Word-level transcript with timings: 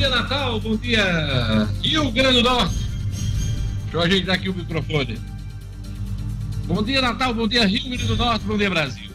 dia, 0.00 0.08
Natal. 0.08 0.58
Bom 0.60 0.76
dia, 0.76 1.68
Rio 1.82 2.10
Grande 2.10 2.42
do 2.42 2.42
Norte. 2.42 2.74
Deixa 3.82 3.96
eu 3.96 4.00
ajeitar 4.00 4.34
aqui 4.34 4.48
o 4.48 4.54
microfone. 4.54 5.20
Bom 6.64 6.82
dia, 6.82 7.02
Natal. 7.02 7.34
Bom 7.34 7.46
dia, 7.46 7.66
Rio 7.66 7.84
Grande 7.84 8.06
do 8.06 8.16
Norte. 8.16 8.44
Bom 8.46 8.56
dia, 8.56 8.70
Brasil. 8.70 9.10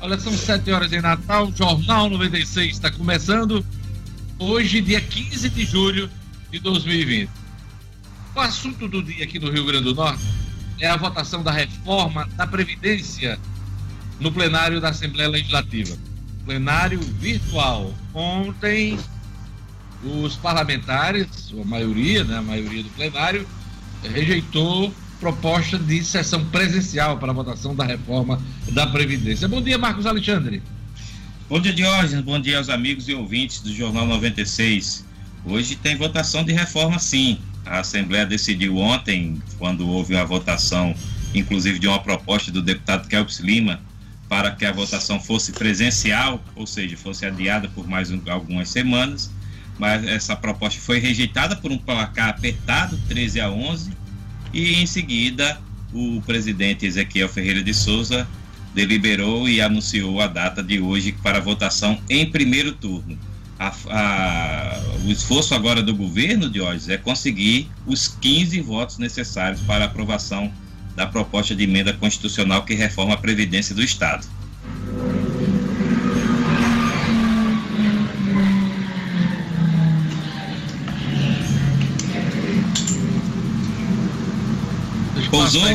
Olha, 0.00 0.18
são 0.18 0.32
7 0.32 0.72
horas 0.72 0.90
em 0.90 1.02
Natal. 1.02 1.52
Jornal 1.54 2.08
96 2.08 2.70
está 2.70 2.90
começando. 2.90 3.62
Hoje, 4.38 4.80
dia 4.80 5.02
15 5.02 5.50
de 5.50 5.66
julho 5.66 6.08
de 6.50 6.58
2020. 6.60 7.28
O 8.34 8.40
assunto 8.40 8.88
do 8.88 9.02
dia 9.02 9.24
aqui 9.24 9.38
no 9.38 9.50
Rio 9.50 9.66
Grande 9.66 9.84
do 9.84 9.94
Norte 9.94 10.24
é 10.80 10.88
a 10.88 10.96
votação 10.96 11.42
da 11.42 11.52
reforma 11.52 12.26
da 12.36 12.46
Previdência 12.46 13.38
no 14.18 14.32
plenário 14.32 14.80
da 14.80 14.88
Assembleia 14.88 15.28
Legislativa. 15.28 15.94
Plenário 16.46 17.00
virtual. 17.20 17.92
Ontem, 18.14 18.98
os 20.04 20.36
parlamentares, 20.36 21.52
a 21.60 21.64
maioria, 21.64 22.24
né, 22.24 22.38
a 22.38 22.42
maioria 22.42 22.82
do 22.82 22.90
plenário, 22.90 23.46
rejeitou 24.02 24.92
proposta 25.20 25.78
de 25.78 26.02
sessão 26.02 26.44
presencial 26.46 27.18
para 27.18 27.30
a 27.30 27.34
votação 27.34 27.74
da 27.74 27.84
reforma 27.84 28.42
da 28.72 28.86
Previdência. 28.88 29.46
Bom 29.46 29.62
dia, 29.62 29.78
Marcos 29.78 30.04
Alexandre. 30.04 30.60
Bom 31.48 31.60
dia, 31.60 31.72
Diógenes. 31.72 32.24
Bom 32.24 32.40
dia 32.40 32.58
aos 32.58 32.68
amigos 32.68 33.08
e 33.08 33.14
ouvintes 33.14 33.60
do 33.60 33.72
Jornal 33.72 34.06
96. 34.06 35.04
Hoje 35.44 35.76
tem 35.76 35.96
votação 35.96 36.44
de 36.44 36.52
reforma, 36.52 36.98
sim. 36.98 37.38
A 37.64 37.78
Assembleia 37.80 38.26
decidiu 38.26 38.78
ontem, 38.78 39.40
quando 39.58 39.86
houve 39.86 40.16
a 40.16 40.24
votação, 40.24 40.94
inclusive 41.32 41.78
de 41.78 41.86
uma 41.86 42.00
proposta 42.00 42.50
do 42.50 42.60
deputado 42.60 43.06
Kelps 43.06 43.38
Lima, 43.38 43.80
para 44.28 44.50
que 44.50 44.64
a 44.64 44.72
votação 44.72 45.20
fosse 45.20 45.52
presencial, 45.52 46.42
ou 46.56 46.66
seja, 46.66 46.96
fosse 46.96 47.24
adiada 47.24 47.68
por 47.68 47.86
mais 47.86 48.10
um, 48.10 48.20
algumas 48.28 48.68
semanas 48.70 49.30
mas 49.78 50.04
essa 50.04 50.36
proposta 50.36 50.80
foi 50.80 50.98
rejeitada 50.98 51.56
por 51.56 51.72
um 51.72 51.78
placar 51.78 52.28
apertado, 52.28 52.98
13 53.08 53.40
a 53.40 53.50
11, 53.50 53.92
e 54.52 54.74
em 54.74 54.86
seguida 54.86 55.60
o 55.92 56.22
presidente 56.22 56.86
Ezequiel 56.86 57.28
Ferreira 57.28 57.62
de 57.62 57.74
Souza 57.74 58.26
deliberou 58.74 59.48
e 59.48 59.60
anunciou 59.60 60.20
a 60.20 60.26
data 60.26 60.62
de 60.62 60.80
hoje 60.80 61.12
para 61.22 61.40
votação 61.40 62.00
em 62.08 62.30
primeiro 62.30 62.72
turno. 62.72 63.18
A, 63.58 63.72
a, 63.90 64.80
o 65.04 65.10
esforço 65.10 65.54
agora 65.54 65.82
do 65.82 65.94
governo, 65.94 66.48
de 66.50 66.60
hoje 66.60 66.92
é 66.92 66.96
conseguir 66.96 67.68
os 67.86 68.08
15 68.08 68.60
votos 68.60 68.98
necessários 68.98 69.60
para 69.60 69.84
aprovação 69.84 70.52
da 70.96 71.06
proposta 71.06 71.54
de 71.54 71.64
emenda 71.64 71.92
constitucional 71.92 72.64
que 72.64 72.74
reforma 72.74 73.14
a 73.14 73.16
Previdência 73.16 73.74
do 73.74 73.82
Estado. 73.82 74.26
Pousou? 85.32 85.66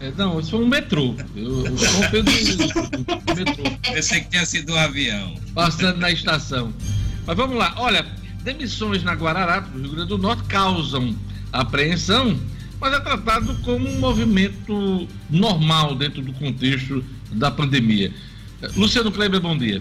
É, 0.00 0.10
não, 0.16 0.40
isso 0.40 0.50
foi 0.50 0.64
um 0.64 0.66
metrô. 0.66 1.14
Eu, 1.36 1.64
eu 2.12 2.22
do, 2.24 3.36
metrô. 3.36 3.64
Pensei 3.80 4.20
que 4.22 4.30
tinha 4.30 4.44
sido 4.44 4.72
um 4.72 4.76
avião. 4.76 5.36
Passando 5.54 5.98
na 5.98 6.10
estação. 6.10 6.74
Mas 7.24 7.36
vamos 7.36 7.56
lá. 7.56 7.72
Olha, 7.78 8.04
demissões 8.42 9.04
na 9.04 9.12
Guararapes, 9.12 9.72
no 9.72 9.82
Rio 9.82 9.92
Grande 9.92 10.08
do 10.08 10.18
Norte, 10.18 10.42
causam 10.48 11.16
apreensão, 11.52 12.36
mas 12.80 12.92
é 12.92 12.98
tratado 12.98 13.54
como 13.62 13.88
um 13.88 14.00
movimento 14.00 15.06
normal 15.30 15.94
dentro 15.94 16.20
do 16.20 16.32
contexto 16.32 17.04
da 17.30 17.52
pandemia. 17.52 18.12
Luciano 18.76 19.12
Kleber, 19.12 19.40
bom 19.40 19.56
dia. 19.56 19.80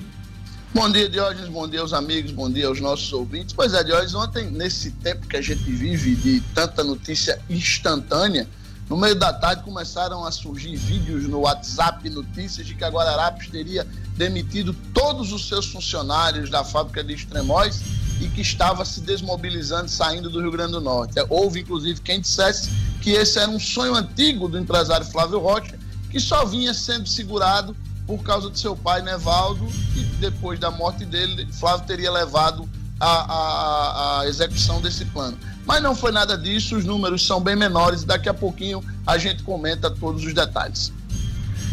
Bom 0.75 0.89
dia, 0.91 1.09
Diógenes, 1.09 1.49
bom 1.49 1.67
dia 1.67 1.81
aos 1.81 1.91
amigos, 1.91 2.31
bom 2.31 2.49
dia 2.49 2.67
aos 2.67 2.79
nossos 2.79 3.11
ouvintes. 3.11 3.53
Pois 3.53 3.73
é, 3.73 3.83
Diógenes, 3.83 4.13
ontem, 4.13 4.51
nesse 4.51 4.91
tempo 4.91 5.27
que 5.27 5.37
a 5.37 5.41
gente 5.41 5.63
vive 5.63 6.15
de 6.15 6.39
tanta 6.53 6.83
notícia 6.83 7.41
instantânea, 7.49 8.47
no 8.91 8.97
meio 8.97 9.15
da 9.15 9.31
tarde 9.31 9.63
começaram 9.63 10.25
a 10.25 10.31
surgir 10.31 10.75
vídeos 10.75 11.23
no 11.23 11.39
WhatsApp, 11.39 12.09
notícias 12.09 12.67
de 12.67 12.75
que 12.75 12.83
a 12.83 12.89
Guararapes 12.89 13.47
teria 13.47 13.87
demitido 14.17 14.73
todos 14.93 15.31
os 15.31 15.47
seus 15.47 15.65
funcionários 15.67 16.49
da 16.49 16.61
fábrica 16.61 17.01
de 17.01 17.13
Extremóis 17.13 17.81
e 18.19 18.27
que 18.27 18.41
estava 18.41 18.83
se 18.83 18.99
desmobilizando, 18.99 19.87
saindo 19.87 20.29
do 20.29 20.41
Rio 20.41 20.51
Grande 20.51 20.73
do 20.73 20.81
Norte. 20.81 21.13
Houve, 21.29 21.61
inclusive, 21.61 22.01
quem 22.01 22.19
dissesse 22.19 22.69
que 23.01 23.11
esse 23.11 23.39
era 23.39 23.49
um 23.49 23.61
sonho 23.61 23.95
antigo 23.95 24.49
do 24.49 24.59
empresário 24.59 25.05
Flávio 25.05 25.39
Rocha, 25.39 25.79
que 26.09 26.19
só 26.19 26.43
vinha 26.43 26.73
sendo 26.73 27.07
segurado 27.07 27.73
por 28.05 28.21
causa 28.21 28.49
de 28.49 28.59
seu 28.59 28.75
pai, 28.75 29.01
Nevaldo, 29.01 29.65
e 29.95 30.01
depois 30.19 30.59
da 30.59 30.69
morte 30.69 31.05
dele, 31.05 31.47
Flávio 31.53 31.87
teria 31.87 32.11
levado 32.11 32.69
a, 32.99 33.07
a, 33.07 34.19
a 34.19 34.27
execução 34.27 34.81
desse 34.81 35.05
plano. 35.05 35.37
Mas 35.71 35.81
não 35.81 35.95
foi 35.95 36.11
nada 36.11 36.37
disso, 36.37 36.75
os 36.75 36.83
números 36.83 37.25
são 37.25 37.39
bem 37.39 37.55
menores 37.55 38.01
e 38.01 38.05
daqui 38.05 38.27
a 38.27 38.33
pouquinho 38.33 38.83
a 39.07 39.17
gente 39.17 39.41
comenta 39.41 39.89
todos 39.89 40.25
os 40.25 40.33
detalhes. 40.33 40.91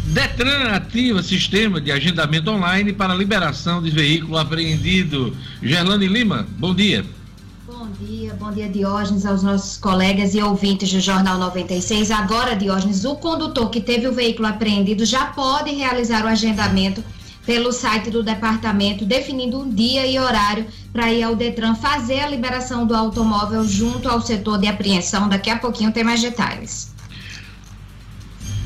Detran 0.04 0.70
ativa 0.70 1.20
sistema 1.20 1.80
de 1.80 1.90
agendamento 1.90 2.48
online 2.48 2.92
para 2.92 3.12
liberação 3.12 3.82
de 3.82 3.90
veículo 3.90 4.38
apreendido. 4.38 5.36
Gerlane 5.60 6.06
Lima, 6.06 6.46
bom 6.58 6.72
dia. 6.72 7.04
Bom 7.66 7.88
dia, 8.00 8.34
bom 8.34 8.52
dia 8.52 8.68
Diógenes, 8.68 9.26
aos 9.26 9.42
nossos 9.42 9.76
colegas 9.76 10.32
e 10.32 10.40
ouvintes 10.40 10.92
do 10.92 11.00
Jornal 11.00 11.36
96. 11.36 12.12
Agora, 12.12 12.54
Diógenes, 12.54 13.04
o 13.04 13.16
condutor 13.16 13.68
que 13.68 13.80
teve 13.80 14.06
o 14.06 14.12
veículo 14.12 14.46
apreendido 14.46 15.04
já 15.04 15.26
pode 15.26 15.74
realizar 15.74 16.24
o 16.24 16.28
agendamento 16.28 17.02
pelo 17.48 17.72
site 17.72 18.10
do 18.10 18.22
departamento, 18.22 19.06
definindo 19.06 19.58
um 19.58 19.70
dia 19.70 20.06
e 20.06 20.18
horário 20.18 20.66
para 20.92 21.10
ir 21.10 21.22
ao 21.22 21.34
Detran 21.34 21.74
fazer 21.74 22.20
a 22.20 22.28
liberação 22.28 22.86
do 22.86 22.94
automóvel 22.94 23.66
junto 23.66 24.06
ao 24.06 24.20
setor 24.20 24.58
de 24.58 24.66
apreensão. 24.66 25.30
Daqui 25.30 25.48
a 25.48 25.56
pouquinho 25.56 25.90
tem 25.90 26.04
mais 26.04 26.20
detalhes. 26.20 26.94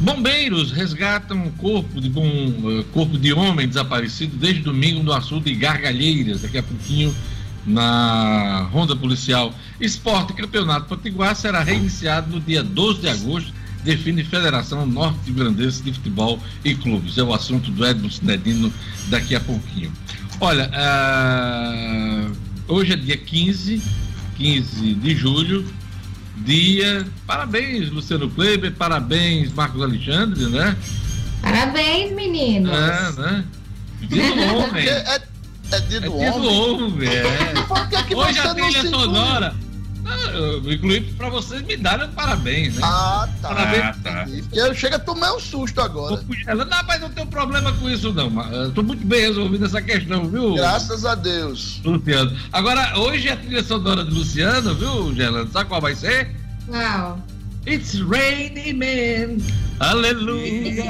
Bombeiros 0.01 0.73
resgatam 0.73 1.37
um 1.37 1.51
corpo 1.53 2.01
de, 2.01 2.09
bom, 2.09 2.27
uh, 2.27 2.83
corpo 2.93 3.17
de 3.17 3.33
homem 3.33 3.69
desaparecido 3.69 4.37
desde 4.37 4.63
domingo 4.63 5.01
no 5.01 5.13
açude 5.13 5.53
de 5.53 5.55
Gargalheiras. 5.55 6.43
Daqui 6.43 6.59
a 6.59 6.63
pouquinho 6.65 7.15
na 7.65 8.69
ronda 8.73 8.97
policial. 8.97 9.55
Esporte 9.81 10.33
Campeonato 10.33 10.89
Potiguar 10.89 11.37
será 11.37 11.63
reiniciado 11.63 12.33
no 12.33 12.41
dia 12.41 12.65
12 12.65 13.03
de 13.03 13.09
agosto 13.09 13.62
define 13.83 14.25
Federação 14.25 14.87
Norte 14.87 15.31
Grandense 15.31 15.83
de 15.83 15.93
Futebol 15.93 16.39
e 16.65 16.75
Clubes. 16.75 17.19
É 17.19 17.23
o 17.23 17.33
assunto 17.33 17.71
do 17.71 17.85
Edmo 17.85 18.11
Cinedino 18.11 18.73
daqui 19.09 19.35
a 19.35 19.41
pouquinho. 19.41 19.93
Olha, 20.41 20.71
uh, 20.71 22.33
hoje 22.69 22.93
é 22.93 22.97
dia 22.97 23.17
15, 23.17 23.83
15 24.37 24.95
de 24.95 25.15
julho, 25.15 25.65
dia. 26.39 27.07
Parabéns, 27.27 27.91
Luciano 27.91 28.29
Kleber, 28.31 28.73
parabéns, 28.73 29.53
Marcos 29.53 29.83
Alexandre, 29.83 30.47
né? 30.47 30.77
Parabéns, 31.41 32.13
meninos. 32.13 32.73
É, 32.73 33.13
né? 33.21 33.45
Dia 34.03 34.35
do 34.35 34.57
homem. 34.57 34.87
É, 34.87 34.91
é, 34.91 35.23
é 35.73 35.81
dia 35.81 36.01
do 36.01 36.07
é 36.07 36.11
homem. 36.11 36.21
Dia 36.21 36.33
do 36.33 36.49
homem, 36.49 37.09
é. 37.09 38.15
Hoje 38.15 38.39
a 38.39 38.55
trilha 38.55 38.89
sonora. 38.89 39.55
Incluí 40.67 41.01
para 41.01 41.29
vocês 41.29 41.63
me 41.63 41.77
darem 41.77 42.09
parabéns, 42.11 42.75
né? 42.75 42.81
Ah, 42.85 43.29
tá. 43.41 43.49
Parabéns. 43.49 43.83
Ah, 43.85 43.97
tá. 44.03 44.27
Eu 44.53 44.75
chego 44.75 44.97
a 44.97 44.99
tomar 44.99 45.35
um 45.35 45.41
susto 45.41 45.81
agora. 45.81 46.23
Ela, 46.47 46.65
não, 46.65 46.83
mas 46.87 47.01
não 47.01 47.11
tenho 47.11 47.27
problema 47.27 47.73
com 47.73 47.89
isso, 47.89 48.13
não. 48.13 48.29
Estou 48.69 48.85
muito 48.85 49.07
bem 49.07 49.21
resolvido 49.23 49.65
essa 49.65 49.81
questão, 49.81 50.29
viu? 50.29 50.55
Graças 50.55 51.05
a 51.05 51.15
Deus. 51.15 51.81
Luciano. 51.85 52.37
Agora, 52.53 52.99
hoje 52.99 53.29
é 53.29 53.33
a 53.33 53.37
trilha 53.37 53.63
sonora 53.63 54.05
de 54.05 54.11
Luciano, 54.11 54.75
viu, 54.75 55.15
Gelando? 55.15 55.51
Sabe 55.53 55.69
qual 55.69 55.81
vai 55.81 55.95
ser? 55.95 56.35
Qual? 56.67 57.19
It's 57.67 58.01
raining 58.01 58.75
man. 58.75 59.39
Aleluia. 59.79 60.83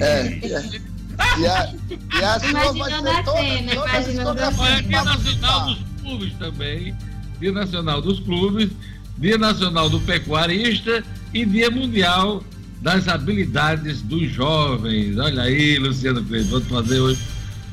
é. 0.00 0.38
é. 0.42 0.94
E 1.38 1.46
a, 1.46 1.72
e 1.90 2.24
a 2.24 2.40
sua 2.40 2.72
vai 2.72 2.90
ser 2.90 3.02
toda, 3.02 3.38
cena, 3.38 3.74
toda, 3.74 4.02
toda, 4.02 4.24
toda, 4.24 4.62
Olha, 4.62 4.76
aqui 4.76 4.94
é 4.94 5.02
nacional 5.04 5.66
dos 5.66 5.78
clubes 6.02 6.32
também. 6.38 6.94
Dia 7.40 7.52
Nacional 7.52 8.00
dos 8.00 8.20
Clubes, 8.20 8.70
Dia 9.18 9.38
Nacional 9.38 9.88
do 9.88 10.00
Pecuarista 10.00 11.04
e 11.32 11.44
Dia 11.44 11.70
Mundial 11.70 12.42
das 12.80 13.08
Habilidades 13.08 14.02
dos 14.02 14.30
Jovens. 14.30 15.16
Olha 15.18 15.42
aí, 15.42 15.78
Luciano 15.78 16.22
Pedro, 16.22 16.48
vou 16.48 16.60
fazer 16.62 17.00
hoje 17.00 17.20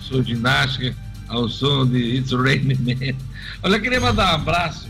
sua 0.01 0.23
ginástica 0.23 0.95
ao 1.27 1.47
som 1.47 1.85
de 1.85 2.17
It's 2.17 2.31
Raining 2.31 2.77
Man. 2.79 3.15
Olha, 3.63 3.75
eu 3.75 3.81
queria 3.81 3.99
mandar 3.99 4.31
um 4.31 4.35
abraço 4.35 4.87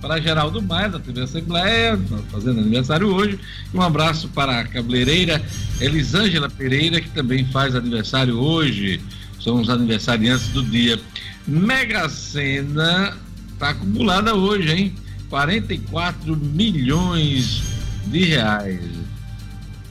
para 0.00 0.20
Geraldo 0.20 0.62
Maia, 0.62 0.88
da 0.88 0.98
TV 0.98 1.20
Assembleia, 1.20 1.98
tá 2.08 2.18
fazendo 2.30 2.60
aniversário 2.60 3.08
hoje, 3.08 3.38
e 3.72 3.76
um 3.76 3.82
abraço 3.82 4.28
para 4.28 4.60
a 4.60 4.64
cabeleireira 4.64 5.42
Elisângela 5.80 6.48
Pereira, 6.48 7.00
que 7.00 7.10
também 7.10 7.44
faz 7.46 7.74
aniversário 7.74 8.38
hoje. 8.38 9.00
São 9.38 9.60
os 9.60 9.68
aniversariantes 9.70 10.48
do 10.48 10.62
dia. 10.62 10.98
Mega 11.46 12.08
Sena 12.08 13.16
Está 13.60 13.72
acumulada 13.72 14.34
hoje, 14.34 14.72
hein? 14.72 14.94
44 15.28 16.34
milhões 16.34 17.62
de 18.06 18.24
reais. 18.24 18.80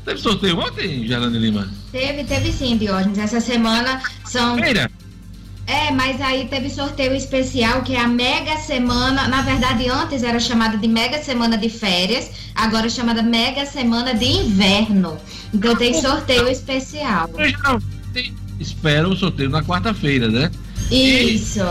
Teve 0.04 0.20
sorteio 0.20 0.58
ontem, 0.58 1.06
Gerlane 1.06 1.38
Lima? 1.38 1.70
Teve, 1.92 2.24
teve 2.24 2.52
sim, 2.52 2.78
Diógenes. 2.78 3.20
Essa 3.20 3.40
semana 3.40 4.02
são. 4.26 4.58
Feira? 4.58 4.90
É, 5.68 5.92
mas 5.92 6.20
aí 6.20 6.48
teve 6.48 6.68
sorteio 6.68 7.14
especial 7.14 7.84
que 7.84 7.94
é 7.94 8.00
a 8.00 8.08
Mega 8.08 8.58
Semana. 8.58 9.28
Na 9.28 9.44
verdade, 9.44 9.88
antes 9.88 10.24
era 10.24 10.40
chamada 10.40 10.76
de 10.76 10.88
Mega 10.88 11.22
Semana 11.22 11.56
de 11.56 11.70
Férias, 11.70 12.32
agora 12.56 12.88
é 12.88 12.90
chamada 12.90 13.22
Mega 13.22 13.68
Semana 13.68 14.16
de 14.16 14.26
Inverno. 14.26 15.16
Então 15.54 15.76
tem 15.76 15.94
sorteio 16.02 16.48
especial. 16.48 17.30
Espera 18.60 19.08
o 19.08 19.16
sorteio 19.16 19.52
na 19.52 19.62
quarta-feira, 19.62 20.28
né? 20.28 20.50
Isso. 20.90 21.62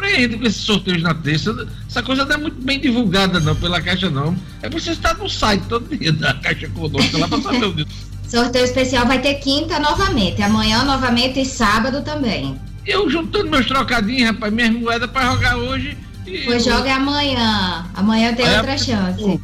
Surpreende 0.00 0.38
com 0.38 0.46
esses 0.46 0.62
sorteios 0.62 1.02
na 1.02 1.14
terça. 1.14 1.68
Essa 1.88 2.02
coisa 2.02 2.24
não 2.24 2.34
é 2.34 2.38
muito 2.38 2.60
bem 2.62 2.80
divulgada, 2.80 3.38
não, 3.38 3.54
pela 3.54 3.80
Caixa, 3.82 4.08
não. 4.08 4.34
É 4.62 4.68
você 4.68 4.92
estar 4.92 5.14
no 5.18 5.28
site 5.28 5.62
todo 5.68 5.94
dia 5.94 6.12
da 6.12 6.32
Caixa 6.34 6.66
Econômica 6.66 7.18
lá 7.18 7.28
para 7.28 7.42
saber 7.42 7.66
o 7.66 7.86
Sorteio 8.26 8.64
especial 8.64 9.06
vai 9.06 9.20
ter 9.20 9.34
quinta 9.34 9.80
novamente, 9.80 10.40
amanhã 10.40 10.84
novamente 10.84 11.40
e 11.40 11.44
sábado 11.44 12.00
também. 12.02 12.58
Eu 12.86 13.10
juntando 13.10 13.50
meus 13.50 13.66
trocadinhos, 13.66 14.30
rapaz, 14.30 14.52
minhas 14.52 14.70
moedas 14.70 15.10
para 15.10 15.32
jogar 15.32 15.56
hoje. 15.56 15.98
Pois 16.44 16.64
eu... 16.64 16.74
joga 16.74 16.94
amanhã. 16.94 17.84
Amanhã 17.92 18.32
tem 18.34 18.46
outra 18.56 18.78
chance. 18.78 19.40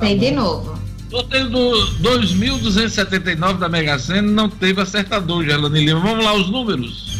Tem 0.00 0.18
de 0.18 0.32
novo. 0.32 0.76
Sorteio 1.08 1.48
do 1.48 1.70
2.279 2.02 3.58
da 3.58 3.68
Mega 3.68 3.96
Sena 3.98 4.22
não 4.22 4.48
teve 4.48 4.82
acertador, 4.82 5.44
Gelane 5.44 5.84
Lima. 5.84 6.00
Vamos 6.00 6.24
lá, 6.24 6.34
os 6.34 6.50
números. 6.50 7.16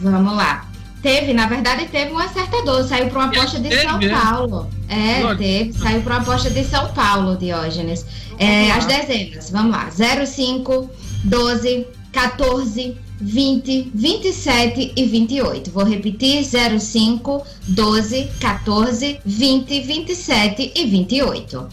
Vamos 0.00 0.36
lá. 0.36 0.73
Teve, 1.04 1.34
na 1.34 1.46
verdade, 1.46 1.86
teve 1.88 2.12
um 2.12 2.18
acertador. 2.18 2.82
Saiu 2.84 3.10
para 3.10 3.18
uma 3.18 3.28
aposta 3.28 3.60
de 3.60 3.68
teve, 3.68 3.82
São 3.82 4.00
é? 4.00 4.08
Paulo. 4.08 4.70
É, 4.88 5.22
Olha. 5.22 5.36
teve. 5.36 5.74
Saiu 5.74 6.00
para 6.00 6.14
uma 6.14 6.22
aposta 6.22 6.48
de 6.48 6.64
São 6.64 6.94
Paulo, 6.94 7.36
Diógenes. 7.36 8.06
É, 8.38 8.70
as 8.70 8.86
dezenas, 8.86 9.50
vamos 9.50 9.72
lá. 9.72 9.90
05, 9.90 10.90
12, 11.24 11.86
14, 12.10 12.96
20, 13.20 13.90
27 13.94 14.92
e 14.96 15.04
28. 15.04 15.70
Vou 15.70 15.84
repetir: 15.84 16.42
05, 16.42 17.46
12, 17.68 18.30
14, 18.40 19.20
20, 19.26 19.80
27 19.82 20.72
e 20.74 20.86
28. 20.86 21.68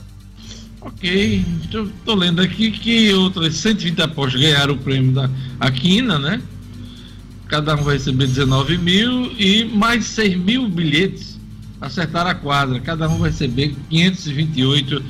Ok, 0.81 1.45
estou 1.63 2.15
lendo 2.15 2.41
aqui 2.41 2.69
que 2.69 3.13
outras 3.13 3.55
120 3.55 4.01
apostas 4.01 4.41
ganharam 4.41 4.73
o 4.73 4.77
prêmio 4.77 5.13
da 5.13 5.29
Aquina, 5.57 6.19
né? 6.19 6.41
Cada 7.51 7.75
um 7.75 7.83
vai 7.83 7.95
receber 7.95 8.27
19 8.27 8.77
mil 8.77 9.29
e 9.37 9.65
mais 9.65 10.05
6 10.05 10.37
mil 10.37 10.69
bilhetes 10.69 11.37
acertaram 11.81 12.29
a 12.29 12.33
quadra. 12.33 12.79
Cada 12.79 13.09
um 13.09 13.17
vai 13.17 13.29
receber 13.29 13.75
528 13.89 15.03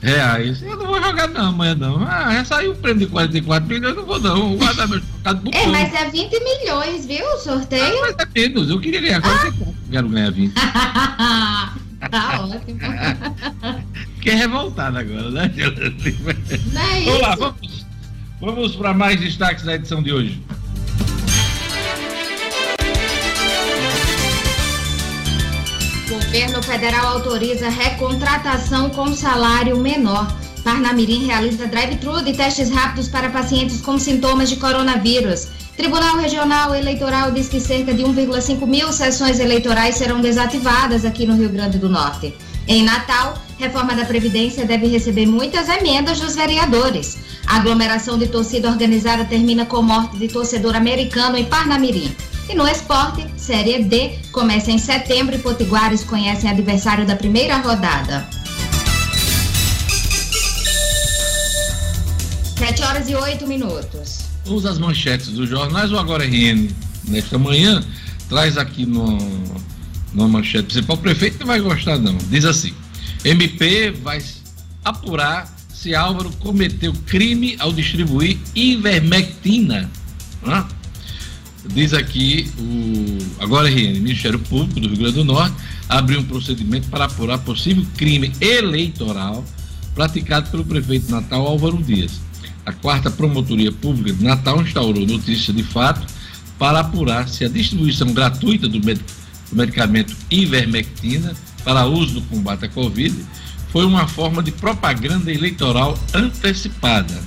reais. 0.00 0.62
Eu 0.62 0.76
não 0.76 0.86
vou 0.86 1.02
jogar 1.02 1.26
não 1.26 1.46
amanhã 1.46 1.74
não. 1.74 2.00
Ah, 2.06 2.32
já 2.34 2.44
saiu 2.44 2.70
o 2.70 2.76
prêmio 2.76 3.04
de 3.04 3.06
44 3.12 3.68
milhões, 3.68 3.96
eu 3.96 3.96
não 3.96 4.06
vou 4.06 4.20
não. 4.20 4.50
Vou 4.50 4.58
guardar 4.58 4.86
meus 4.86 5.02
trocados 5.02 5.52
É, 5.52 5.66
mas 5.66 5.92
é 5.92 6.08
20 6.08 6.44
milhões, 6.44 7.04
viu, 7.04 7.26
o 7.34 7.38
sorteio? 7.38 7.82
Ah, 7.82 8.00
mas 8.02 8.16
é 8.16 8.28
menos, 8.32 8.70
eu 8.70 8.78
queria 8.78 9.00
ganhar 9.00 9.20
44, 9.20 9.68
ah. 9.68 9.88
quero 9.90 10.08
ganhar 10.08 10.30
20. 10.30 10.54
tá 10.54 12.40
ótimo. 12.44 12.78
Fiquei 14.14 14.34
revoltado 14.34 14.98
agora, 14.98 15.30
né? 15.32 15.52
Não 16.72 16.80
é 16.80 17.04
vamos 17.04 17.20
lá, 17.20 17.34
vamos, 17.34 17.86
vamos 18.40 18.76
para 18.76 18.94
mais 18.94 19.18
destaques 19.18 19.64
da 19.64 19.74
edição 19.74 20.00
de 20.00 20.12
hoje. 20.12 20.40
Governo 26.08 26.62
federal 26.62 27.06
autoriza 27.08 27.68
recontratação 27.68 28.88
com 28.88 29.12
salário 29.14 29.76
menor. 29.76 30.34
Parnamirim 30.64 31.26
realiza 31.26 31.66
drive-thru 31.66 32.22
de 32.22 32.32
testes 32.32 32.70
rápidos 32.70 33.08
para 33.08 33.28
pacientes 33.28 33.82
com 33.82 33.98
sintomas 33.98 34.48
de 34.48 34.56
coronavírus. 34.56 35.48
Tribunal 35.76 36.16
Regional 36.16 36.74
Eleitoral 36.74 37.30
diz 37.30 37.46
que 37.46 37.60
cerca 37.60 37.92
de 37.92 38.02
1,5 38.04 38.66
mil 38.66 38.90
sessões 38.90 39.38
eleitorais 39.38 39.96
serão 39.96 40.22
desativadas 40.22 41.04
aqui 41.04 41.26
no 41.26 41.36
Rio 41.36 41.50
Grande 41.50 41.76
do 41.76 41.90
Norte. 41.90 42.34
Em 42.66 42.82
Natal, 42.82 43.34
reforma 43.58 43.94
da 43.94 44.06
Previdência 44.06 44.64
deve 44.64 44.86
receber 44.86 45.26
muitas 45.26 45.68
emendas 45.68 46.18
dos 46.20 46.34
vereadores. 46.34 47.18
A 47.46 47.56
aglomeração 47.56 48.16
de 48.16 48.28
torcida 48.28 48.70
organizada 48.70 49.26
termina 49.26 49.66
com 49.66 49.82
morte 49.82 50.16
de 50.16 50.28
torcedor 50.28 50.74
americano 50.74 51.36
em 51.36 51.44
Parnamirim. 51.44 52.16
E 52.48 52.54
no 52.54 52.66
esporte, 52.66 53.26
Série 53.36 53.84
D 53.84 54.18
começa 54.32 54.70
em 54.70 54.78
setembro 54.78 55.34
e 55.34 55.38
Potiguares 55.38 56.02
conhecem 56.02 56.48
adversário 56.48 57.06
da 57.06 57.14
primeira 57.14 57.58
rodada. 57.58 58.26
7 62.56 62.82
horas 62.82 63.08
e 63.08 63.14
8 63.14 63.46
minutos. 63.46 64.20
Vamos 64.46 64.64
às 64.64 64.78
manchetes 64.78 65.28
dos 65.28 65.48
jornais. 65.48 65.92
O 65.92 65.98
Agora 65.98 66.24
RN, 66.24 66.70
nesta 67.04 67.38
manhã, 67.38 67.84
traz 68.30 68.56
aqui 68.56 68.86
no, 68.86 69.18
no 70.14 70.28
manchete 70.28 70.68
principal. 70.68 70.96
O 70.96 71.00
prefeito 71.00 71.40
não 71.40 71.46
vai 71.48 71.60
gostar, 71.60 71.98
não. 71.98 72.16
Diz 72.30 72.46
assim: 72.46 72.72
MP 73.24 73.90
vai 73.90 74.22
apurar 74.82 75.54
se 75.72 75.94
Álvaro 75.94 76.30
cometeu 76.40 76.94
crime 77.06 77.56
ao 77.58 77.72
distribuir 77.72 78.38
ivermectina. 78.54 79.90
Hã? 80.44 80.66
Diz 81.72 81.92
aqui 81.92 82.50
o 82.58 83.42
agora 83.42 83.68
RN, 83.68 84.00
Ministério 84.00 84.38
Público 84.38 84.80
do 84.80 84.88
Rio 84.88 84.98
Grande 84.98 85.14
do 85.14 85.24
Norte 85.24 85.54
abriu 85.88 86.20
um 86.20 86.24
procedimento 86.24 86.88
para 86.88 87.04
apurar 87.04 87.38
possível 87.38 87.84
crime 87.96 88.32
eleitoral 88.40 89.44
praticado 89.94 90.50
pelo 90.50 90.64
prefeito 90.64 91.10
Natal 91.10 91.46
Álvaro 91.46 91.82
Dias. 91.82 92.20
A 92.64 92.72
quarta 92.72 93.10
Promotoria 93.10 93.72
Pública 93.72 94.16
de 94.16 94.24
Natal 94.24 94.60
instaurou 94.62 95.06
notícia 95.06 95.52
de 95.52 95.62
fato 95.62 96.06
para 96.58 96.80
apurar 96.80 97.28
se 97.28 97.44
a 97.44 97.48
distribuição 97.48 98.12
gratuita 98.12 98.68
do, 98.68 98.84
med 98.84 99.00
do 99.50 99.56
medicamento 99.56 100.14
ivermectina 100.30 101.34
para 101.64 101.86
uso 101.86 102.14
no 102.14 102.22
combate 102.22 102.66
à 102.66 102.68
Covid 102.68 103.14
foi 103.70 103.84
uma 103.86 104.06
forma 104.06 104.42
de 104.42 104.50
propaganda 104.50 105.32
eleitoral 105.32 105.98
antecipada 106.14 107.18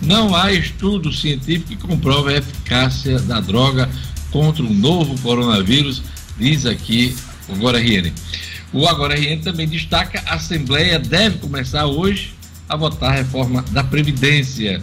não 0.00 0.34
há 0.34 0.52
estudo 0.52 1.12
científico 1.12 1.68
que 1.68 1.76
comprove 1.76 2.34
a 2.34 2.38
eficácia 2.38 3.18
da 3.20 3.40
droga 3.40 3.88
contra 4.30 4.62
o 4.62 4.72
novo 4.72 5.20
coronavírus, 5.20 6.02
diz 6.38 6.66
aqui 6.66 7.16
o 7.48 7.54
Agora 7.54 7.78
RN. 7.78 8.12
O 8.72 8.86
Agora 8.86 9.14
RN 9.14 9.40
também 9.40 9.66
destaca 9.66 10.22
a 10.26 10.34
Assembleia 10.34 10.98
deve 10.98 11.38
começar 11.38 11.86
hoje 11.86 12.34
a 12.68 12.76
votar 12.76 13.10
a 13.10 13.16
reforma 13.16 13.64
da 13.70 13.82
Previdência. 13.82 14.82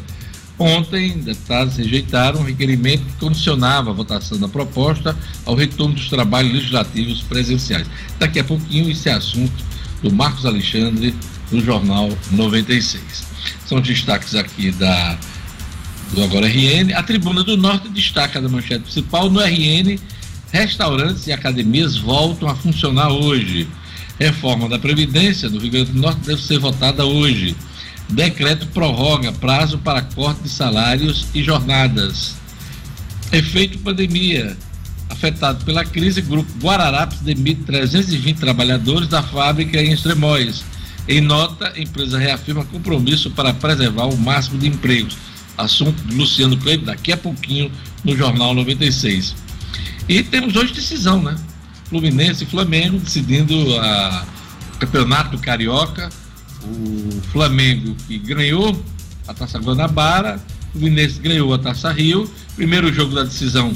Ontem, 0.58 1.18
deputados 1.20 1.76
rejeitaram 1.76 2.40
um 2.40 2.46
requerimento 2.46 3.04
que 3.04 3.14
condicionava 3.20 3.92
a 3.92 3.94
votação 3.94 4.40
da 4.40 4.48
proposta 4.48 5.16
ao 5.46 5.54
retorno 5.54 5.96
dos 5.96 6.10
trabalhos 6.10 6.54
legislativos 6.54 7.22
presenciais. 7.22 7.88
Daqui 8.18 8.40
a 8.40 8.44
pouquinho, 8.44 8.90
esse 8.90 9.10
é 9.10 9.14
assunto 9.14 9.64
do 10.02 10.12
Marcos 10.12 10.46
Alexandre, 10.46 11.14
do 11.52 11.62
Jornal 11.62 12.10
96 12.32 13.35
são 13.68 13.82
destaques 13.82 14.36
aqui 14.36 14.72
da 14.72 15.18
do 16.14 16.24
Agora 16.24 16.48
RN. 16.48 16.94
A 16.96 17.04
Tribuna 17.04 17.44
do 17.44 17.58
Norte 17.58 17.90
destaca 17.90 18.42
da 18.42 18.48
manchete 18.48 18.84
principal 18.84 19.30
no 19.30 19.40
RN. 19.40 20.00
Restaurantes 20.52 21.28
e 21.28 21.32
academias 21.32 21.98
voltam 21.98 22.48
a 22.48 22.56
funcionar 22.56 23.10
hoje. 23.10 23.68
Reforma 24.20 24.70
da 24.70 24.80
Previdência 24.80 25.50
do 25.50 25.60
Rio 25.60 25.72
Grande 25.72 25.92
do 25.92 26.00
Norte 26.00 26.22
deve 26.22 26.42
ser 26.42 26.60
votada 26.60 27.06
hoje. 27.06 27.56
Decreto 28.08 28.68
prorroga 28.68 29.32
prazo 29.34 29.80
para 29.80 30.02
corte 30.02 30.44
de 30.44 30.50
salários 30.50 31.28
e 31.34 31.44
jornadas. 31.44 32.36
Efeito 33.32 33.80
pandemia. 33.80 34.56
Afetado 35.10 35.64
pela 35.66 35.84
crise, 35.84 36.22
Grupo 36.22 36.52
Guararapes 36.60 37.20
demite 37.20 37.62
320 37.64 38.38
trabalhadores 38.38 39.08
da 39.08 39.22
fábrica 39.22 39.82
em 39.82 39.92
Extremóis. 39.92 40.64
Em 41.08 41.22
nota, 41.22 41.72
a 41.76 41.80
empresa 41.80 42.18
reafirma 42.18 42.66
compromisso 42.66 43.30
para 43.32 43.54
preservar 43.54 44.06
o 44.06 44.18
máximo 44.18 44.58
de 44.58 44.68
empregos. 44.68 45.16
Assunto 45.58 46.04
de 46.04 46.16
Luciano 46.16 46.58
Cleide 46.58 46.84
daqui 46.84 47.12
a 47.12 47.18
pouquinho 47.18 47.72
no 48.04 48.18
Jornal 48.18 48.54
96. 48.54 49.36
E 50.10 50.24
temos 50.24 50.56
hoje 50.56 50.74
decisão, 50.74 51.22
né? 51.22 51.36
Fluminense 51.86 52.44
e 52.44 52.48
Flamengo 52.48 52.98
decidindo 52.98 53.78
a, 53.78 54.26
campeonato 54.80 55.38
carioca. 55.38 56.10
O 56.64 57.22
Flamengo 57.32 57.96
que 58.08 58.18
ganhou 58.18 58.84
a 59.28 59.34
Taça 59.34 59.60
Guanabara, 59.60 60.40
o 60.70 60.80
Fluminense 60.80 61.20
ganhou 61.20 61.54
a 61.54 61.60
Taça 61.60 61.92
Rio. 61.92 62.30
Primeiro 62.56 62.92
jogo 62.92 63.14
da 63.14 63.24
decisão, 63.24 63.74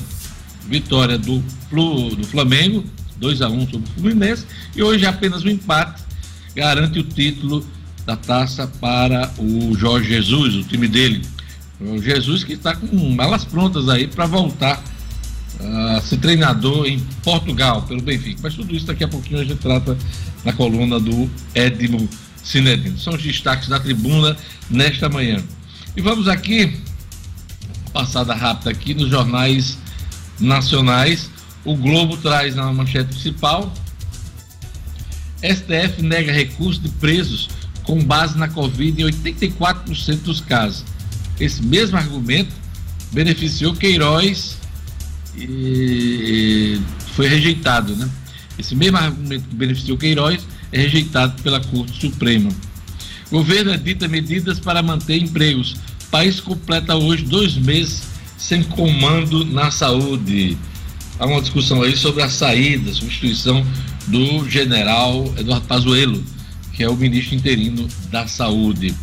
vitória 0.68 1.18
do, 1.18 1.44
do 1.70 2.28
Flamengo, 2.28 2.84
2 3.18 3.42
a 3.44 3.50
1 3.50 3.70
sobre 3.70 3.90
o 3.90 3.94
Fluminense. 3.94 4.46
E 4.76 4.82
hoje 4.82 5.06
apenas 5.06 5.44
o 5.44 5.48
um 5.48 5.52
empate 5.52 6.09
garante 6.60 7.00
o 7.00 7.04
título 7.04 7.66
da 8.06 8.18
taça 8.18 8.68
para 8.68 9.32
o 9.38 9.74
Jorge 9.76 10.10
Jesus, 10.10 10.56
o 10.56 10.64
time 10.64 10.88
dele. 10.88 11.22
O 11.80 12.02
Jesus 12.02 12.44
que 12.44 12.54
está 12.54 12.76
com 12.76 12.88
malas 13.16 13.46
prontas 13.46 13.88
aí 13.88 14.08
para 14.08 14.26
voltar 14.26 14.84
a 15.62 16.02
ser 16.02 16.18
treinador 16.18 16.86
em 16.86 17.00
Portugal, 17.24 17.84
pelo 17.84 18.02
Benfica. 18.02 18.42
Mas 18.44 18.56
tudo 18.56 18.76
isso 18.76 18.86
daqui 18.86 19.06
a 19.06 19.08
pouquinho 19.08 19.40
a 19.40 19.44
gente 19.46 19.60
trata 19.60 19.98
na 20.44 20.52
coluna 20.52 21.00
do 21.00 21.30
Edmo 21.56 22.10
Cinedino. 22.44 23.00
São 23.00 23.14
os 23.14 23.24
destaques 23.24 23.70
da 23.70 23.80
tribuna 23.80 24.36
nesta 24.70 25.08
manhã. 25.08 25.42
E 25.96 26.02
vamos 26.02 26.28
aqui, 26.28 26.78
passada 27.94 28.34
rápida 28.34 28.70
aqui 28.70 28.94
nos 28.94 29.10
jornais 29.10 29.78
nacionais. 30.40 31.30
O 31.64 31.76
Globo 31.76 32.18
traz 32.18 32.56
na 32.56 32.72
manchete 32.74 33.10
principal: 33.10 33.74
STF 35.44 36.02
nega 36.02 36.32
recurso 36.32 36.80
de 36.82 36.90
presos 36.90 37.50
com 37.84 38.04
base 38.04 38.38
na 38.38 38.48
Covid 38.48 39.02
em 39.02 39.06
84% 39.06 40.22
dos 40.22 40.42
casos. 40.42 40.84
Esse 41.40 41.64
mesmo 41.64 41.98
argumento 41.98 42.54
beneficiou 43.12 43.74
Queiroz 43.74 44.58
e 45.36 46.80
foi 47.16 47.28
rejeitado, 47.28 47.96
né? 47.96 48.10
Esse 48.58 48.76
mesmo 48.76 48.98
argumento 48.98 49.48
que 49.48 49.56
beneficiou 49.56 49.98
Queiroz 49.98 50.46
é 50.72 50.82
rejeitado 50.82 51.42
pela 51.42 51.60
Corte 51.62 52.00
Suprema. 52.00 52.50
Governo 53.32 53.74
edita 53.74 54.08
medidas 54.08 54.60
para 54.60 54.84
manter 54.84 55.18
empregos. 55.18 55.74
O 55.74 56.10
país 56.12 56.40
completa 56.40 56.96
hoje 56.96 57.24
dois 57.24 57.56
meses 57.56 58.04
sem 58.38 58.64
comando 58.64 59.46
na 59.46 59.72
saúde. 59.72 60.58
Há 61.20 61.26
uma 61.26 61.42
discussão 61.42 61.82
aí 61.82 61.98
sobre 61.98 62.24
a 62.24 62.30
saída, 62.30 62.92
a 62.92 62.94
substituição 62.94 63.66
do 64.08 64.50
general 64.50 65.26
Eduardo 65.38 65.68
Pazuello, 65.68 66.24
que 66.72 66.82
é 66.82 66.90
o 66.90 66.96
ministro 66.96 67.36
interino 67.36 67.90
da 68.10 68.26
Saúde. 68.26 68.96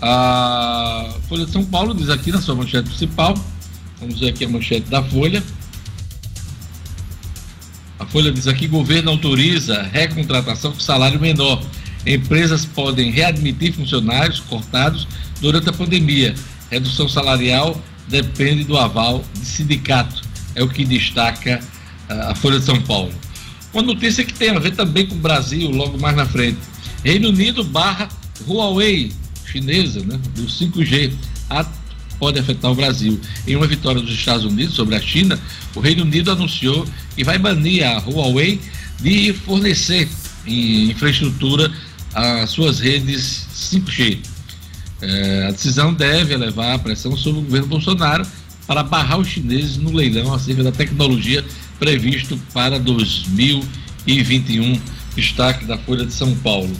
A 0.00 1.12
Folha 1.28 1.44
de 1.44 1.50
São 1.50 1.64
Paulo 1.64 1.92
diz 1.92 2.08
aqui 2.08 2.30
na 2.30 2.40
sua 2.40 2.54
manchete 2.54 2.88
principal, 2.88 3.34
vamos 3.98 4.20
ver 4.20 4.28
aqui 4.28 4.44
a 4.44 4.48
manchete 4.48 4.88
da 4.88 5.02
Folha. 5.02 5.42
A 7.98 8.06
Folha 8.06 8.30
diz 8.30 8.46
aqui: 8.46 8.68
governo 8.68 9.10
autoriza 9.10 9.82
recontratação 9.82 10.70
com 10.70 10.78
salário 10.78 11.18
menor. 11.18 11.60
Empresas 12.06 12.64
podem 12.64 13.10
readmitir 13.10 13.72
funcionários 13.72 14.38
cortados 14.38 15.08
durante 15.40 15.68
a 15.68 15.72
pandemia. 15.72 16.32
Redução 16.70 17.08
salarial 17.08 17.80
depende 18.06 18.62
do 18.62 18.78
aval 18.78 19.24
de 19.34 19.44
sindicato. 19.44 20.25
É 20.56 20.62
o 20.64 20.68
que 20.68 20.84
destaca 20.84 21.60
a 22.08 22.34
Folha 22.34 22.58
de 22.58 22.64
São 22.64 22.80
Paulo. 22.80 23.12
Uma 23.72 23.82
notícia 23.82 24.24
que 24.24 24.32
tem 24.32 24.50
a 24.50 24.58
ver 24.58 24.74
também 24.74 25.06
com 25.06 25.14
o 25.14 25.18
Brasil, 25.18 25.70
logo 25.70 25.98
mais 26.00 26.16
na 26.16 26.26
frente. 26.26 26.58
Reino 27.04 27.28
Unido 27.28 27.62
barra 27.62 28.08
Huawei, 28.48 29.12
chinesa, 29.44 30.00
né, 30.00 30.18
do 30.34 30.46
5G, 30.46 31.12
pode 32.18 32.38
afetar 32.38 32.70
o 32.70 32.74
Brasil. 32.74 33.20
Em 33.46 33.54
uma 33.54 33.66
vitória 33.66 34.00
dos 34.00 34.12
Estados 34.12 34.44
Unidos 34.44 34.74
sobre 34.74 34.94
a 34.94 35.00
China, 35.00 35.38
o 35.74 35.80
Reino 35.80 36.02
Unido 36.02 36.30
anunciou 36.30 36.86
que 37.14 37.22
vai 37.22 37.38
banir 37.38 37.86
a 37.86 37.98
Huawei 37.98 38.60
de 39.00 39.32
fornecer 39.32 40.08
infraestrutura 40.46 41.70
às 42.14 42.50
suas 42.50 42.80
redes 42.80 43.46
5G. 43.54 44.18
É, 45.02 45.46
a 45.48 45.50
decisão 45.50 45.92
deve 45.92 46.32
elevar 46.32 46.76
a 46.76 46.78
pressão 46.78 47.14
sobre 47.16 47.40
o 47.40 47.42
governo 47.42 47.66
Bolsonaro 47.66 48.26
para 48.66 48.82
barrar 48.82 49.18
os 49.18 49.28
chineses 49.28 49.76
no 49.76 49.92
leilão 49.92 50.34
acerca 50.34 50.62
da 50.62 50.72
tecnologia 50.72 51.44
previsto 51.78 52.38
para 52.52 52.78
2021. 52.78 54.80
Destaque 55.14 55.64
da 55.64 55.78
Folha 55.78 56.04
de 56.04 56.12
São 56.12 56.34
Paulo. 56.36 56.74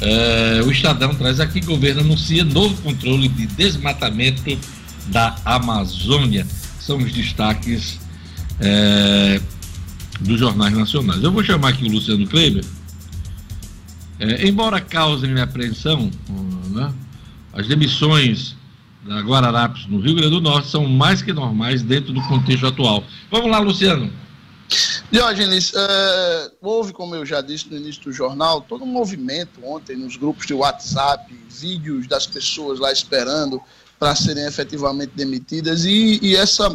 É, 0.00 0.62
o 0.64 0.70
Estadão 0.70 1.14
traz 1.14 1.40
aqui: 1.40 1.60
governo 1.60 2.02
anuncia 2.02 2.44
novo 2.44 2.80
controle 2.82 3.28
de 3.28 3.46
desmatamento 3.46 4.58
da 5.08 5.34
Amazônia. 5.44 6.46
São 6.78 6.98
os 6.98 7.12
destaques 7.12 7.98
é, 8.60 9.40
dos 10.20 10.38
jornais 10.38 10.74
nacionais. 10.74 11.22
Eu 11.22 11.32
vou 11.32 11.42
chamar 11.42 11.70
aqui 11.70 11.84
o 11.84 11.90
Luciano 11.90 12.26
Kleber. 12.26 12.64
É, 14.18 14.46
embora 14.46 14.80
causem 14.80 15.38
apreensão, 15.40 16.10
né, 16.70 16.92
as 17.52 17.66
demissões 17.66 18.55
da 19.06 19.20
Guararapes 19.20 19.86
no 19.86 20.00
Rio 20.00 20.16
Grande 20.16 20.30
do 20.30 20.40
Norte 20.40 20.68
são 20.68 20.86
mais 20.86 21.22
que 21.22 21.32
normais 21.32 21.82
dentro 21.82 22.12
do 22.12 22.20
contexto 22.28 22.66
atual. 22.66 23.04
Vamos 23.30 23.50
lá, 23.50 23.58
Luciano. 23.58 24.12
Diógenes, 25.10 25.72
é, 25.74 26.50
houve, 26.60 26.92
como 26.92 27.14
eu 27.14 27.24
já 27.24 27.40
disse 27.40 27.70
no 27.70 27.76
início 27.76 28.02
do 28.02 28.12
jornal, 28.12 28.60
todo 28.60 28.82
um 28.82 28.88
movimento 28.88 29.64
ontem 29.64 29.96
nos 29.96 30.16
grupos 30.16 30.46
de 30.46 30.52
WhatsApp, 30.52 31.32
vídeos 31.48 32.08
das 32.08 32.26
pessoas 32.26 32.80
lá 32.80 32.92
esperando 32.92 33.62
para 33.98 34.14
serem 34.14 34.44
efetivamente 34.44 35.12
demitidas 35.14 35.84
e, 35.84 36.18
e 36.20 36.36
essa, 36.36 36.68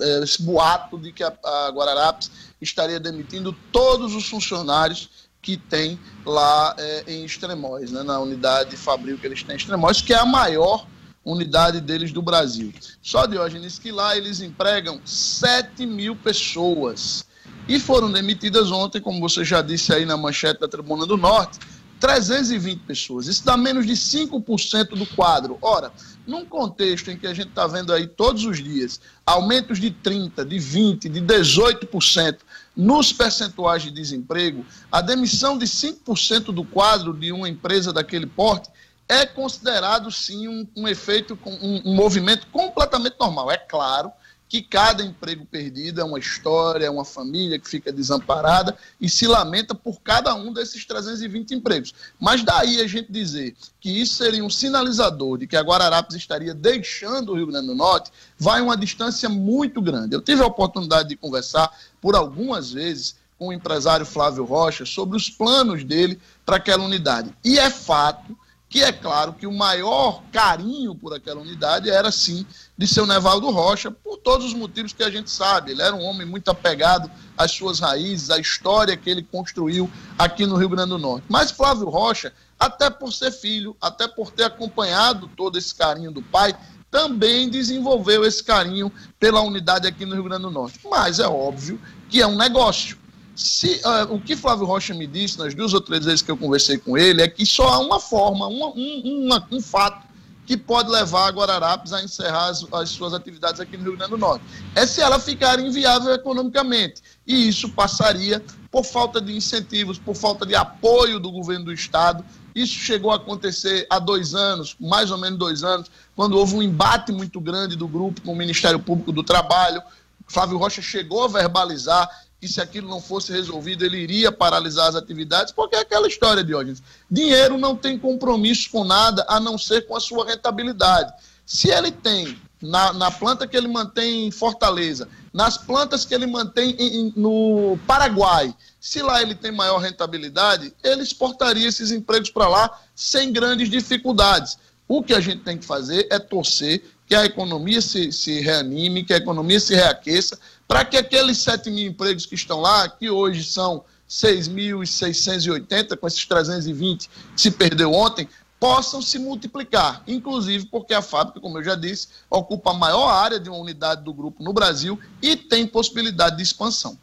é, 0.00 0.24
esse 0.24 0.42
boato 0.42 0.98
de 0.98 1.12
que 1.12 1.22
a, 1.22 1.32
a 1.44 1.70
Guararapes 1.70 2.30
estaria 2.60 2.98
demitindo 2.98 3.54
todos 3.70 4.14
os 4.14 4.26
funcionários 4.28 5.10
que 5.40 5.58
tem 5.58 6.00
lá 6.24 6.74
é, 6.78 7.04
em 7.06 7.24
Extremóis, 7.24 7.92
né, 7.92 8.02
na 8.02 8.18
unidade 8.18 8.76
Fabril 8.76 9.18
que 9.18 9.26
eles 9.26 9.42
têm 9.42 9.54
em 9.54 9.58
Extremóis, 9.58 10.00
que 10.00 10.14
é 10.14 10.18
a 10.18 10.24
maior 10.24 10.86
unidade 11.24 11.80
deles 11.80 12.12
do 12.12 12.20
Brasil. 12.20 12.72
Só, 13.02 13.26
Diógenes, 13.26 13.78
que 13.78 13.90
lá 13.90 14.16
eles 14.16 14.40
empregam 14.40 15.00
7 15.04 15.86
mil 15.86 16.14
pessoas 16.14 17.24
e 17.66 17.80
foram 17.80 18.12
demitidas 18.12 18.70
ontem, 18.70 19.00
como 19.00 19.20
você 19.20 19.44
já 19.44 19.62
disse 19.62 19.92
aí 19.92 20.04
na 20.04 20.16
manchete 20.16 20.60
da 20.60 20.68
Tribuna 20.68 21.06
do 21.06 21.16
Norte, 21.16 21.58
320 21.98 22.80
pessoas. 22.80 23.26
Isso 23.26 23.44
dá 23.44 23.56
menos 23.56 23.86
de 23.86 23.94
5% 23.94 24.90
do 24.90 25.06
quadro. 25.06 25.56
Ora, 25.62 25.90
num 26.26 26.44
contexto 26.44 27.10
em 27.10 27.16
que 27.16 27.26
a 27.26 27.32
gente 27.32 27.48
está 27.48 27.66
vendo 27.66 27.92
aí 27.94 28.06
todos 28.06 28.44
os 28.44 28.62
dias 28.62 29.00
aumentos 29.24 29.78
de 29.78 29.90
30%, 29.90 30.44
de 30.44 30.56
20%, 30.56 31.08
de 31.10 31.20
18% 31.22 32.38
nos 32.76 33.12
percentuais 33.12 33.82
de 33.82 33.90
desemprego, 33.90 34.66
a 34.92 35.00
demissão 35.00 35.56
de 35.56 35.64
5% 35.64 36.52
do 36.52 36.64
quadro 36.64 37.14
de 37.14 37.32
uma 37.32 37.48
empresa 37.48 37.90
daquele 37.90 38.26
porte 38.26 38.68
é 39.08 39.26
considerado 39.26 40.10
sim 40.10 40.48
um, 40.48 40.66
um 40.76 40.88
efeito, 40.88 41.38
um, 41.44 41.90
um 41.90 41.94
movimento 41.94 42.46
completamente 42.48 43.16
normal. 43.18 43.50
É 43.50 43.58
claro 43.58 44.12
que 44.48 44.62
cada 44.62 45.02
emprego 45.02 45.44
perdido 45.44 46.00
é 46.00 46.04
uma 46.04 46.18
história, 46.18 46.86
é 46.86 46.90
uma 46.90 47.04
família 47.04 47.58
que 47.58 47.68
fica 47.68 47.92
desamparada 47.92 48.76
e 49.00 49.08
se 49.08 49.26
lamenta 49.26 49.74
por 49.74 50.00
cada 50.00 50.34
um 50.34 50.52
desses 50.52 50.84
320 50.84 51.54
empregos. 51.54 51.92
Mas 52.20 52.44
daí 52.44 52.80
a 52.80 52.86
gente 52.86 53.10
dizer 53.10 53.56
que 53.80 53.90
isso 53.90 54.14
seria 54.14 54.44
um 54.44 54.50
sinalizador 54.50 55.38
de 55.38 55.46
que 55.46 55.56
a 55.56 55.60
Guararapes 55.62 56.14
estaria 56.14 56.54
deixando 56.54 57.32
o 57.32 57.34
Rio 57.34 57.48
Grande 57.48 57.66
do 57.66 57.74
Norte, 57.74 58.12
vai 58.38 58.60
uma 58.60 58.76
distância 58.76 59.28
muito 59.28 59.82
grande. 59.82 60.14
Eu 60.14 60.20
tive 60.20 60.42
a 60.42 60.46
oportunidade 60.46 61.08
de 61.08 61.16
conversar 61.16 61.70
por 62.00 62.14
algumas 62.14 62.70
vezes 62.70 63.16
com 63.36 63.48
o 63.48 63.52
empresário 63.52 64.06
Flávio 64.06 64.44
Rocha 64.44 64.86
sobre 64.86 65.16
os 65.16 65.28
planos 65.28 65.82
dele 65.82 66.20
para 66.46 66.56
aquela 66.56 66.84
unidade. 66.84 67.34
E 67.44 67.58
é 67.58 67.70
fato 67.70 68.38
que 68.74 68.82
é 68.82 68.90
claro 68.90 69.34
que 69.34 69.46
o 69.46 69.52
maior 69.52 70.20
carinho 70.32 70.96
por 70.96 71.14
aquela 71.14 71.40
unidade 71.40 71.88
era 71.88 72.10
sim 72.10 72.44
de 72.76 72.88
seu 72.88 73.06
Nevaldo 73.06 73.48
Rocha, 73.50 73.88
por 73.88 74.16
todos 74.16 74.46
os 74.46 74.52
motivos 74.52 74.92
que 74.92 75.04
a 75.04 75.10
gente 75.12 75.30
sabe. 75.30 75.70
Ele 75.70 75.80
era 75.80 75.94
um 75.94 76.02
homem 76.02 76.26
muito 76.26 76.50
apegado 76.50 77.08
às 77.38 77.52
suas 77.52 77.78
raízes, 77.78 78.30
à 78.30 78.38
história 78.40 78.96
que 78.96 79.08
ele 79.08 79.22
construiu 79.22 79.88
aqui 80.18 80.44
no 80.44 80.56
Rio 80.56 80.70
Grande 80.70 80.88
do 80.88 80.98
Norte. 80.98 81.24
Mas 81.28 81.52
Flávio 81.52 81.88
Rocha, 81.88 82.32
até 82.58 82.90
por 82.90 83.12
ser 83.12 83.30
filho, 83.30 83.76
até 83.80 84.08
por 84.08 84.32
ter 84.32 84.42
acompanhado 84.42 85.30
todo 85.36 85.56
esse 85.56 85.72
carinho 85.72 86.10
do 86.10 86.20
pai, 86.20 86.52
também 86.90 87.48
desenvolveu 87.48 88.24
esse 88.24 88.42
carinho 88.42 88.90
pela 89.20 89.40
unidade 89.40 89.86
aqui 89.86 90.04
no 90.04 90.16
Rio 90.16 90.24
Grande 90.24 90.42
do 90.42 90.50
Norte. 90.50 90.80
Mas 90.90 91.20
é 91.20 91.28
óbvio 91.28 91.80
que 92.10 92.20
é 92.20 92.26
um 92.26 92.34
negócio. 92.34 93.03
Se, 93.34 93.80
uh, 93.84 94.14
o 94.14 94.20
que 94.20 94.36
Flávio 94.36 94.64
Rocha 94.64 94.94
me 94.94 95.06
disse 95.06 95.38
nas 95.38 95.54
duas 95.54 95.74
ou 95.74 95.80
três 95.80 96.04
vezes 96.04 96.22
que 96.22 96.30
eu 96.30 96.36
conversei 96.36 96.78
com 96.78 96.96
ele 96.96 97.20
é 97.20 97.28
que 97.28 97.44
só 97.44 97.68
há 97.68 97.78
uma 97.80 97.98
forma, 97.98 98.46
uma, 98.46 98.68
um, 98.68 99.24
uma, 99.26 99.48
um 99.50 99.60
fato 99.60 100.06
que 100.46 100.56
pode 100.56 100.90
levar 100.90 101.28
a 101.28 101.30
Guararapes 101.30 101.92
a 101.92 102.02
encerrar 102.02 102.48
as, 102.48 102.66
as, 102.72 102.90
suas 102.90 103.14
atividades 103.14 103.60
aqui 103.60 103.76
no 103.76 103.84
Rio 103.84 103.96
Grande 103.96 104.10
do 104.10 104.18
Norte. 104.18 104.44
É 104.74 104.86
se 104.86 105.00
ela 105.00 105.18
ficar 105.18 105.58
inviável 105.58 106.12
economicamente. 106.12 107.02
E 107.26 107.48
isso 107.48 107.68
passaria 107.70 108.44
por 108.70 108.84
falta 108.84 109.20
de 109.20 109.34
incentivos, 109.34 109.98
por 109.98 110.14
falta 110.14 110.44
de 110.44 110.54
apoio 110.54 111.18
do 111.18 111.30
governo 111.30 111.66
do 111.66 111.72
Estado. 111.72 112.24
Isso 112.54 112.74
chegou 112.74 113.10
a 113.10 113.16
acontecer 113.16 113.86
há 113.88 113.98
dois 113.98 114.34
anos, 114.34 114.76
mais 114.78 115.10
ou 115.10 115.18
menos 115.18 115.38
dois 115.38 115.64
anos, 115.64 115.90
quando 116.14 116.36
houve 116.36 116.54
um 116.54 116.62
embate 116.62 117.10
muito 117.10 117.40
grande 117.40 117.74
do 117.74 117.88
grupo 117.88 118.20
com 118.20 118.32
o 118.32 118.36
Ministério 118.36 118.78
Público 118.78 119.12
do 119.12 119.22
Trabalho. 119.22 119.82
Flávio 120.26 120.58
Rocha 120.58 120.82
chegou 120.82 121.24
a 121.24 121.28
verbalizar 121.28 122.08
que 122.44 122.52
se 122.52 122.60
aquilo 122.60 122.86
não 122.86 123.00
fosse 123.00 123.32
resolvido, 123.32 123.86
ele 123.86 123.96
iria 123.96 124.30
paralisar 124.30 124.88
as 124.88 124.94
atividades, 124.94 125.50
porque 125.50 125.76
é 125.76 125.78
aquela 125.78 126.06
história 126.06 126.44
de 126.44 126.54
hoje. 126.54 126.76
Dinheiro 127.10 127.56
não 127.56 127.74
tem 127.74 127.98
compromisso 127.98 128.70
com 128.70 128.84
nada 128.84 129.24
a 129.26 129.40
não 129.40 129.56
ser 129.56 129.86
com 129.86 129.96
a 129.96 130.00
sua 130.00 130.26
rentabilidade. 130.26 131.10
Se 131.46 131.70
ele 131.70 131.90
tem 131.90 132.38
na, 132.60 132.92
na 132.92 133.10
planta 133.10 133.46
que 133.46 133.56
ele 133.56 133.66
mantém 133.66 134.26
em 134.26 134.30
Fortaleza, 134.30 135.08
nas 135.32 135.56
plantas 135.56 136.04
que 136.04 136.14
ele 136.14 136.26
mantém 136.26 136.76
em, 136.78 137.14
no 137.16 137.78
Paraguai, 137.86 138.54
se 138.78 139.00
lá 139.00 139.22
ele 139.22 139.34
tem 139.34 139.50
maior 139.50 139.78
rentabilidade, 139.78 140.74
ele 140.82 141.02
exportaria 141.02 141.66
esses 141.66 141.90
empregos 141.90 142.28
para 142.28 142.46
lá 142.46 142.78
sem 142.94 143.32
grandes 143.32 143.70
dificuldades. 143.70 144.58
O 144.86 145.02
que 145.02 145.14
a 145.14 145.20
gente 145.20 145.42
tem 145.42 145.56
que 145.56 145.64
fazer 145.64 146.06
é 146.10 146.18
torcer 146.18 146.84
que 147.06 147.14
a 147.14 147.24
economia 147.24 147.80
se, 147.80 148.12
se 148.12 148.40
reanime, 148.40 149.02
que 149.02 149.14
a 149.14 149.18
economia 149.18 149.60
se 149.60 149.74
reaqueça 149.74 150.38
para 150.66 150.84
que 150.84 150.96
aqueles 150.96 151.38
7 151.38 151.70
mil 151.70 151.88
empregos 151.88 152.26
que 152.26 152.34
estão 152.34 152.60
lá, 152.60 152.88
que 152.88 153.10
hoje 153.10 153.44
são 153.44 153.84
6.680, 154.08 155.96
com 155.96 156.06
esses 156.06 156.24
320 156.24 157.08
que 157.34 157.40
se 157.40 157.50
perdeu 157.50 157.92
ontem, 157.92 158.28
possam 158.58 159.02
se 159.02 159.18
multiplicar, 159.18 160.02
inclusive 160.06 160.66
porque 160.66 160.94
a 160.94 161.02
fábrica, 161.02 161.40
como 161.40 161.58
eu 161.58 161.64
já 161.64 161.74
disse, 161.74 162.08
ocupa 162.30 162.70
a 162.70 162.74
maior 162.74 163.08
área 163.08 163.38
de 163.38 163.50
uma 163.50 163.58
unidade 163.58 164.02
do 164.02 164.12
grupo 164.12 164.42
no 164.42 164.52
Brasil 164.52 164.98
e 165.20 165.36
tem 165.36 165.66
possibilidade 165.66 166.36
de 166.36 166.42
expansão. 166.42 166.96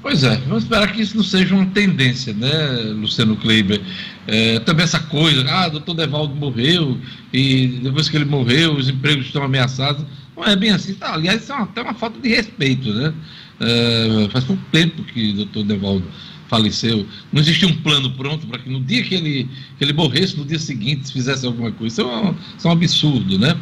Pois 0.00 0.22
é, 0.22 0.36
vamos 0.36 0.62
esperar 0.64 0.92
que 0.92 1.02
isso 1.02 1.16
não 1.16 1.24
seja 1.24 1.54
uma 1.54 1.66
tendência, 1.66 2.32
né, 2.32 2.68
Luciano 2.94 3.36
Kleiber? 3.36 3.82
É, 4.26 4.60
também 4.60 4.84
essa 4.84 5.00
coisa, 5.00 5.44
ah, 5.50 5.68
doutor 5.68 5.94
Devaldo 5.94 6.34
morreu 6.34 6.98
e 7.32 7.80
depois 7.82 8.08
que 8.08 8.16
ele 8.16 8.24
morreu 8.24 8.76
os 8.76 8.88
empregos 8.88 9.26
estão 9.26 9.42
ameaçados. 9.42 10.04
Não 10.36 10.44
é 10.44 10.54
bem 10.54 10.70
assim. 10.70 10.94
Tá, 10.94 11.14
aliás, 11.14 11.42
isso 11.42 11.52
é 11.52 11.56
até 11.56 11.82
uma 11.82 11.94
falta 11.94 12.20
de 12.20 12.28
respeito, 12.28 12.92
né? 12.92 13.14
É, 13.58 14.28
faz 14.30 14.44
pouco 14.44 14.62
tempo 14.70 15.02
que 15.04 15.30
o 15.30 15.34
doutor 15.34 15.64
Devaldo 15.64 16.04
faleceu. 16.48 17.06
Não 17.32 17.40
existia 17.40 17.66
um 17.66 17.76
plano 17.76 18.10
pronto 18.12 18.46
para 18.46 18.58
que 18.58 18.68
no 18.68 18.80
dia 18.80 19.02
que 19.02 19.14
ele, 19.14 19.48
que 19.78 19.84
ele 19.84 19.92
morresse, 19.92 20.36
no 20.36 20.44
dia 20.44 20.58
seguinte, 20.58 21.12
fizesse 21.12 21.46
alguma 21.46 21.72
coisa. 21.72 21.94
Isso 21.94 22.00
é 22.02 22.04
um, 22.04 22.34
isso 22.56 22.66
é 22.66 22.70
um 22.70 22.72
absurdo, 22.72 23.38
né? 23.38 23.56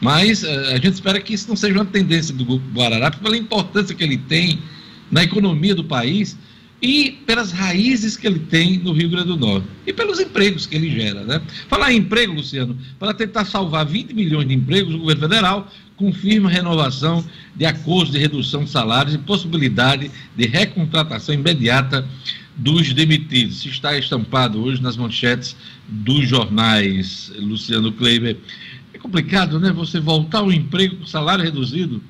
Mas 0.00 0.44
é, 0.44 0.72
a 0.72 0.76
gente 0.76 0.92
espera 0.92 1.20
que 1.20 1.34
isso 1.34 1.48
não 1.48 1.56
seja 1.56 1.74
uma 1.74 1.84
tendência 1.84 2.34
do 2.34 2.44
Grupo 2.44 2.64
Guararapes, 2.72 3.20
pela 3.20 3.36
importância 3.36 3.94
que 3.94 4.02
ele 4.02 4.16
tem 4.16 4.58
na 5.10 5.24
economia 5.24 5.74
do 5.74 5.84
país 5.84 6.38
e 6.82 7.10
pelas 7.26 7.52
raízes 7.52 8.16
que 8.16 8.26
ele 8.26 8.38
tem 8.38 8.78
no 8.78 8.92
Rio 8.92 9.10
Grande 9.10 9.28
do 9.28 9.36
Norte 9.36 9.66
e 9.86 9.92
pelos 9.92 10.18
empregos 10.18 10.66
que 10.66 10.74
ele 10.74 10.90
gera. 10.90 11.24
Né? 11.24 11.42
Falar 11.68 11.92
em 11.92 11.98
emprego, 11.98 12.32
Luciano, 12.32 12.76
para 12.98 13.12
tentar 13.12 13.44
salvar 13.44 13.84
20 13.84 14.14
milhões 14.14 14.48
de 14.48 14.54
empregos, 14.54 14.94
o 14.94 14.98
governo 14.98 15.20
federal 15.20 15.70
confirma 16.00 16.48
renovação 16.48 17.22
de 17.54 17.66
acordos 17.66 18.10
de 18.10 18.18
redução 18.18 18.64
de 18.64 18.70
salários 18.70 19.14
e 19.14 19.18
possibilidade 19.18 20.10
de 20.34 20.46
recontratação 20.46 21.34
imediata 21.34 22.08
dos 22.56 22.94
demitidos. 22.94 23.58
Isso 23.58 23.68
está 23.68 23.96
estampado 23.98 24.62
hoje 24.62 24.82
nas 24.82 24.96
manchetes 24.96 25.54
dos 25.86 26.26
jornais, 26.26 27.30
Luciano 27.36 27.92
Kleiber. 27.92 28.38
É 28.94 28.98
complicado, 28.98 29.60
né? 29.60 29.70
Você 29.72 30.00
voltar 30.00 30.38
ao 30.38 30.50
emprego 30.50 30.96
com 30.96 31.06
salário 31.06 31.44
reduzido. 31.44 32.02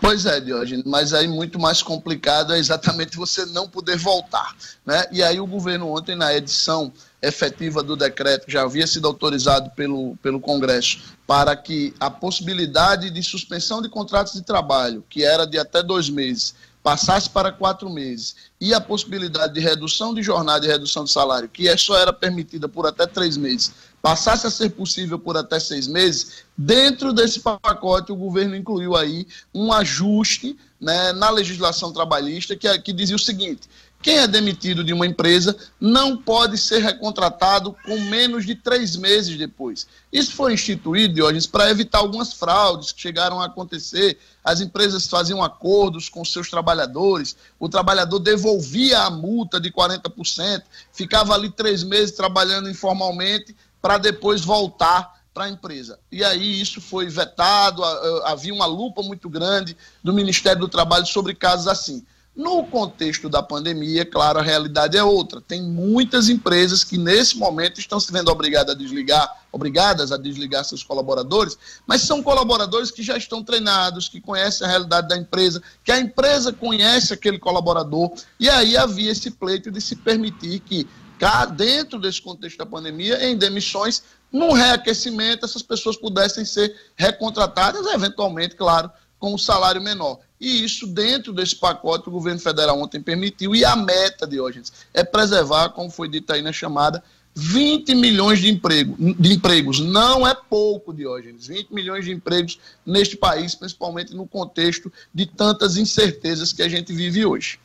Pois 0.00 0.26
é, 0.26 0.40
Diógenes, 0.40 0.84
mas 0.84 1.12
aí 1.12 1.26
muito 1.26 1.58
mais 1.58 1.82
complicado 1.82 2.52
é 2.52 2.58
exatamente 2.58 3.16
você 3.16 3.44
não 3.46 3.68
poder 3.68 3.96
voltar. 3.96 4.54
Né? 4.84 5.04
E 5.10 5.22
aí 5.22 5.40
o 5.40 5.46
governo 5.46 5.88
ontem, 5.96 6.14
na 6.14 6.32
edição 6.34 6.92
efetiva 7.20 7.82
do 7.82 7.96
decreto, 7.96 8.44
já 8.48 8.62
havia 8.62 8.86
sido 8.86 9.08
autorizado 9.08 9.70
pelo, 9.70 10.16
pelo 10.18 10.38
Congresso, 10.38 11.16
para 11.26 11.56
que 11.56 11.92
a 11.98 12.08
possibilidade 12.08 13.10
de 13.10 13.22
suspensão 13.22 13.82
de 13.82 13.88
contratos 13.88 14.34
de 14.34 14.42
trabalho, 14.42 15.04
que 15.08 15.24
era 15.24 15.44
de 15.44 15.58
até 15.58 15.82
dois 15.82 16.08
meses, 16.08 16.54
passasse 16.86 17.28
para 17.28 17.50
quatro 17.50 17.90
meses, 17.90 18.36
e 18.60 18.72
a 18.72 18.80
possibilidade 18.80 19.54
de 19.54 19.58
redução 19.58 20.14
de 20.14 20.22
jornada 20.22 20.64
e 20.64 20.68
redução 20.68 21.02
de 21.02 21.10
salário, 21.10 21.48
que 21.48 21.76
só 21.76 21.98
era 21.98 22.12
permitida 22.12 22.68
por 22.68 22.86
até 22.86 23.08
três 23.08 23.36
meses, 23.36 23.72
passasse 24.06 24.46
a 24.46 24.50
ser 24.50 24.70
possível 24.70 25.18
por 25.18 25.36
até 25.36 25.58
seis 25.58 25.88
meses, 25.88 26.44
dentro 26.56 27.12
desse 27.12 27.40
pacote 27.40 28.12
o 28.12 28.16
governo 28.16 28.54
incluiu 28.54 28.94
aí 28.94 29.26
um 29.52 29.72
ajuste 29.72 30.56
né, 30.80 31.12
na 31.12 31.28
legislação 31.28 31.92
trabalhista 31.92 32.54
que, 32.54 32.78
que 32.78 32.92
dizia 32.92 33.16
o 33.16 33.18
seguinte: 33.18 33.68
quem 34.06 34.18
é 34.18 34.26
demitido 34.28 34.84
de 34.84 34.92
uma 34.92 35.06
empresa 35.06 35.56
não 35.80 36.16
pode 36.16 36.56
ser 36.58 36.78
recontratado 36.78 37.74
com 37.84 37.98
menos 37.98 38.46
de 38.46 38.54
três 38.54 38.94
meses 38.94 39.36
depois. 39.36 39.88
Isso 40.12 40.32
foi 40.32 40.52
instituído, 40.52 41.14
Diógenes, 41.14 41.46
para 41.46 41.68
evitar 41.68 41.98
algumas 41.98 42.32
fraudes 42.32 42.92
que 42.92 43.00
chegaram 43.00 43.40
a 43.40 43.46
acontecer. 43.46 44.16
As 44.44 44.60
empresas 44.60 45.08
faziam 45.08 45.42
acordos 45.42 46.08
com 46.08 46.24
seus 46.24 46.48
trabalhadores, 46.48 47.36
o 47.58 47.68
trabalhador 47.68 48.20
devolvia 48.20 49.00
a 49.00 49.10
multa 49.10 49.60
de 49.60 49.72
40%, 49.72 50.62
ficava 50.92 51.34
ali 51.34 51.50
três 51.50 51.82
meses 51.82 52.14
trabalhando 52.14 52.70
informalmente 52.70 53.56
para 53.86 53.98
depois 53.98 54.40
voltar 54.40 55.14
para 55.32 55.44
a 55.44 55.48
empresa. 55.48 56.00
E 56.10 56.24
aí 56.24 56.60
isso 56.60 56.80
foi 56.80 57.06
vetado, 57.06 57.84
havia 58.24 58.52
uma 58.52 58.66
lupa 58.66 59.00
muito 59.00 59.28
grande 59.28 59.76
do 60.02 60.12
Ministério 60.12 60.58
do 60.58 60.66
Trabalho 60.66 61.06
sobre 61.06 61.36
casos 61.36 61.68
assim. 61.68 62.04
No 62.34 62.66
contexto 62.66 63.28
da 63.28 63.44
pandemia, 63.44 64.04
claro, 64.04 64.40
a 64.40 64.42
realidade 64.42 64.96
é 64.96 65.04
outra. 65.04 65.40
Tem 65.40 65.62
muitas 65.62 66.28
empresas 66.28 66.82
que 66.82 66.98
nesse 66.98 67.38
momento 67.38 67.78
estão 67.78 68.00
se 68.00 68.10
vendo 68.10 68.28
obrigadas 68.28 68.74
a 68.74 68.76
desligar, 68.76 69.32
obrigadas 69.52 70.10
a 70.10 70.16
desligar 70.16 70.64
seus 70.64 70.82
colaboradores, 70.82 71.56
mas 71.86 72.02
são 72.02 72.24
colaboradores 72.24 72.90
que 72.90 73.04
já 73.04 73.16
estão 73.16 73.44
treinados, 73.44 74.08
que 74.08 74.20
conhecem 74.20 74.66
a 74.66 74.70
realidade 74.70 75.06
da 75.06 75.16
empresa, 75.16 75.62
que 75.84 75.92
a 75.92 76.00
empresa 76.00 76.52
conhece 76.52 77.14
aquele 77.14 77.38
colaborador, 77.38 78.10
e 78.40 78.50
aí 78.50 78.76
havia 78.76 79.12
esse 79.12 79.30
pleito 79.30 79.70
de 79.70 79.80
se 79.80 79.94
permitir 79.94 80.58
que 80.58 80.88
cá 81.18 81.44
dentro 81.44 81.98
desse 81.98 82.20
contexto 82.20 82.58
da 82.58 82.66
pandemia, 82.66 83.24
em 83.28 83.36
demissões, 83.36 84.02
num 84.32 84.52
reaquecimento, 84.52 85.44
essas 85.44 85.62
pessoas 85.62 85.96
pudessem 85.96 86.44
ser 86.44 86.74
recontratadas, 86.94 87.86
eventualmente, 87.86 88.54
claro, 88.54 88.90
com 89.18 89.34
um 89.34 89.38
salário 89.38 89.80
menor. 89.80 90.18
E 90.40 90.64
isso, 90.64 90.86
dentro 90.86 91.32
desse 91.32 91.56
pacote, 91.56 92.08
o 92.08 92.12
governo 92.12 92.40
federal 92.40 92.78
ontem 92.80 93.00
permitiu, 93.00 93.54
e 93.54 93.64
a 93.64 93.74
meta, 93.74 94.26
Diógenes, 94.26 94.72
é 94.92 95.02
preservar, 95.02 95.70
como 95.70 95.90
foi 95.90 96.08
dito 96.08 96.32
aí 96.32 96.42
na 96.42 96.52
chamada, 96.52 97.02
20 97.34 97.94
milhões 97.94 98.38
de, 98.40 98.48
emprego, 98.48 98.96
de 98.98 99.34
empregos. 99.34 99.80
Não 99.80 100.26
é 100.26 100.34
pouco, 100.34 100.92
Diógenes. 100.92 101.46
20 101.46 101.70
milhões 101.70 102.04
de 102.04 102.12
empregos 102.12 102.58
neste 102.84 103.16
país, 103.16 103.54
principalmente 103.54 104.14
no 104.14 104.26
contexto 104.26 104.90
de 105.12 105.26
tantas 105.26 105.76
incertezas 105.76 106.52
que 106.52 106.62
a 106.62 106.68
gente 106.68 106.94
vive 106.94 107.26
hoje. 107.26 107.58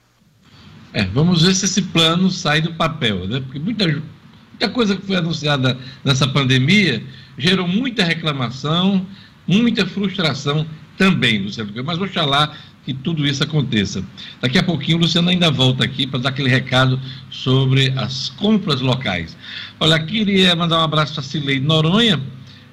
É, 0.94 1.06
vamos 1.06 1.44
ver 1.44 1.56
se 1.56 1.66
esse 1.66 1.82
plano 1.82 2.30
sai 2.30 2.62
do 2.62 2.74
papel, 2.74 3.28
né? 3.28 3.40
Porque 3.40 3.60
muita, 3.60 3.88
muita 3.88 4.70
coisa 4.70 4.96
que 4.96 5.06
foi 5.06 5.16
anunciada 5.16 5.78
nessa 6.04 6.28
pandemia 6.28 7.02
gerou 7.38 7.68
muita 7.68 8.04
reclamação, 8.04 9.06
muita 9.48 9.86
frustração 9.86 10.66
também, 10.98 11.42
Luciano. 11.42 11.72
Mas 11.84 12.00
oxalá 12.00 12.54
que 12.84 12.94
tudo 12.94 13.26
isso 13.26 13.44
aconteça. 13.44 14.04
Daqui 14.42 14.58
a 14.58 14.64
pouquinho 14.64 14.98
o 14.98 15.02
Luciano 15.02 15.30
ainda 15.30 15.52
volta 15.52 15.84
aqui 15.84 16.08
para 16.08 16.20
dar 16.20 16.30
aquele 16.30 16.50
recado 16.50 17.00
sobre 17.30 17.94
as 17.96 18.30
compras 18.30 18.82
locais. 18.82 19.38
Olha, 19.80 20.00
queria 20.00 20.56
mandar 20.56 20.80
um 20.80 20.84
abraço 20.84 21.14
para 21.14 21.24
Cilei 21.24 21.60
Noronha, 21.60 22.20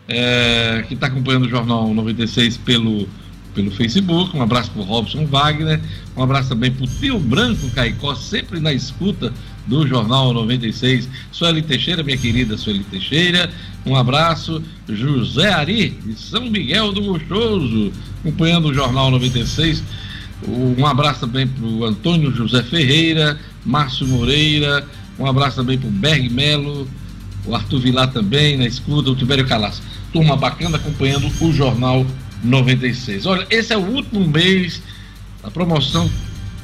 é, 0.08 0.84
que 0.88 0.94
está 0.94 1.06
acompanhando 1.06 1.44
o 1.44 1.48
Jornal 1.48 1.92
96 1.92 2.56
pelo 2.58 3.06
pelo 3.54 3.70
Facebook. 3.70 4.36
Um 4.36 4.42
abraço 4.42 4.70
para 4.70 4.82
o 4.82 4.84
Robson 4.84 5.26
Wagner. 5.26 5.80
Um 6.16 6.22
abraço 6.22 6.50
também 6.50 6.70
para 6.70 6.84
o 6.84 6.88
Tio 6.88 7.18
Branco 7.18 7.70
Caicó, 7.70 8.14
sempre 8.14 8.60
na 8.60 8.72
escuta 8.72 9.32
do 9.66 9.86
Jornal 9.86 10.32
96. 10.32 11.08
Sueli 11.30 11.62
Teixeira, 11.62 12.02
minha 12.02 12.16
querida 12.16 12.56
Sueli 12.56 12.84
Teixeira. 12.84 13.50
Um 13.84 13.94
abraço. 13.94 14.62
José 14.88 15.52
Ari, 15.52 15.90
de 15.90 16.18
São 16.18 16.50
Miguel 16.50 16.92
do 16.92 17.02
Gostoso, 17.02 17.92
acompanhando 18.20 18.68
o 18.68 18.74
Jornal 18.74 19.10
96. 19.10 19.82
Um 20.46 20.86
abraço 20.86 21.20
também 21.20 21.46
para 21.46 21.66
o 21.66 21.84
Antônio 21.84 22.34
José 22.34 22.62
Ferreira, 22.62 23.38
Márcio 23.64 24.06
Moreira. 24.06 24.86
Um 25.18 25.26
abraço 25.26 25.56
também 25.56 25.76
para 25.76 25.88
o 25.88 25.92
Berg 25.92 26.28
Melo, 26.30 26.88
o 27.44 27.54
Arthur 27.54 27.80
Vilar 27.80 28.10
também 28.12 28.56
na 28.56 28.66
escuta, 28.66 29.10
o 29.10 29.16
Tibério 29.16 29.46
Calaço. 29.46 29.82
Turma 30.12 30.36
bacana 30.36 30.76
acompanhando 30.76 31.30
o 31.40 31.52
Jornal 31.52 31.98
96. 32.00 32.27
Olha, 33.26 33.46
esse 33.50 33.72
é 33.72 33.76
o 33.76 33.80
último 33.80 34.26
mês 34.26 34.82
da 35.42 35.50
promoção. 35.50 36.10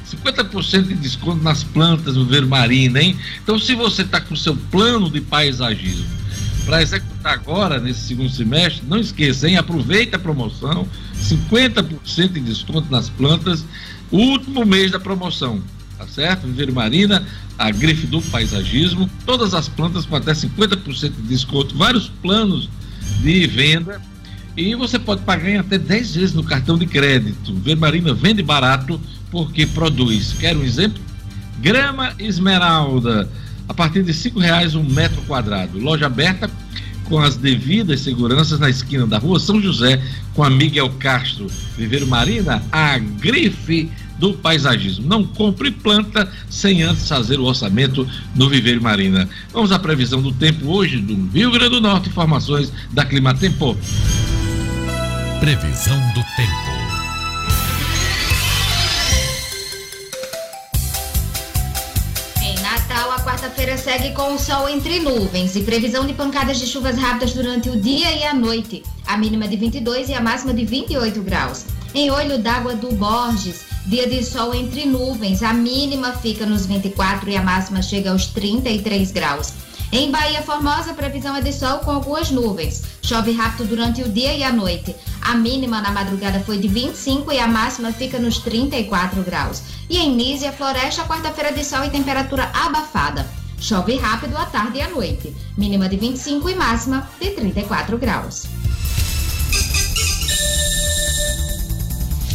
50% 0.05 0.89
de 0.89 0.95
desconto 0.95 1.43
nas 1.43 1.65
plantas 1.65 2.15
do 2.15 2.27
Vermarina, 2.27 3.03
hein? 3.03 3.17
Então, 3.43 3.59
se 3.59 3.75
você 3.75 4.03
está 4.03 4.21
com 4.21 4.37
seu 4.37 4.55
plano 4.55 5.11
de 5.11 5.21
paisagismo 5.21 6.07
para 6.65 6.83
executar 6.83 7.35
agora, 7.35 7.81
nesse 7.81 8.01
segundo 8.01 8.31
semestre, 8.31 8.83
não 8.87 8.99
esqueça, 8.99 9.49
hein? 9.49 9.57
Aproveita 9.57 10.17
a 10.17 10.21
promoção, 10.21 10.87
50% 11.17 12.33
de 12.33 12.41
desconto 12.41 12.91
nas 12.91 13.09
plantas, 13.09 13.65
último 14.11 14.65
mês 14.65 14.91
da 14.91 15.01
promoção, 15.01 15.61
tá 15.99 16.07
certo? 16.07 16.47
Viveiro 16.47 16.75
Marina, 16.75 17.27
a 17.59 17.71
grife 17.71 18.07
do 18.07 18.21
paisagismo, 18.23 19.11
todas 19.25 19.55
as 19.55 19.69
plantas 19.69 20.07
com 20.07 20.17
até 20.17 20.33
50% 20.33 21.13
de 21.17 21.23
desconto, 21.23 21.77
vários 21.77 22.09
planos 22.09 22.69
de 23.23 23.47
venda 23.47 24.01
e 24.57 24.75
você 24.75 24.99
pode 24.99 25.23
pagar 25.23 25.49
em 25.49 25.59
até 25.59 25.79
10 25.79 26.15
vezes 26.15 26.35
no 26.35 26.45
cartão 26.45 26.79
de 26.79 26.87
crédito. 26.87 27.55
Vermarina 27.55 28.15
vende 28.15 28.43
barato 28.43 29.01
porque 29.31 29.67
produz. 29.67 30.33
Quer 30.39 30.57
um 30.57 30.63
exemplo? 30.63 31.03
Grama 31.61 32.13
Esmeralda, 32.19 33.29
a 33.69 33.75
partir 33.75 34.03
de 34.03 34.13
R$ 34.13 34.41
reais 34.41 34.75
um 34.75 34.85
metro 34.85 35.23
quadrado. 35.23 35.79
Loja 35.79 36.07
aberta 36.07 36.51
com 37.05 37.19
as 37.19 37.37
devidas 37.37 38.01
seguranças 38.01 38.59
na 38.59 38.71
esquina 38.71 39.07
da 39.07 39.19
rua 39.19 39.39
São 39.39 39.61
José, 39.61 40.01
com 40.35 40.43
a 40.43 40.51
Miguel 40.51 40.91
Castro. 40.99 41.47
Viveiro 41.77 42.07
Marina, 42.07 42.63
a 42.71 42.99
grife 42.99 43.91
do 44.19 44.35
paisagismo. 44.35 45.07
Não 45.07 45.25
compre 45.25 45.71
planta 45.71 46.31
sem 46.49 46.83
antes 46.83 47.09
fazer 47.09 47.39
o 47.39 47.45
orçamento 47.45 48.09
no 48.35 48.49
Viveiro 48.49 48.83
Marina. 48.83 49.29
Vamos 49.53 49.73
à 49.73 49.79
previsão 49.79 50.23
do 50.23 50.33
tempo 50.33 50.69
hoje 50.69 50.99
do 50.99 51.15
Rio 51.33 51.51
Grande 51.51 51.71
do 51.71 51.81
Norte. 51.81 52.09
Informações 52.09 52.73
da 52.93 53.05
Clima 53.05 53.35
Tempo. 53.35 53.77
Previsão 55.45 55.99
do 56.15 56.25
tempo. 56.37 56.51
Em 62.43 62.59
Natal, 62.63 63.13
a 63.13 63.21
quarta-feira 63.21 63.77
segue 63.77 64.13
com 64.13 64.33
o 64.33 64.39
sol 64.39 64.67
entre 64.71 65.01
nuvens 65.01 65.55
e 65.55 65.61
previsão 65.61 66.07
de 66.07 66.15
pancadas 66.15 66.59
de 66.59 66.67
chuvas 66.67 66.97
rápidas 66.97 67.35
durante 67.35 67.69
o 67.69 67.79
dia 67.79 68.11
e 68.13 68.25
a 68.25 68.33
noite. 68.33 68.83
A 69.07 69.19
mínima 69.19 69.47
de 69.47 69.59
22 69.59 70.09
e 70.09 70.15
a 70.15 70.21
máxima 70.23 70.55
de 70.55 70.65
28 70.65 71.23
graus. 71.23 71.67
Em 71.95 72.11
Olho 72.11 72.39
d'Água 72.39 72.75
do 72.75 72.95
Borges, 72.95 73.67
dia 73.85 74.09
de 74.09 74.25
sol 74.25 74.55
entre 74.55 74.87
nuvens, 74.87 75.43
a 75.43 75.53
mínima 75.53 76.13
fica 76.13 76.47
nos 76.47 76.65
24 76.65 77.29
e 77.29 77.37
a 77.37 77.43
máxima 77.43 77.83
chega 77.83 78.13
aos 78.13 78.29
33 78.29 79.13
graus. 79.13 79.53
Em 79.97 80.11
Bahia 80.11 80.43
Formosa, 80.43 80.91
a 80.91 80.95
previsão 80.95 81.37
é 81.37 81.41
de 81.41 81.53
sol 81.53 81.79
com 81.79 81.93
algumas 81.93 82.29
nuvens. 82.29 82.83
Chove 83.01 83.31
rápido 83.31 83.69
durante 83.69 84.03
o 84.03 84.09
dia 84.09 84.35
e 84.35 84.43
a 84.43 84.53
noite. 84.53 84.93
A 85.23 85.37
mínima 85.37 85.81
na 85.81 85.93
madrugada 85.93 86.41
foi 86.41 86.59
de 86.59 86.67
25 86.67 87.31
e 87.31 87.39
a 87.39 87.47
máxima 87.47 87.93
fica 87.93 88.19
nos 88.19 88.39
34 88.39 89.23
graus. 89.23 89.63
E 89.89 89.97
em 89.99 90.13
Nízia, 90.17 90.51
Floresta, 90.51 91.05
quarta-feira 91.05 91.53
de 91.53 91.65
sol 91.65 91.85
e 91.85 91.91
temperatura 91.91 92.51
abafada. 92.53 93.25
Chove 93.61 93.95
rápido 93.95 94.37
à 94.37 94.47
tarde 94.47 94.79
e 94.79 94.83
à 94.83 94.89
noite. 94.89 95.33
Mínima 95.57 95.89
de 95.89 95.97
25 95.97 96.51
e 96.51 96.57
máxima 96.57 97.09
de 97.21 97.31
34 97.31 97.97
graus. 97.97 98.47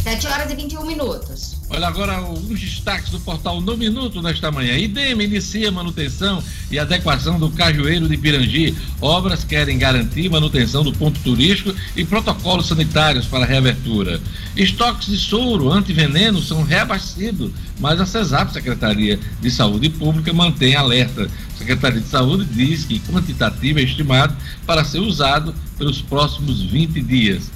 7 0.02 0.26
horas 0.28 0.50
e 0.50 0.54
21 0.54 0.86
minutos. 0.86 1.49
Olha 1.72 1.86
agora 1.86 2.16
alguns 2.16 2.58
destaques 2.58 3.10
do 3.10 3.20
portal 3.20 3.60
No 3.60 3.76
Minuto 3.76 4.20
nesta 4.20 4.50
manhã. 4.50 4.76
IDEM 4.76 5.22
inicia 5.22 5.70
manutenção 5.70 6.42
e 6.68 6.76
adequação 6.76 7.38
do 7.38 7.48
Cajueiro 7.48 8.08
de 8.08 8.16
Pirangi. 8.16 8.76
Obras 9.00 9.44
querem 9.44 9.78
garantir 9.78 10.28
manutenção 10.28 10.82
do 10.82 10.92
ponto 10.92 11.20
turístico 11.20 11.72
e 11.94 12.04
protocolos 12.04 12.66
sanitários 12.66 13.26
para 13.26 13.46
reabertura. 13.46 14.20
Estoques 14.56 15.06
de 15.06 15.16
soro 15.16 15.70
antiveneno 15.70 16.42
são 16.42 16.64
reabastecidos, 16.64 17.52
mas 17.78 18.00
a 18.00 18.04
CESAP, 18.04 18.52
Secretaria 18.52 19.20
de 19.40 19.48
Saúde 19.48 19.88
Pública, 19.90 20.32
mantém 20.32 20.74
alerta. 20.74 21.30
Secretaria 21.56 22.00
de 22.00 22.08
Saúde 22.08 22.46
diz 22.46 22.84
que 22.84 22.98
quantitativo 22.98 23.78
é 23.78 23.82
estimado 23.82 24.36
para 24.66 24.84
ser 24.84 24.98
usado 24.98 25.54
pelos 25.78 26.02
próximos 26.02 26.62
20 26.62 27.00
dias. 27.00 27.48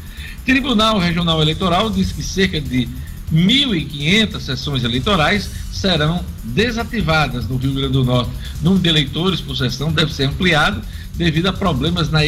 Tribunal 0.47 1.01
Regional 1.01 1.43
Eleitoral 1.43 1.91
diz 1.91 2.13
que 2.13 2.23
cerca 2.23 2.61
de 2.61 2.89
1.500 3.35 4.41
sessões 4.41 4.85
eleitorais 4.85 5.51
serão 5.73 6.25
desativadas 6.45 7.49
no 7.49 7.57
Rio 7.57 7.75
Grande 7.75 7.93
do 7.93 8.05
Norte. 8.05 8.31
O 8.61 8.65
número 8.65 8.83
de 8.83 8.89
eleitores 8.89 9.41
por 9.41 9.57
sessão 9.57 9.93
deve 9.93 10.15
ser 10.15 10.25
ampliado 10.25 10.81
devido 11.15 11.49
a 11.49 11.53
problemas 11.53 12.11
na, 12.11 12.21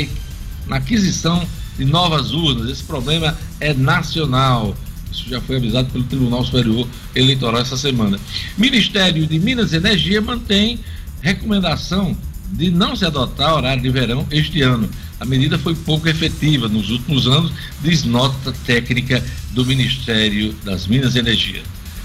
na 0.67 0.77
aquisição 0.77 1.47
de 1.79 1.85
novas 1.85 2.33
urnas. 2.33 2.71
Esse 2.71 2.83
problema 2.83 3.37
é 3.61 3.73
nacional. 3.73 4.77
Isso 5.11 5.29
já 5.29 5.41
foi 5.41 5.57
avisado 5.57 5.89
pelo 5.91 6.05
Tribunal 6.05 6.45
Superior 6.45 6.89
Eleitoral 7.15 7.61
essa 7.61 7.77
semana. 7.77 8.19
Ministério 8.59 9.27
de 9.27 9.39
Minas 9.39 9.73
e 9.73 9.77
Energia 9.77 10.21
mantém 10.21 10.81
recomendação 11.23 12.17
de 12.53 12.71
não 12.71 12.95
se 12.95 13.05
adotar 13.05 13.55
horário 13.55 13.83
de 13.83 13.91
verão 13.91 14.27
este 14.31 14.63
ano. 14.63 14.89
A 15.19 15.25
medida 15.25 15.59
foi 15.59 15.75
pouco 15.75 16.07
efetiva 16.09 16.69
nos 16.69 16.91
últimos 16.91 17.27
anos, 17.27 17.51
diz 17.81 18.05
nota 18.05 18.53
técnica 18.67 19.25
do 19.53 19.65
Ministério 19.65 20.53
das 20.65 20.87
Minas 20.87 21.15
e 21.15 21.19
Energia. 21.19 21.63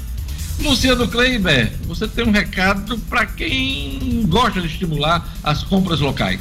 Luciano 0.61 1.09
Kleiber, 1.09 1.73
você 1.83 2.07
tem 2.07 2.27
um 2.27 2.31
recado 2.31 2.97
para 3.01 3.27
quem 3.27 4.25
gosta 4.29 4.61
de 4.61 4.69
estimular 4.69 5.29
as 5.43 5.63
compras 5.63 6.01
locais. 6.01 6.41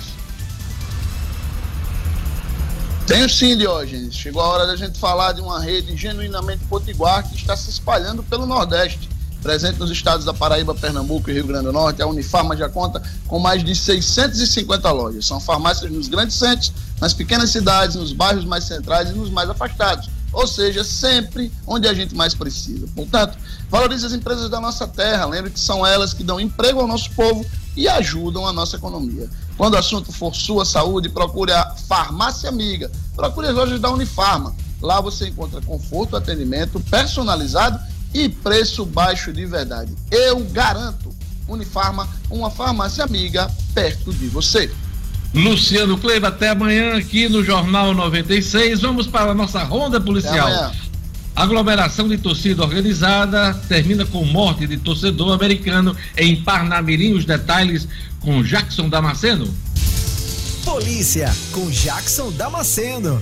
Tenho 3.07 3.29
sim, 3.29 3.57
Diógenes. 3.57 4.15
Chegou 4.15 4.41
a 4.41 4.47
hora 4.47 4.65
da 4.65 4.77
gente 4.77 4.97
falar 4.97 5.33
de 5.33 5.41
uma 5.41 5.61
rede 5.61 5.97
genuinamente 5.97 6.63
potiguar 6.69 7.27
que 7.27 7.35
está 7.35 7.57
se 7.57 7.69
espalhando 7.69 8.23
pelo 8.23 8.45
Nordeste. 8.45 9.09
Presente 9.43 9.77
nos 9.77 9.91
estados 9.91 10.25
da 10.25 10.33
Paraíba, 10.33 10.73
Pernambuco 10.73 11.29
e 11.29 11.33
Rio 11.33 11.45
Grande 11.45 11.65
do 11.65 11.73
Norte, 11.73 12.01
a 12.01 12.07
Unifarma 12.07 12.55
já 12.55 12.69
conta 12.69 13.03
com 13.27 13.39
mais 13.39 13.61
de 13.61 13.75
650 13.75 14.89
lojas. 14.89 15.25
São 15.25 15.37
farmácias 15.37 15.91
nos 15.91 16.07
grandes 16.07 16.37
centros, 16.37 16.71
nas 17.01 17.13
pequenas 17.13 17.49
cidades, 17.49 17.97
nos 17.97 18.13
bairros 18.13 18.45
mais 18.45 18.63
centrais 18.63 19.09
e 19.09 19.13
nos 19.13 19.29
mais 19.29 19.49
afastados. 19.49 20.09
Ou 20.31 20.47
seja, 20.47 20.81
sempre 20.81 21.51
onde 21.67 21.89
a 21.89 21.93
gente 21.93 22.15
mais 22.15 22.33
precisa. 22.33 22.87
Portanto, 22.95 23.37
valorize 23.69 24.05
as 24.05 24.13
empresas 24.13 24.49
da 24.49 24.61
nossa 24.61 24.87
terra. 24.87 25.25
Lembre 25.25 25.51
que 25.51 25.59
são 25.59 25.85
elas 25.85 26.13
que 26.13 26.23
dão 26.23 26.39
emprego 26.39 26.79
ao 26.79 26.87
nosso 26.87 27.11
povo 27.11 27.45
e 27.75 27.85
ajudam 27.85 28.47
a 28.47 28.53
nossa 28.53 28.77
economia. 28.77 29.29
Quando 29.57 29.73
o 29.73 29.77
assunto 29.77 30.13
for 30.13 30.33
sua 30.33 30.63
saúde, 30.63 31.09
procure 31.09 31.51
a 31.51 31.75
Farmácia 31.87 32.47
Amiga. 32.47 32.89
Procure 33.13 33.47
as 33.47 33.55
lojas 33.55 33.81
da 33.81 33.91
Unifarma. 33.91 34.55
Lá 34.81 35.01
você 35.01 35.27
encontra 35.27 35.61
conforto, 35.61 36.15
atendimento 36.15 36.79
personalizado 36.79 37.77
e 38.13 38.29
preço 38.29 38.85
baixo 38.85 39.33
de 39.33 39.45
verdade. 39.45 39.93
Eu 40.11 40.39
garanto. 40.39 41.13
Unifarma, 41.47 42.07
uma 42.29 42.49
farmácia 42.49 43.03
amiga 43.03 43.51
perto 43.73 44.13
de 44.13 44.27
você. 44.27 44.71
Luciano 45.33 45.97
Kleiva, 45.97 46.27
até 46.27 46.49
amanhã 46.49 46.95
aqui 46.95 47.27
no 47.27 47.43
Jornal 47.43 47.93
96. 47.93 48.81
Vamos 48.81 49.07
para 49.07 49.31
a 49.31 49.33
nossa 49.33 49.63
ronda 49.63 49.99
policial. 49.99 50.71
Aglomeração 51.35 52.07
de 52.07 52.17
torcida 52.17 52.61
organizada 52.61 53.53
termina 53.67 54.05
com 54.05 54.23
morte 54.23 54.67
de 54.67 54.77
torcedor 54.77 55.33
americano 55.33 55.97
em 56.15 56.35
Parnamirim. 56.35 57.13
Os 57.13 57.25
detalhes 57.25 57.87
com 58.19 58.43
Jackson 58.43 58.87
Damasceno. 58.87 59.51
Polícia 60.63 61.33
com 61.51 61.69
Jackson 61.69 62.31
Damasceno. 62.31 63.21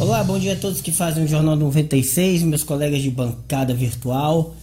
Olá, 0.00 0.24
bom 0.24 0.38
dia 0.38 0.54
a 0.54 0.56
todos 0.56 0.80
que 0.80 0.92
fazem 0.92 1.24
o 1.24 1.28
Jornal 1.28 1.54
96, 1.56 2.42
meus 2.44 2.62
colegas 2.62 3.02
de 3.02 3.10
bancada 3.10 3.74
virtual, 3.74 4.56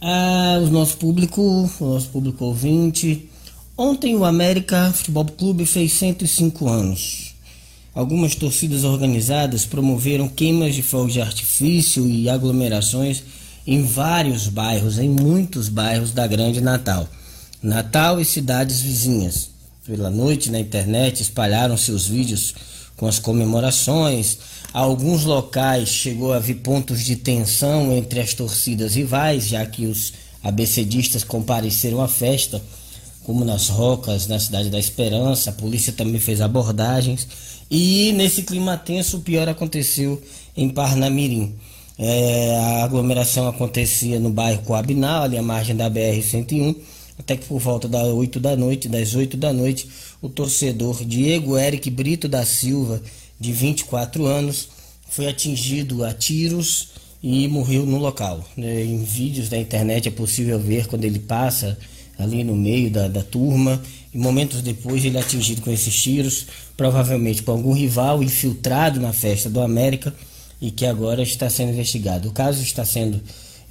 ah, 0.00 0.58
o 0.62 0.70
nosso 0.70 0.96
público, 0.96 1.42
o 1.78 1.84
nosso 1.84 2.08
público 2.08 2.46
ouvinte. 2.46 3.28
Ontem 3.76 4.16
o 4.16 4.24
América 4.24 4.90
Futebol 4.94 5.26
Clube 5.26 5.66
fez 5.66 5.92
105 5.92 6.66
anos. 6.66 7.34
Algumas 7.94 8.34
torcidas 8.34 8.82
organizadas 8.82 9.66
promoveram 9.66 10.26
queimas 10.26 10.74
de 10.74 10.82
fogos 10.82 11.12
de 11.12 11.20
artifício 11.20 12.08
e 12.08 12.30
aglomerações 12.30 13.22
em 13.66 13.82
vários 13.82 14.48
bairros, 14.48 14.98
em 14.98 15.10
muitos 15.10 15.68
bairros 15.68 16.12
da 16.12 16.26
Grande 16.26 16.62
Natal. 16.62 17.06
Natal 17.62 18.18
e 18.18 18.24
cidades 18.24 18.80
vizinhas. 18.80 19.50
Pela 19.84 20.08
noite 20.08 20.50
na 20.50 20.58
internet 20.58 21.20
espalharam-se 21.20 21.92
os 21.92 22.06
vídeos 22.06 22.54
com 22.96 23.06
as 23.06 23.18
comemorações, 23.18 24.38
Alguns 24.72 25.24
locais 25.24 25.90
chegou 25.90 26.32
a 26.32 26.36
haver 26.36 26.56
pontos 26.56 27.04
de 27.04 27.16
tensão 27.16 27.92
entre 27.92 28.20
as 28.20 28.32
torcidas 28.32 28.94
rivais, 28.94 29.48
já 29.48 29.66
que 29.66 29.84
os 29.84 30.14
abecedistas 30.42 31.22
compareceram 31.22 32.00
à 32.00 32.08
festa, 32.08 32.62
como 33.22 33.44
nas 33.44 33.68
Rocas, 33.68 34.26
na 34.26 34.38
Cidade 34.38 34.70
da 34.70 34.78
Esperança. 34.78 35.50
A 35.50 35.52
polícia 35.52 35.92
também 35.92 36.18
fez 36.18 36.40
abordagens. 36.40 37.28
E 37.70 38.12
nesse 38.12 38.42
clima 38.42 38.78
tenso, 38.78 39.18
o 39.18 39.20
pior 39.20 39.46
aconteceu 39.46 40.20
em 40.56 40.70
Parnamirim. 40.70 41.54
É, 41.98 42.56
a 42.56 42.84
aglomeração 42.84 43.46
acontecia 43.46 44.18
no 44.18 44.30
bairro 44.30 44.62
Coabinal, 44.62 45.24
ali 45.24 45.36
à 45.36 45.42
margem 45.42 45.76
da 45.76 45.90
BR-101, 45.90 46.76
até 47.18 47.36
que 47.36 47.44
por 47.44 47.60
volta 47.60 47.86
das 47.86 48.06
8 48.08 48.40
da 48.40 48.56
noite, 48.56 48.88
das 48.88 49.14
8 49.14 49.36
da 49.36 49.52
noite, 49.52 49.86
o 50.22 50.30
torcedor 50.30 51.04
Diego 51.04 51.58
Eric 51.58 51.90
Brito 51.90 52.26
da 52.26 52.44
Silva 52.46 53.02
de 53.42 53.52
24 53.52 54.24
anos, 54.24 54.68
foi 55.10 55.26
atingido 55.26 56.04
a 56.04 56.14
tiros 56.14 56.90
e 57.20 57.48
morreu 57.48 57.84
no 57.84 57.98
local. 57.98 58.48
Né? 58.56 58.84
Em 58.84 59.02
vídeos 59.02 59.48
da 59.48 59.58
internet 59.58 60.06
é 60.06 60.12
possível 60.12 60.58
ver 60.60 60.86
quando 60.86 61.04
ele 61.04 61.18
passa 61.18 61.76
ali 62.16 62.44
no 62.44 62.54
meio 62.54 62.88
da, 62.88 63.08
da 63.08 63.22
turma 63.22 63.82
e 64.14 64.18
momentos 64.18 64.62
depois 64.62 65.04
ele 65.04 65.16
é 65.16 65.20
atingido 65.20 65.60
com 65.60 65.72
esses 65.72 65.94
tiros, 66.00 66.46
provavelmente 66.76 67.42
por 67.42 67.52
algum 67.52 67.72
rival 67.72 68.22
infiltrado 68.22 69.00
na 69.00 69.12
festa 69.12 69.50
do 69.50 69.60
América 69.60 70.14
e 70.60 70.70
que 70.70 70.86
agora 70.86 71.20
está 71.20 71.50
sendo 71.50 71.72
investigado. 71.72 72.28
O 72.28 72.32
caso 72.32 72.62
está 72.62 72.84
sendo 72.84 73.20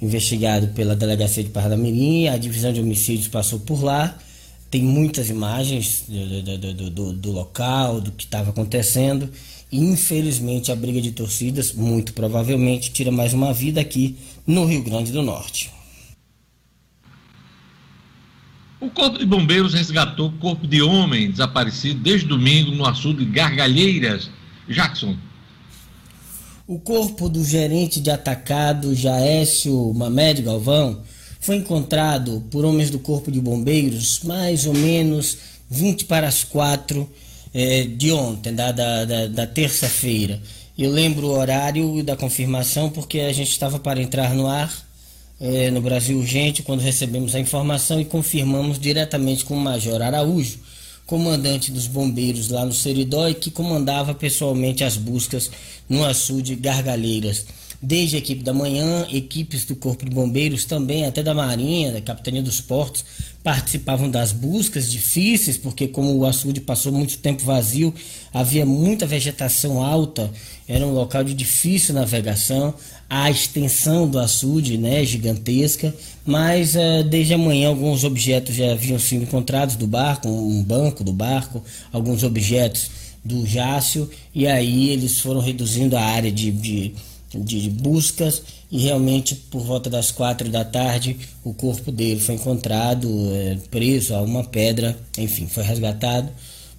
investigado 0.02 0.68
pela 0.68 0.94
delegacia 0.94 1.42
de 1.42 1.48
Parnamirim, 1.48 2.28
a 2.28 2.36
divisão 2.36 2.72
de 2.72 2.80
homicídios 2.80 3.28
passou 3.28 3.58
por 3.60 3.82
lá, 3.82 4.18
tem 4.70 4.82
muitas 4.82 5.30
imagens 5.30 6.04
do, 6.06 6.58
do, 6.58 6.90
do, 6.90 7.12
do 7.12 7.32
local, 7.32 8.00
do 8.00 8.12
que 8.12 8.24
estava 8.24 8.50
acontecendo 8.50 9.30
Infelizmente, 9.72 10.70
a 10.70 10.76
briga 10.76 11.00
de 11.00 11.12
torcidas, 11.12 11.72
muito 11.72 12.12
provavelmente, 12.12 12.92
tira 12.92 13.10
mais 13.10 13.32
uma 13.32 13.54
vida 13.54 13.80
aqui 13.80 14.18
no 14.46 14.66
Rio 14.66 14.82
Grande 14.82 15.10
do 15.10 15.22
Norte. 15.22 15.70
O 18.78 18.90
Corpo 18.90 19.18
de 19.18 19.24
Bombeiros 19.24 19.72
resgatou 19.72 20.30
corpo 20.32 20.66
de 20.66 20.82
homem 20.82 21.30
desaparecido 21.30 22.00
desde 22.00 22.26
domingo 22.26 22.70
no 22.72 22.84
açude 22.84 23.24
de 23.24 23.30
Gargalheiras. 23.30 24.28
Jackson. 24.68 25.16
O 26.66 26.78
corpo 26.78 27.28
do 27.28 27.42
gerente 27.42 28.00
de 28.00 28.10
atacado 28.10 28.94
Jaécio 28.94 29.94
Mamed 29.94 30.42
Galvão 30.42 31.02
foi 31.40 31.56
encontrado 31.56 32.44
por 32.50 32.64
homens 32.64 32.90
do 32.90 32.98
Corpo 32.98 33.30
de 33.30 33.40
Bombeiros 33.40 34.20
mais 34.24 34.66
ou 34.66 34.74
menos 34.74 35.38
20 35.70 36.04
para 36.04 36.28
as 36.28 36.44
4 36.44 37.08
eh, 37.54 37.84
de 37.84 38.12
ontem, 38.12 38.54
da, 38.54 38.72
da, 38.72 39.04
da, 39.04 39.26
da 39.26 39.46
terça-feira. 39.46 40.40
Eu 40.76 40.90
lembro 40.90 41.26
o 41.26 41.38
horário 41.38 42.02
da 42.02 42.16
confirmação 42.16 42.90
porque 42.90 43.20
a 43.20 43.32
gente 43.32 43.50
estava 43.50 43.78
para 43.78 44.00
entrar 44.00 44.34
no 44.34 44.46
ar 44.46 44.72
eh, 45.40 45.70
no 45.70 45.80
Brasil 45.80 46.18
Urgente 46.18 46.62
quando 46.62 46.80
recebemos 46.80 47.34
a 47.34 47.40
informação 47.40 48.00
e 48.00 48.04
confirmamos 48.04 48.78
diretamente 48.78 49.44
com 49.44 49.54
o 49.54 49.60
Major 49.60 50.00
Araújo 50.00 50.58
comandante 51.06 51.70
dos 51.70 51.86
bombeiros 51.86 52.48
lá 52.48 52.64
no 52.64 52.72
Seridó 52.72 53.28
e 53.28 53.34
que 53.34 53.50
comandava 53.50 54.14
pessoalmente 54.14 54.84
as 54.84 54.96
buscas 54.96 55.50
no 55.88 56.04
açude 56.04 56.54
Gargalheiras. 56.54 57.44
Desde 57.82 58.14
a 58.14 58.18
equipe 58.20 58.44
da 58.44 58.52
manhã, 58.52 59.08
equipes 59.10 59.64
do 59.64 59.74
Corpo 59.74 60.04
de 60.04 60.12
Bombeiros 60.12 60.64
também, 60.64 61.04
até 61.04 61.20
da 61.20 61.34
Marinha, 61.34 61.90
da 61.90 62.00
Capitania 62.00 62.40
dos 62.40 62.60
Portos, 62.60 63.04
participavam 63.42 64.08
das 64.08 64.30
buscas 64.30 64.88
difíceis, 64.88 65.56
porque 65.56 65.88
como 65.88 66.16
o 66.16 66.24
açude 66.24 66.60
passou 66.60 66.92
muito 66.92 67.18
tempo 67.18 67.42
vazio, 67.42 67.92
havia 68.32 68.64
muita 68.64 69.04
vegetação 69.04 69.82
alta, 69.82 70.30
era 70.68 70.86
um 70.86 70.92
local 70.92 71.24
de 71.24 71.34
difícil 71.34 71.92
navegação, 71.92 72.72
a 73.10 73.28
extensão 73.28 74.08
do 74.08 74.20
açude, 74.20 74.78
né, 74.78 75.04
gigantesca, 75.04 75.92
mas 76.24 76.76
uh, 76.76 77.02
desde 77.10 77.34
amanhã 77.34 77.68
alguns 77.68 78.04
objetos 78.04 78.54
já 78.54 78.70
haviam 78.70 78.98
sido 78.98 79.24
encontrados 79.24 79.74
do 79.74 79.88
barco, 79.88 80.28
um 80.28 80.62
banco 80.62 81.02
do 81.02 81.12
barco, 81.12 81.62
alguns 81.92 82.22
objetos 82.22 82.90
do 83.24 83.44
Jácio, 83.44 84.08
e 84.32 84.46
aí 84.46 84.90
eles 84.90 85.18
foram 85.20 85.40
reduzindo 85.40 85.96
a 85.96 86.00
área 86.00 86.30
de, 86.30 86.50
de, 86.50 86.94
de 87.34 87.70
buscas 87.70 88.42
e 88.70 88.78
realmente 88.78 89.34
por 89.34 89.62
volta 89.62 89.88
das 89.88 90.10
quatro 90.10 90.48
da 90.48 90.64
tarde 90.64 91.16
o 91.44 91.52
corpo 91.52 91.90
dele 91.90 92.20
foi 92.20 92.34
encontrado 92.34 93.08
é, 93.34 93.56
preso 93.70 94.14
a 94.14 94.22
uma 94.22 94.44
pedra, 94.44 94.96
enfim, 95.16 95.46
foi 95.46 95.62
resgatado. 95.62 96.30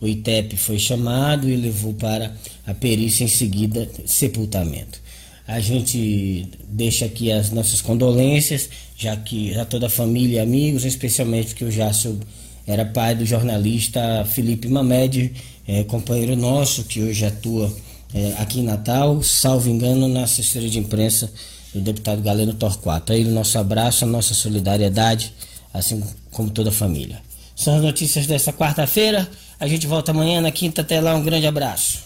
O 0.01 0.07
ITEP 0.07 0.57
foi 0.57 0.77
chamado 0.77 1.49
e 1.49 1.55
levou 1.55 1.93
para 1.93 2.35
a 2.67 2.73
perícia 2.73 3.23
em 3.23 3.27
seguida 3.27 3.89
sepultamento. 4.05 4.99
A 5.47 5.59
gente 5.59 6.47
deixa 6.67 7.05
aqui 7.05 7.31
as 7.31 7.51
nossas 7.51 7.81
condolências, 7.81 8.69
já 8.97 9.15
que 9.15 9.53
a 9.57 9.65
toda 9.65 9.87
a 9.87 9.89
família 9.89 10.37
e 10.37 10.39
amigos, 10.39 10.83
especialmente 10.85 11.49
porque 11.49 11.65
o 11.65 11.71
Jácio 11.71 12.19
era 12.65 12.85
pai 12.85 13.15
do 13.15 13.25
jornalista 13.25 14.25
Felipe 14.25 14.67
Mamed, 14.67 15.33
é, 15.67 15.83
companheiro 15.83 16.35
nosso 16.35 16.83
que 16.85 17.01
hoje 17.01 17.25
atua 17.25 17.73
é, 18.13 18.35
aqui 18.39 18.59
em 18.59 18.63
Natal, 18.63 19.21
salvo 19.23 19.69
engano, 19.69 20.07
na 20.07 20.23
assessoria 20.23 20.69
de 20.69 20.79
imprensa 20.79 21.31
do 21.73 21.81
deputado 21.81 22.21
Galeno 22.21 22.53
Torquato. 22.53 23.11
A 23.11 23.15
ele 23.15 23.29
nosso 23.29 23.57
abraço, 23.57 24.03
a 24.03 24.07
nossa 24.07 24.33
solidariedade, 24.33 25.33
assim 25.73 26.03
como 26.31 26.49
toda 26.49 26.69
a 26.69 26.73
família. 26.73 27.21
São 27.55 27.75
as 27.75 27.81
notícias 27.81 28.27
desta 28.27 28.53
quarta-feira. 28.53 29.29
A 29.59 29.67
gente 29.67 29.87
volta 29.87 30.11
amanhã 30.11 30.41
na 30.41 30.51
quinta. 30.51 30.81
Até 30.81 30.99
lá, 30.99 31.15
um 31.15 31.23
grande 31.23 31.47
abraço. 31.47 31.99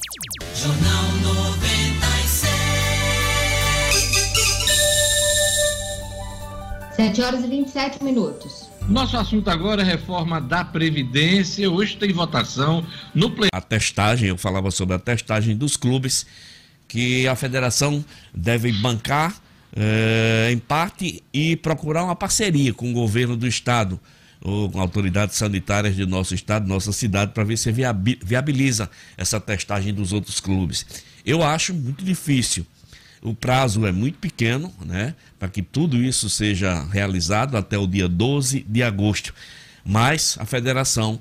Jornal 0.55 1.07
7 6.97 7.21
horas 7.21 7.43
e 7.43 7.47
27 7.47 8.03
minutos. 8.03 8.67
Nosso 8.87 9.17
assunto 9.17 9.49
agora 9.49 9.81
é 9.81 9.85
reforma 9.85 10.39
da 10.39 10.63
Previdência. 10.63 11.69
Hoje 11.69 11.97
tem 11.97 12.13
votação 12.13 12.85
no 13.13 13.29
plenário. 13.29 13.49
A 13.51 13.59
testagem, 13.59 14.29
eu 14.29 14.37
falava 14.37 14.71
sobre 14.71 14.95
a 14.95 14.99
testagem 14.99 15.57
dos 15.57 15.75
clubes, 15.75 16.25
que 16.87 17.27
a 17.27 17.35
federação 17.35 18.03
deve 18.33 18.71
bancar 18.71 19.35
eh, 19.75 20.49
em 20.53 20.57
parte 20.57 21.21
e 21.33 21.57
procurar 21.57 22.05
uma 22.05 22.15
parceria 22.15 22.73
com 22.73 22.89
o 22.89 22.93
governo 22.93 23.35
do 23.35 23.45
estado 23.45 23.99
ou 24.41 24.69
com 24.69 24.79
autoridades 24.79 25.35
sanitárias 25.35 25.93
de 25.93 26.05
nosso 26.05 26.33
estado, 26.33 26.65
nossa 26.65 26.93
cidade, 26.93 27.33
para 27.33 27.43
ver 27.43 27.57
se 27.57 27.69
viabiliza 28.23 28.89
essa 29.17 29.37
testagem 29.37 29.93
dos 29.93 30.13
outros 30.13 30.39
clubes. 30.39 30.85
Eu 31.25 31.43
acho 31.43 31.73
muito 31.73 32.05
difícil 32.05 32.65
o 33.21 33.33
prazo 33.33 33.85
é 33.85 33.91
muito 33.91 34.19
pequeno, 34.19 34.73
né, 34.85 35.15
para 35.39 35.49
que 35.49 35.61
tudo 35.61 35.97
isso 35.97 36.29
seja 36.29 36.83
realizado 36.91 37.57
até 37.57 37.77
o 37.77 37.87
dia 37.87 38.07
12 38.07 38.65
de 38.67 38.83
agosto. 38.83 39.33
Mas 39.85 40.37
a 40.39 40.45
federação 40.45 41.19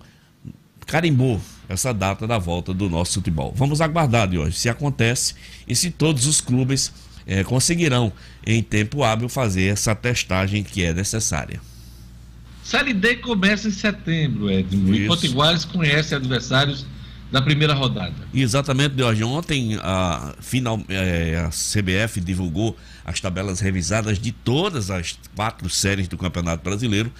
carimbou 0.86 1.40
essa 1.68 1.92
data 1.92 2.26
da 2.26 2.38
volta 2.38 2.72
do 2.72 2.88
nosso 2.88 3.14
futebol. 3.14 3.52
Vamos 3.56 3.80
aguardar 3.80 4.28
de 4.28 4.38
hoje 4.38 4.56
se 4.56 4.68
acontece 4.68 5.34
e 5.66 5.74
se 5.74 5.90
todos 5.90 6.26
os 6.26 6.40
clubes 6.40 6.92
eh, 7.26 7.42
conseguirão, 7.44 8.12
em 8.46 8.62
tempo 8.62 9.02
hábil, 9.02 9.28
fazer 9.28 9.66
essa 9.66 9.94
testagem 9.94 10.62
que 10.62 10.82
é 10.82 10.94
necessária. 10.94 11.60
Série 12.62 12.92
D 12.92 13.16
começa 13.16 13.68
em 13.68 13.72
setembro, 13.72 14.50
Edmo. 14.50 14.94
E 14.94 15.06
Potiguares 15.06 15.64
conhece 15.64 16.14
adversários 16.14 16.86
da 17.30 17.42
primeira 17.42 17.74
rodada. 17.74 18.14
Exatamente, 18.32 19.02
hoje. 19.02 19.24
Ontem 19.24 19.78
a, 19.82 20.34
final, 20.40 20.80
é, 20.88 21.44
a 21.46 21.50
CBF 21.50 22.20
divulgou 22.20 22.76
as 23.04 23.20
tabelas 23.20 23.60
revisadas 23.60 24.18
de 24.18 24.32
todas 24.32 24.90
as 24.90 25.18
quatro 25.34 25.68
séries 25.68 26.08
do 26.08 26.16
Campeonato 26.16 26.62
Brasileiro. 26.62 27.12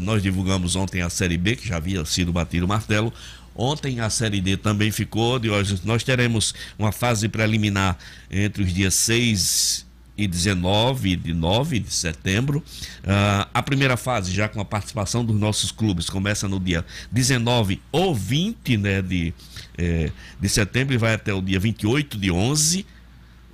Nós 0.00 0.22
divulgamos 0.22 0.76
ontem 0.76 1.02
a 1.02 1.10
Série 1.10 1.36
B, 1.36 1.56
que 1.56 1.66
já 1.66 1.76
havia 1.76 2.04
sido 2.04 2.32
batido 2.32 2.64
o 2.64 2.68
martelo. 2.68 3.12
Ontem 3.56 4.00
a 4.00 4.08
Série 4.08 4.40
D 4.40 4.56
também 4.56 4.90
ficou. 4.90 5.34
Hoje 5.34 5.80
nós 5.84 6.02
teremos 6.02 6.54
uma 6.78 6.92
fase 6.92 7.28
preliminar 7.28 7.96
entre 8.30 8.62
os 8.62 8.72
dias 8.72 8.94
6 8.94 9.86
e 10.16 10.26
19 10.26 11.16
de 11.16 11.32
9 11.32 11.78
de 11.78 11.92
setembro. 11.92 12.58
Uh, 12.58 13.48
a 13.52 13.62
primeira 13.62 13.96
fase, 13.96 14.32
já 14.32 14.48
com 14.48 14.60
a 14.60 14.64
participação 14.64 15.24
dos 15.24 15.38
nossos 15.38 15.72
clubes, 15.72 16.08
começa 16.08 16.48
no 16.48 16.60
dia 16.60 16.84
19 17.10 17.80
ou 17.90 18.14
20 18.14 18.76
né, 18.76 19.02
de, 19.02 19.34
eh, 19.76 20.10
de 20.40 20.48
setembro 20.48 20.94
e 20.94 20.98
vai 20.98 21.14
até 21.14 21.32
o 21.32 21.42
dia 21.42 21.58
28 21.58 22.18
de 22.18 22.30
11. 22.30 22.86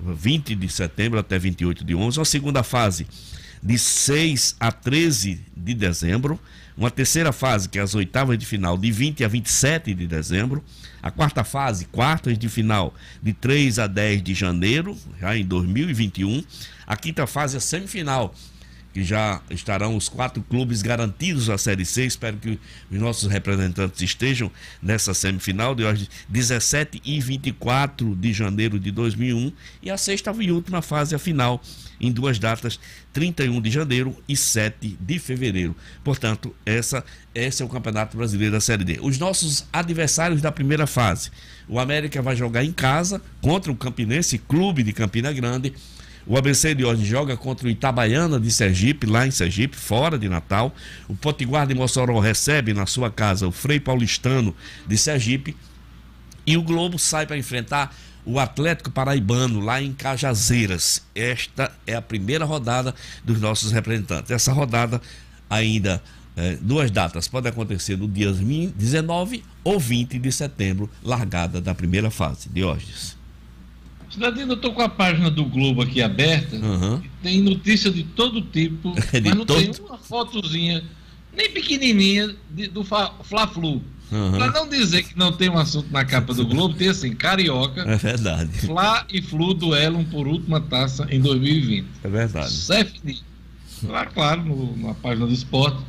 20 0.03 0.55
de 0.55 0.69
setembro 0.69 1.19
até 1.19 1.37
28 1.37 1.83
de 1.83 1.93
11. 1.93 2.19
Uma 2.19 2.25
segunda 2.25 2.63
fase, 2.63 3.05
de 3.61 3.77
6 3.77 4.55
a 4.59 4.71
13 4.71 5.39
de 5.55 5.73
dezembro. 5.73 6.39
Uma 6.77 6.89
terceira 6.89 7.31
fase, 7.31 7.67
que 7.67 7.77
é 7.77 7.81
as 7.81 7.95
oitavas 7.95 8.37
de 8.37 8.45
final, 8.45 8.77
de 8.77 8.91
20 8.91 9.23
a 9.23 9.27
27 9.27 9.93
de 9.93 10.07
dezembro. 10.07 10.63
A 11.01 11.11
quarta 11.11 11.43
fase, 11.43 11.85
quartas 11.85 12.37
de 12.37 12.47
final, 12.47 12.93
de 13.21 13.33
3 13.33 13.79
a 13.79 13.87
10 13.87 14.23
de 14.23 14.33
janeiro, 14.33 14.97
já 15.19 15.35
em 15.35 15.45
2021. 15.45 16.43
A 16.85 16.95
quinta 16.95 17.25
fase, 17.27 17.57
a 17.57 17.59
semifinal, 17.59 18.33
que 18.93 19.03
já 19.03 19.41
estarão 19.49 19.95
os 19.95 20.09
quatro 20.09 20.43
clubes 20.43 20.81
garantidos 20.81 21.49
à 21.49 21.57
Série 21.57 21.85
C. 21.85 22.05
Espero 22.05 22.37
que 22.37 22.59
os 22.89 22.99
nossos 22.99 23.29
representantes 23.29 24.01
estejam 24.01 24.51
nessa 24.81 25.13
semifinal 25.13 25.73
de 25.73 25.83
hoje, 25.83 26.09
17 26.27 27.01
e 27.03 27.19
24 27.19 28.15
de 28.15 28.33
janeiro 28.33 28.79
de 28.79 28.91
2001. 28.91 29.51
E 29.81 29.89
a 29.89 29.97
sexta 29.97 30.31
e 30.39 30.51
última 30.51 30.81
fase, 30.81 31.15
a 31.15 31.19
final, 31.19 31.61
em 31.99 32.11
duas 32.11 32.39
datas, 32.39 32.79
31 33.13 33.61
de 33.61 33.69
janeiro 33.69 34.15
e 34.27 34.35
7 34.35 34.97
de 34.99 35.19
fevereiro. 35.19 35.75
Portanto, 36.03 36.53
essa, 36.65 37.03
esse 37.33 37.61
é 37.61 37.65
o 37.65 37.69
Campeonato 37.69 38.17
Brasileiro 38.17 38.53
da 38.53 38.61
Série 38.61 38.83
D. 38.83 38.99
Os 39.01 39.17
nossos 39.17 39.65
adversários 39.71 40.41
da 40.41 40.51
primeira 40.51 40.87
fase. 40.87 41.31
O 41.67 41.79
América 41.79 42.21
vai 42.21 42.35
jogar 42.35 42.63
em 42.63 42.71
casa 42.71 43.21
contra 43.41 43.71
o 43.71 43.75
Campinense 43.75 44.37
Clube 44.37 44.83
de 44.83 44.91
Campina 44.91 45.31
Grande 45.31 45.73
o 46.25 46.37
ABC 46.37 46.75
de 46.75 46.85
hoje 46.85 47.03
joga 47.05 47.35
contra 47.35 47.67
o 47.67 47.69
Itabaiana 47.69 48.39
de 48.39 48.51
Sergipe, 48.51 49.07
lá 49.07 49.25
em 49.25 49.31
Sergipe, 49.31 49.75
fora 49.75 50.17
de 50.17 50.29
Natal. 50.29 50.73
O 51.07 51.15
Potiguar 51.15 51.65
de 51.65 51.73
Mossoró 51.73 52.19
recebe 52.19 52.73
na 52.73 52.85
sua 52.85 53.09
casa 53.09 53.47
o 53.47 53.51
Frei 53.51 53.79
Paulistano 53.79 54.55
de 54.87 54.97
Sergipe. 54.97 55.55
E 56.45 56.57
o 56.57 56.63
Globo 56.63 56.97
sai 56.97 57.25
para 57.25 57.37
enfrentar 57.37 57.95
o 58.25 58.39
Atlético 58.39 58.91
Paraibano 58.91 59.59
lá 59.59 59.81
em 59.81 59.93
Cajazeiras. 59.93 61.01
Esta 61.15 61.71
é 61.87 61.95
a 61.95 62.01
primeira 62.01 62.45
rodada 62.45 62.93
dos 63.23 63.39
nossos 63.39 63.71
representantes. 63.71 64.31
Essa 64.31 64.51
rodada 64.51 65.01
ainda 65.49 66.01
é, 66.35 66.55
duas 66.61 66.89
datas 66.89 67.27
pode 67.27 67.47
acontecer 67.47 67.97
no 67.97 68.07
dia 68.07 68.31
19 68.31 69.43
ou 69.63 69.79
20 69.79 70.17
de 70.17 70.31
setembro, 70.31 70.89
largada 71.03 71.59
da 71.59 71.75
primeira 71.75 72.09
fase. 72.09 72.47
Diógenes. 72.49 73.17
Cidadino, 74.11 74.53
eu 74.53 74.57
tô 74.57 74.73
com 74.73 74.81
a 74.81 74.89
página 74.89 75.31
do 75.31 75.45
Globo 75.45 75.81
aqui 75.81 76.01
aberta. 76.01 76.55
Uhum. 76.57 77.01
Tem 77.23 77.41
notícia 77.41 77.89
de 77.89 78.03
todo 78.03 78.41
tipo, 78.41 78.93
de 79.11 79.21
mas 79.21 79.35
não 79.35 79.45
todo... 79.45 79.61
tem 79.61 79.85
uma 79.85 79.97
fotozinha, 79.97 80.83
nem 81.35 81.49
pequenininha, 81.51 82.35
de, 82.49 82.67
do 82.67 82.83
Fla-Flu. 82.83 83.81
Uhum. 84.11 84.31
Para 84.33 84.51
não 84.51 84.67
dizer 84.67 85.03
que 85.03 85.17
não 85.17 85.31
tem 85.31 85.49
um 85.49 85.57
assunto 85.57 85.89
na 85.89 86.03
capa 86.03 86.33
do 86.33 86.45
Globo, 86.45 86.73
tem 86.73 86.89
assim, 86.89 87.15
Carioca. 87.15 87.81
É 87.81 87.95
verdade. 87.95 88.51
Fla 88.65 89.05
e 89.09 89.21
Flu 89.21 89.53
duelam 89.53 90.03
por 90.03 90.27
última 90.27 90.59
taça 90.59 91.07
em 91.09 91.21
2020. 91.21 91.87
É 92.03 92.09
verdade. 92.09 92.53
CFD. 92.53 93.19
Lá, 93.83 94.05
claro, 94.05 94.43
no, 94.43 94.75
na 94.77 94.93
página 94.93 95.25
do 95.25 95.33
esporte 95.33 95.79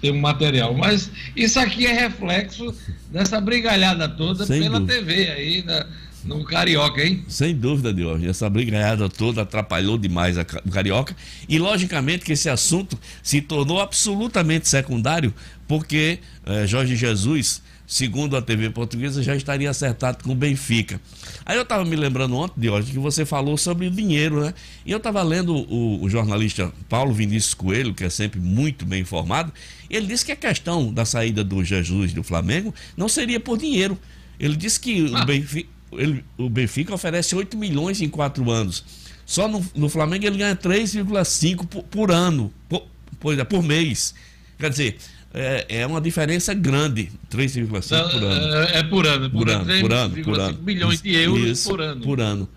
tem 0.00 0.12
um 0.12 0.20
material. 0.20 0.74
Mas 0.74 1.10
isso 1.34 1.58
aqui 1.58 1.86
é 1.86 1.92
reflexo 1.92 2.74
dessa 3.10 3.40
brigalhada 3.40 4.08
toda 4.08 4.44
Sem 4.44 4.60
pela 4.60 4.78
dúvida. 4.78 4.98
TV 4.98 5.30
aí, 5.30 5.62
da, 5.62 5.86
no 6.24 6.44
Carioca, 6.44 7.02
hein? 7.02 7.24
Sem 7.28 7.54
dúvida, 7.54 7.92
Diógenes. 7.92 8.30
Essa 8.30 8.48
brigaiada 8.50 9.08
toda 9.08 9.42
atrapalhou 9.42 9.96
demais 9.96 10.38
a, 10.38 10.42
o 10.64 10.70
Carioca. 10.70 11.16
E, 11.48 11.58
logicamente, 11.58 12.24
que 12.24 12.32
esse 12.32 12.48
assunto 12.48 12.98
se 13.22 13.40
tornou 13.40 13.80
absolutamente 13.80 14.68
secundário, 14.68 15.32
porque 15.66 16.18
eh, 16.44 16.66
Jorge 16.66 16.96
Jesus, 16.96 17.62
segundo 17.86 18.36
a 18.36 18.42
TV 18.42 18.70
portuguesa, 18.70 19.22
já 19.22 19.34
estaria 19.34 19.70
acertado 19.70 20.22
com 20.22 20.32
o 20.32 20.34
Benfica. 20.34 21.00
Aí 21.44 21.56
eu 21.56 21.62
estava 21.62 21.84
me 21.84 21.96
lembrando 21.96 22.36
ontem, 22.36 22.60
Diógenes, 22.60 22.92
que 22.92 22.98
você 22.98 23.24
falou 23.24 23.56
sobre 23.56 23.86
o 23.86 23.90
dinheiro, 23.90 24.44
né? 24.44 24.54
E 24.84 24.90
eu 24.92 24.98
estava 24.98 25.22
lendo 25.22 25.54
o, 25.54 26.02
o 26.02 26.10
jornalista 26.10 26.72
Paulo 26.88 27.12
Vinícius 27.12 27.54
Coelho, 27.54 27.94
que 27.94 28.04
é 28.04 28.10
sempre 28.10 28.40
muito 28.40 28.84
bem 28.84 29.00
informado, 29.00 29.52
e 29.88 29.96
ele 29.96 30.06
disse 30.06 30.24
que 30.24 30.32
a 30.32 30.36
questão 30.36 30.92
da 30.92 31.04
saída 31.04 31.42
do 31.42 31.64
Jesus 31.64 32.12
do 32.12 32.22
Flamengo 32.22 32.74
não 32.96 33.08
seria 33.08 33.40
por 33.40 33.56
dinheiro. 33.58 33.98
Ele 34.38 34.56
disse 34.56 34.78
que 34.78 35.12
ah. 35.14 35.22
o 35.22 35.26
Benfica 35.26 35.79
ele, 35.92 36.24
o 36.38 36.48
Benfica 36.48 36.94
oferece 36.94 37.34
8 37.34 37.56
milhões 37.56 38.00
em 38.00 38.08
quatro 38.08 38.50
anos. 38.50 38.84
Só 39.24 39.46
no, 39.46 39.64
no 39.74 39.88
Flamengo 39.88 40.26
ele 40.26 40.38
ganha 40.38 40.56
3,5 40.56 41.66
por, 41.66 41.82
por, 41.84 42.10
ano, 42.10 42.52
por, 42.68 42.86
por, 43.18 43.38
é, 43.38 43.44
por 43.44 43.62
mês. 43.62 44.14
Quer 44.58 44.70
dizer, 44.70 44.96
é, 45.32 45.66
é 45.68 45.86
uma 45.86 46.00
diferença 46.00 46.52
grande, 46.52 47.10
3,5 47.30 47.68
por 47.68 48.24
ano. 48.24 48.56
É, 48.56 48.78
é, 48.78 48.82
por 48.82 49.06
ano, 49.06 49.30
por, 49.30 49.38
por 49.38 49.50
ano, 49.50 49.64
3, 49.64 49.80
por 49.80 49.92
ano, 49.92 50.24
por 50.24 50.40
ano. 50.40 50.58
milhões 50.62 51.00
de 51.00 51.14
euros 51.14 51.46
Isso, 51.46 51.68
por 51.68 51.80
ano. 51.80 52.00
Por 52.02 52.20
ano. 52.20 52.48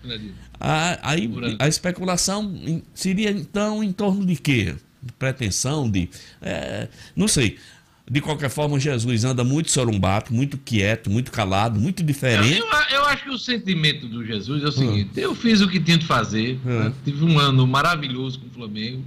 A, 0.58 1.10
aí 1.10 1.30
a 1.58 1.68
especulação 1.68 2.52
seria 2.94 3.30
então 3.30 3.82
em 3.82 3.92
torno 3.92 4.26
de 4.26 4.36
quê? 4.36 4.74
Pretensão 5.18 5.88
de. 5.88 6.08
É, 6.40 6.88
não 7.14 7.28
sei. 7.28 7.58
De 8.10 8.20
qualquer 8.20 8.50
forma, 8.50 8.78
Jesus 8.78 9.24
anda 9.24 9.42
muito 9.42 9.70
sorumbato, 9.70 10.32
muito 10.34 10.58
quieto, 10.58 11.08
muito 11.08 11.32
calado, 11.32 11.80
muito 11.80 12.02
diferente. 12.02 12.58
Eu, 12.58 12.66
eu, 12.66 12.98
eu 12.98 13.04
acho 13.06 13.24
que 13.24 13.30
o 13.30 13.38
sentimento 13.38 14.06
do 14.06 14.24
Jesus 14.24 14.62
é 14.62 14.66
o 14.66 14.72
seguinte: 14.72 15.10
hum. 15.16 15.20
eu 15.20 15.34
fiz 15.34 15.62
o 15.62 15.68
que 15.68 15.80
tinha 15.80 15.96
de 15.96 16.04
fazer, 16.04 16.60
hum. 16.66 16.80
né? 16.80 16.92
tive 17.02 17.24
um 17.24 17.38
ano 17.38 17.66
maravilhoso 17.66 18.38
com 18.40 18.46
o 18.46 18.50
Flamengo. 18.50 19.02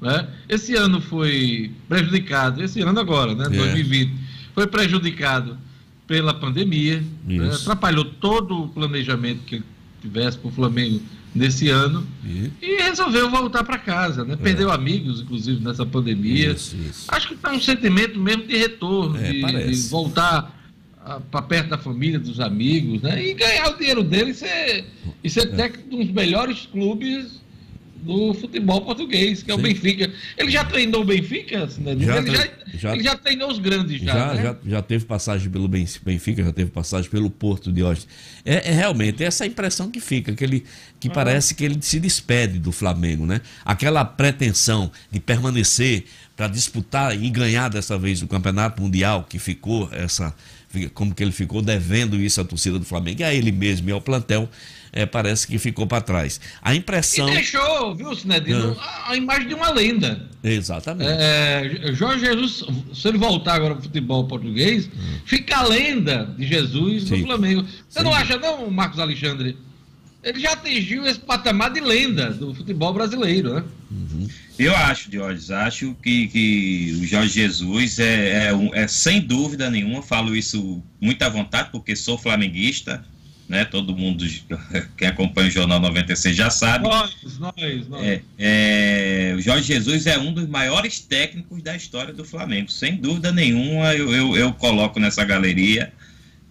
Né? 0.00 0.28
Esse 0.48 0.74
ano 0.76 1.00
foi 1.00 1.72
prejudicado, 1.88 2.62
esse 2.62 2.80
ano 2.82 3.00
agora, 3.00 3.34
né? 3.34 3.46
É. 3.46 3.48
2020, 3.48 4.14
foi 4.54 4.66
prejudicado 4.66 5.58
pela 6.06 6.32
pandemia, 6.32 7.02
né? 7.24 7.50
atrapalhou 7.52 8.04
todo 8.04 8.64
o 8.64 8.68
planejamento 8.68 9.40
que 9.42 9.62
tivesse 10.00 10.38
para 10.38 10.48
o 10.48 10.52
Flamengo 10.52 11.00
nesse 11.36 11.68
ano 11.68 12.06
e, 12.24 12.50
e 12.60 12.82
resolveu 12.82 13.30
voltar 13.30 13.62
para 13.62 13.78
casa, 13.78 14.24
né? 14.24 14.36
Perdeu 14.36 14.70
é. 14.70 14.74
amigos, 14.74 15.20
inclusive, 15.20 15.62
nessa 15.62 15.84
pandemia. 15.84 16.52
Isso, 16.52 16.76
isso. 16.76 17.04
Acho 17.08 17.28
que 17.28 17.34
está 17.34 17.52
um 17.52 17.60
sentimento 17.60 18.18
mesmo 18.18 18.46
de 18.46 18.56
retorno, 18.56 19.16
é, 19.18 19.30
de, 19.30 19.70
de, 19.70 19.88
voltar 19.88 20.54
para 21.30 21.42
perto 21.42 21.68
da 21.68 21.78
família, 21.78 22.18
dos 22.18 22.40
amigos, 22.40 23.02
né? 23.02 23.24
E 23.24 23.34
ganhar 23.34 23.70
o 23.70 23.78
dinheiro 23.78 24.02
dele 24.02 24.30
e 24.30 24.34
ser, 24.34 24.84
e 25.22 25.30
ser 25.30 25.42
é. 25.42 25.46
técnico 25.46 25.90
de 25.90 25.96
um 25.96 25.98
dos 26.00 26.10
melhores 26.10 26.66
clubes 26.66 27.40
do 28.06 28.32
futebol 28.34 28.80
português, 28.82 29.42
que 29.42 29.50
é 29.50 29.54
Sim. 29.54 29.60
o 29.60 29.62
Benfica. 29.62 30.10
Ele 30.38 30.50
já 30.50 30.64
treinou 30.64 31.02
o 31.02 31.04
Benfica, 31.04 31.66
né? 31.78 31.96
já, 31.98 32.18
ele, 32.18 32.36
já, 32.36 32.48
já, 32.74 32.92
ele 32.92 33.02
já 33.02 33.16
treinou 33.16 33.50
os 33.50 33.58
grandes 33.58 34.00
já. 34.00 34.12
Já, 34.12 34.34
né? 34.34 34.42
já, 34.42 34.56
já, 34.64 34.82
teve 34.82 35.04
passagem 35.04 35.50
pelo 35.50 35.66
Benfica, 35.66 36.44
já 36.44 36.52
teve 36.52 36.70
passagem 36.70 37.10
pelo 37.10 37.28
Porto 37.28 37.72
de 37.72 37.82
hoje. 37.82 38.06
É, 38.44 38.70
é 38.70 38.72
realmente 38.72 39.24
essa 39.24 39.44
impressão 39.44 39.90
que 39.90 40.00
fica, 40.00 40.32
que, 40.32 40.44
ele, 40.44 40.64
que 41.00 41.08
ah. 41.08 41.12
parece 41.12 41.54
que 41.54 41.64
ele 41.64 41.76
se 41.80 41.98
despede 41.98 42.60
do 42.60 42.70
Flamengo, 42.70 43.26
né? 43.26 43.40
Aquela 43.64 44.04
pretensão 44.04 44.90
de 45.10 45.18
permanecer 45.18 46.04
para 46.36 46.46
disputar 46.46 47.20
e 47.20 47.28
ganhar 47.28 47.68
dessa 47.68 47.98
vez 47.98 48.22
o 48.22 48.28
campeonato 48.28 48.80
mundial 48.80 49.26
que 49.28 49.38
ficou 49.38 49.88
essa 49.92 50.34
como 50.92 51.14
que 51.14 51.22
ele 51.22 51.32
ficou 51.32 51.62
devendo 51.62 52.20
isso 52.20 52.40
à 52.40 52.44
torcida 52.44 52.78
do 52.78 52.84
Flamengo 52.84 53.20
e 53.20 53.24
a 53.24 53.32
ele 53.32 53.50
mesmo 53.50 53.88
e 53.88 53.92
ao 53.92 54.00
plantel 54.00 54.48
é, 54.96 55.04
parece 55.04 55.46
que 55.46 55.58
ficou 55.58 55.86
para 55.86 56.00
trás. 56.00 56.40
A 56.62 56.74
impressão. 56.74 57.28
E 57.28 57.32
deixou, 57.32 57.94
viu, 57.94 58.14
Sinedino, 58.16 58.74
a, 58.80 59.10
a 59.12 59.16
imagem 59.16 59.46
de 59.46 59.54
uma 59.54 59.70
lenda. 59.70 60.26
Exatamente. 60.42 61.10
É, 61.10 61.92
Jorge 61.92 62.24
Jesus, 62.24 62.64
se 62.94 63.06
ele 63.06 63.18
voltar 63.18 63.56
agora 63.56 63.74
para 63.74 63.80
o 63.80 63.84
futebol 63.84 64.26
português, 64.26 64.86
hum. 64.86 65.18
fica 65.26 65.58
a 65.58 65.64
lenda 65.64 66.34
de 66.38 66.46
Jesus 66.46 67.04
Sim. 67.04 67.18
no 67.18 67.26
Flamengo. 67.26 67.66
Você 67.88 67.98
Sim. 67.98 68.04
não 68.06 68.14
acha, 68.14 68.38
não, 68.38 68.70
Marcos 68.70 68.98
Alexandre? 68.98 69.58
Ele 70.22 70.40
já 70.40 70.52
atingiu 70.52 71.06
esse 71.06 71.20
patamar 71.20 71.70
de 71.70 71.80
lenda 71.80 72.30
do 72.30 72.54
futebol 72.54 72.94
brasileiro, 72.94 73.54
né? 73.54 73.64
Uhum. 73.90 74.26
Eu 74.58 74.74
acho, 74.74 75.10
Diógenes, 75.10 75.50
acho 75.50 75.94
que, 76.02 76.26
que 76.28 76.98
o 77.02 77.06
Jorge 77.06 77.34
Jesus 77.34 77.98
é, 77.98 78.46
é, 78.46 78.54
um, 78.54 78.74
é, 78.74 78.88
sem 78.88 79.20
dúvida 79.20 79.68
nenhuma, 79.68 80.02
falo 80.02 80.34
isso 80.34 80.82
muito 80.98 81.22
à 81.22 81.28
vontade, 81.28 81.68
porque 81.70 81.94
sou 81.94 82.16
flamenguista, 82.16 83.04
né? 83.48 83.64
Todo 83.64 83.96
mundo, 83.96 84.24
quem 84.96 85.08
acompanha 85.08 85.48
o 85.48 85.50
Jornal 85.50 85.80
96 85.80 86.36
já 86.36 86.50
sabe. 86.50 86.84
Nós, 86.88 87.38
nós, 87.38 87.88
nós. 87.88 88.02
É, 88.02 88.22
é, 88.38 89.34
o 89.36 89.40
Jorge 89.40 89.66
Jesus 89.66 90.06
é 90.06 90.18
um 90.18 90.32
dos 90.32 90.48
maiores 90.48 91.00
técnicos 91.00 91.62
da 91.62 91.76
história 91.76 92.12
do 92.12 92.24
Flamengo, 92.24 92.70
sem 92.70 92.96
dúvida 92.96 93.32
nenhuma. 93.32 93.94
Eu, 93.94 94.12
eu, 94.12 94.36
eu 94.36 94.52
coloco 94.52 94.98
nessa 94.98 95.24
galeria, 95.24 95.92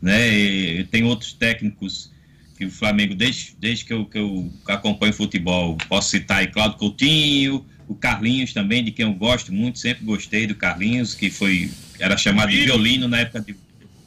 né? 0.01 0.27
E 0.33 0.83
tem 0.85 1.03
outros 1.03 1.33
técnicos 1.33 2.11
que 2.57 2.65
o 2.65 2.71
Flamengo, 2.71 3.13
desde, 3.13 3.55
desde 3.59 3.83
que, 3.83 3.93
eu, 3.93 4.05
que 4.05 4.17
eu 4.17 4.51
acompanho 4.67 5.11
futebol, 5.13 5.77
posso 5.89 6.11
citar 6.11 6.37
aí 6.37 6.47
Claudio 6.47 6.77
Coutinho, 6.77 7.65
o 7.87 7.93
Carlinhos 7.93 8.53
também, 8.53 8.83
de 8.83 8.91
quem 8.91 9.05
eu 9.05 9.13
gosto 9.13 9.53
muito, 9.53 9.77
sempre 9.77 10.05
gostei 10.05 10.47
do 10.47 10.55
Carlinhos, 10.55 11.13
que 11.13 11.29
foi 11.29 11.69
era 11.99 12.17
chamado 12.17 12.49
de 12.49 12.61
violino 12.61 13.07
na 13.07 13.19
época 13.19 13.41
de 13.41 13.55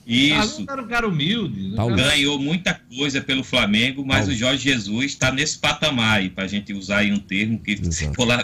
isso. 0.08 0.64
Era 0.68 0.82
um 0.82 0.86
cara 0.86 1.06
humilde. 1.06 1.68
Né? 1.68 1.76
Ganhou 1.94 2.38
muita 2.38 2.74
coisa 2.96 3.20
pelo 3.20 3.44
Flamengo, 3.44 4.04
mas 4.06 4.20
Paulo. 4.20 4.32
o 4.32 4.36
Jorge 4.36 4.64
Jesus 4.64 5.04
está 5.04 5.30
nesse 5.30 5.58
patamar 5.58 6.18
aí, 6.18 6.30
para 6.30 6.44
a 6.44 6.48
gente 6.48 6.72
usar 6.72 6.98
aí 6.98 7.12
um 7.12 7.18
termo 7.18 7.58
que 7.58 7.78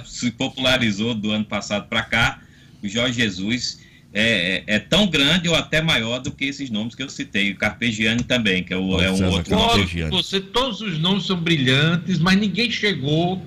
se 0.04 0.30
popularizou 0.32 1.14
do 1.14 1.30
ano 1.30 1.44
passado 1.44 1.88
para 1.88 2.02
cá. 2.02 2.40
O 2.82 2.88
Jorge 2.88 3.14
Jesus 3.18 3.80
é, 4.16 4.62
é, 4.68 4.76
é, 4.76 4.78
tão 4.78 5.08
grande 5.08 5.48
ou 5.48 5.56
até 5.56 5.82
maior 5.82 6.20
do 6.20 6.30
que 6.30 6.44
esses 6.44 6.70
nomes 6.70 6.94
que 6.94 7.02
eu 7.02 7.08
citei. 7.08 7.50
O 7.50 7.56
Carpegiani 7.56 8.22
também, 8.22 8.62
que 8.62 8.72
é, 8.72 8.76
o, 8.76 9.00
é 9.00 9.10
um 9.10 9.28
outro 9.28 9.56
nome. 9.56 9.84
Você, 10.10 10.40
todos 10.40 10.80
os 10.80 11.00
nomes 11.00 11.26
são 11.26 11.36
brilhantes, 11.36 12.20
mas 12.20 12.38
ninguém 12.38 12.70
chegou 12.70 13.42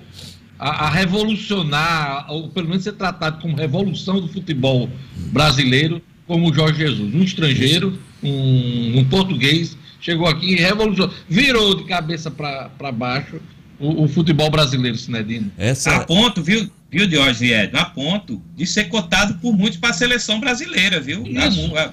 a, 0.58 0.86
a, 0.86 0.90
revolucionar, 0.90 2.30
ou 2.30 2.50
pelo 2.50 2.68
menos 2.68 2.84
ser 2.84 2.92
tratado 2.92 3.40
como 3.40 3.56
revolução 3.56 4.20
do 4.20 4.28
futebol 4.28 4.90
brasileiro, 5.32 6.02
como 6.28 6.50
o 6.50 6.54
Jorge 6.54 6.78
Jesus. 6.78 7.12
Um 7.12 7.24
estrangeiro 7.24 7.98
um, 8.22 8.98
um 8.98 9.04
português, 9.04 9.76
chegou 10.00 10.26
aqui 10.26 10.52
e 10.52 10.56
revolucionou, 10.56 11.12
virou 11.28 11.74
de 11.74 11.84
cabeça 11.84 12.30
para 12.30 12.92
baixo 12.92 13.40
o, 13.80 14.04
o, 14.04 14.08
futebol 14.08 14.50
brasileiro, 14.50 14.96
Sinedino. 14.96 15.52
Essa... 15.56 15.96
A 15.96 16.00
ponto, 16.04 16.42
viu, 16.42 16.68
viu 16.90 17.06
Diógenes 17.06 17.42
Ed? 17.42 17.76
A 17.76 17.84
ponto 17.84 18.42
de 18.56 18.66
ser 18.66 18.84
cotado 18.84 19.34
por 19.34 19.56
muitos 19.56 19.78
para 19.78 19.90
a 19.90 19.94
seleção 19.94 20.40
brasileira, 20.40 21.00
viu? 21.00 21.24
Isso, 21.24 21.76
a, 21.76 21.92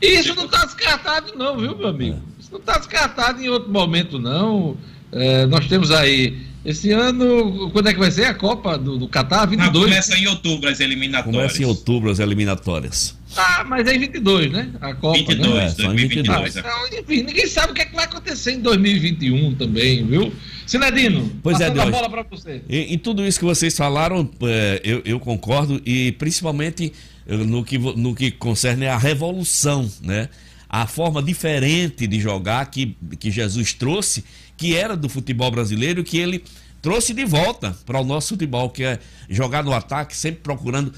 Isso 0.00 0.34
não 0.34 0.46
está 0.46 0.64
descartado, 0.64 1.32
não, 1.36 1.56
viu, 1.58 1.76
meu 1.76 1.88
amigo? 1.88 2.20
Isso 2.40 2.50
não 2.50 2.58
está 2.58 2.76
descartado 2.76 3.40
em 3.40 3.48
outro 3.48 3.70
momento, 3.70 4.18
não. 4.18 4.76
É, 5.12 5.46
nós 5.46 5.68
temos 5.68 5.92
aí 5.92 6.38
esse 6.64 6.92
ano, 6.92 7.70
quando 7.72 7.88
é 7.88 7.92
que 7.92 7.98
vai 7.98 8.10
ser 8.10 8.24
a 8.24 8.34
Copa 8.34 8.78
do, 8.78 8.96
do 8.96 9.08
Catar? 9.08 9.46
22? 9.46 9.72
Não, 9.74 9.82
começa 9.82 10.16
em 10.16 10.26
outubro 10.28 10.68
as 10.68 10.78
eliminatórias. 10.78 11.34
Começa 11.34 11.62
em 11.62 11.66
outubro 11.66 12.10
as 12.10 12.20
eliminatórias. 12.20 13.16
Ah, 13.36 13.64
mas 13.66 13.86
é 13.88 13.96
em 13.96 13.98
22, 13.98 14.52
né? 14.52 14.70
A 14.80 14.94
Copa, 14.94 15.18
22, 15.18 15.54
né? 15.54 15.64
É, 15.66 15.86
2022. 15.86 16.56
Então, 16.56 16.70
enfim, 16.98 17.22
ninguém 17.22 17.46
sabe 17.48 17.72
o 17.72 17.74
que, 17.74 17.82
é 17.82 17.84
que 17.86 17.96
vai 17.96 18.04
acontecer 18.04 18.52
em 18.52 18.60
2021 18.60 19.54
também, 19.56 20.06
viu? 20.06 20.32
Sinedino, 20.64 21.32
pois 21.42 21.60
é, 21.60 21.66
a 21.66 21.70
bola 21.70 22.08
para 22.08 22.22
você. 22.22 22.62
Em, 22.68 22.94
em, 22.94 22.98
tudo 22.98 23.26
isso 23.26 23.40
que 23.40 23.44
vocês 23.44 23.76
falaram, 23.76 24.30
é, 24.42 24.80
eu, 24.84 25.02
eu 25.04 25.18
concordo, 25.18 25.82
e 25.84 26.12
principalmente 26.12 26.92
eh, 27.26 27.36
no 27.36 27.64
que, 27.64 27.76
no 27.78 28.14
que 28.14 28.30
concerne 28.30 28.86
a 28.86 28.96
revolução, 28.96 29.90
né? 30.00 30.28
A 30.68 30.86
forma 30.86 31.22
diferente 31.22 32.06
de 32.06 32.20
jogar 32.20 32.64
que, 32.66 32.96
que 33.18 33.30
Jesus 33.30 33.74
trouxe 33.74 34.24
que 34.56 34.76
era 34.76 34.96
do 34.96 35.08
futebol 35.08 35.50
brasileiro, 35.50 36.04
que 36.04 36.16
ele 36.16 36.42
trouxe 36.82 37.14
de 37.14 37.24
volta 37.24 37.74
para 37.86 38.00
o 38.00 38.04
nosso 38.04 38.30
futebol, 38.30 38.68
que 38.68 38.82
é 38.82 38.98
jogar 39.30 39.62
no 39.62 39.72
ataque, 39.72 40.14
sempre 40.16 40.40
procurando 40.42 40.92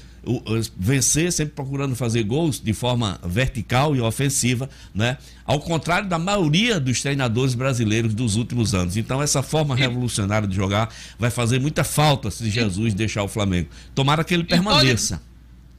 vencer, 0.75 1.31
sempre 1.31 1.53
procurando 1.53 1.95
fazer 1.95 2.23
gols 2.23 2.59
de 2.59 2.73
forma 2.73 3.19
vertical 3.23 3.95
e 3.95 4.01
ofensiva, 4.01 4.67
né? 4.93 5.19
Ao 5.45 5.59
contrário 5.59 6.09
da 6.09 6.17
maioria 6.17 6.79
dos 6.79 6.99
treinadores 7.01 7.53
brasileiros 7.53 8.13
dos 8.13 8.35
últimos 8.35 8.73
anos. 8.73 8.97
Então 8.97 9.21
essa 9.21 9.43
forma 9.43 9.75
revolucionária 9.75 10.47
de 10.47 10.55
jogar 10.55 10.91
vai 11.19 11.29
fazer 11.29 11.59
muita 11.59 11.83
falta 11.83 12.31
se 12.31 12.49
Jesus 12.49 12.95
deixar 12.95 13.21
o 13.21 13.27
Flamengo. 13.27 13.69
Tomara 13.93 14.23
que 14.23 14.33
ele 14.33 14.43
permaneça. 14.43 15.21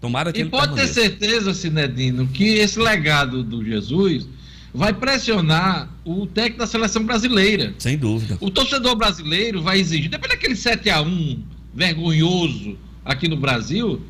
Tomara 0.01 0.33
que 0.33 0.39
e 0.39 0.43
ele 0.43 0.51
pode 0.51 0.75
permaneça. 0.75 0.95
ter 0.95 1.01
certeza, 1.01 1.53
Sinedino, 1.53 2.29
que 2.29 2.45
esse 2.45 2.79
legado 2.79 3.43
do 3.43 3.65
Jesus 3.65 4.29
vai 4.77 4.93
pressionar 4.93 5.89
o 6.05 6.27
técnico 6.27 6.59
da 6.59 6.67
seleção 6.67 7.03
brasileira. 7.03 7.75
Sem 7.79 7.97
dúvida. 7.97 8.37
O 8.41 8.51
torcedor 8.51 8.95
brasileiro 8.95 9.63
vai 9.63 9.81
exigir, 9.81 10.11
depois 10.11 10.31
daquele 10.31 10.55
7 10.55 10.91
a 10.91 11.01
1 11.01 11.43
vergonhoso 11.75 12.77
aqui 13.05 13.27
no 13.27 13.37
Brasil, 13.37 14.03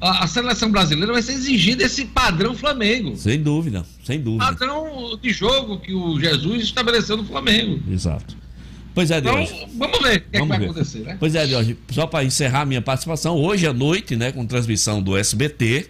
a, 0.00 0.24
a, 0.24 0.26
seleção 0.26 0.70
brasileira 0.70 1.12
vai 1.12 1.22
ser 1.22 1.32
exigida 1.32 1.84
esse 1.84 2.04
padrão 2.04 2.54
Flamengo. 2.54 3.16
Sem 3.16 3.42
dúvida, 3.42 3.84
sem 4.04 4.20
dúvida. 4.20 4.44
Padrão 4.44 5.18
de 5.20 5.30
jogo 5.30 5.78
que 5.78 5.94
o 5.94 6.20
Jesus 6.20 6.64
estabeleceu 6.64 7.16
no 7.16 7.24
Flamengo. 7.24 7.80
Exato. 7.90 8.36
Pois 8.94 9.10
é, 9.10 9.20
Deus. 9.20 9.50
Então, 9.50 9.68
vamos 9.78 9.98
ver 10.00 10.18
o 10.18 10.20
que, 10.20 10.36
é 10.36 10.40
que 10.40 10.46
vai 10.46 10.58
ver. 10.58 10.64
acontecer, 10.66 10.98
né? 11.00 11.16
Pois 11.18 11.34
é, 11.34 11.46
Deus. 11.46 11.74
Só 11.90 12.06
para 12.06 12.24
encerrar 12.24 12.66
minha 12.66 12.82
participação, 12.82 13.36
hoje 13.36 13.66
à 13.66 13.72
noite, 13.72 14.16
né, 14.16 14.32
com 14.32 14.44
transmissão 14.46 15.02
do 15.02 15.16
SBT, 15.16 15.88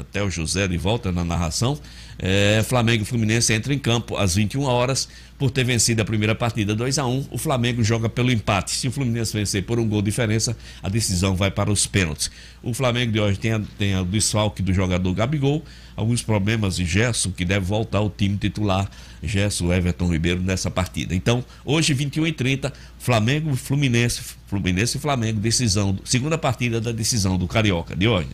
até 0.00 0.22
o 0.22 0.30
José 0.30 0.68
de 0.68 0.76
volta 0.76 1.10
na 1.10 1.24
narração. 1.24 1.78
É, 2.18 2.62
Flamengo 2.66 3.02
e 3.02 3.06
Fluminense 3.06 3.52
entra 3.52 3.74
em 3.74 3.78
campo 3.78 4.16
às 4.16 4.34
21 4.34 4.62
horas 4.62 5.08
por 5.38 5.50
ter 5.50 5.64
vencido 5.64 6.00
a 6.00 6.04
primeira 6.04 6.34
partida 6.34 6.74
2 6.74 6.98
a 6.98 7.06
1 7.06 7.26
O 7.30 7.36
Flamengo 7.36 7.84
joga 7.84 8.08
pelo 8.08 8.30
empate. 8.30 8.70
Se 8.70 8.88
o 8.88 8.92
Fluminense 8.92 9.32
vencer 9.32 9.64
por 9.64 9.78
um 9.78 9.86
gol 9.86 10.00
de 10.00 10.06
diferença, 10.06 10.56
a 10.82 10.88
decisão 10.88 11.36
vai 11.36 11.50
para 11.50 11.70
os 11.70 11.86
pênaltis. 11.86 12.30
O 12.62 12.72
Flamengo 12.72 13.12
de 13.12 13.20
hoje 13.20 13.38
tem, 13.38 13.52
a, 13.52 13.60
tem 13.78 13.98
o 13.98 14.04
desfalque 14.04 14.62
do 14.62 14.72
jogador 14.72 15.12
Gabigol, 15.12 15.62
alguns 15.94 16.22
problemas 16.22 16.76
de 16.76 16.84
Gerson, 16.84 17.30
que 17.30 17.44
deve 17.44 17.66
voltar 17.66 17.98
ao 17.98 18.08
time 18.08 18.36
titular, 18.36 18.90
Gerson 19.22 19.72
Everton 19.72 20.10
Ribeiro, 20.10 20.40
nessa 20.40 20.70
partida. 20.70 21.14
Então, 21.14 21.44
hoje, 21.64 21.92
21 21.92 22.26
e 22.26 22.32
30 22.32 22.72
Flamengo 22.98 23.54
Fluminense, 23.56 24.20
Fluminense 24.46 24.96
e 24.96 25.00
Flamengo, 25.00 25.38
decisão, 25.38 25.98
segunda 26.04 26.38
partida 26.38 26.80
da 26.80 26.92
decisão 26.92 27.36
do 27.36 27.46
Carioca. 27.46 27.94
De 27.94 28.08
hoje. 28.08 28.28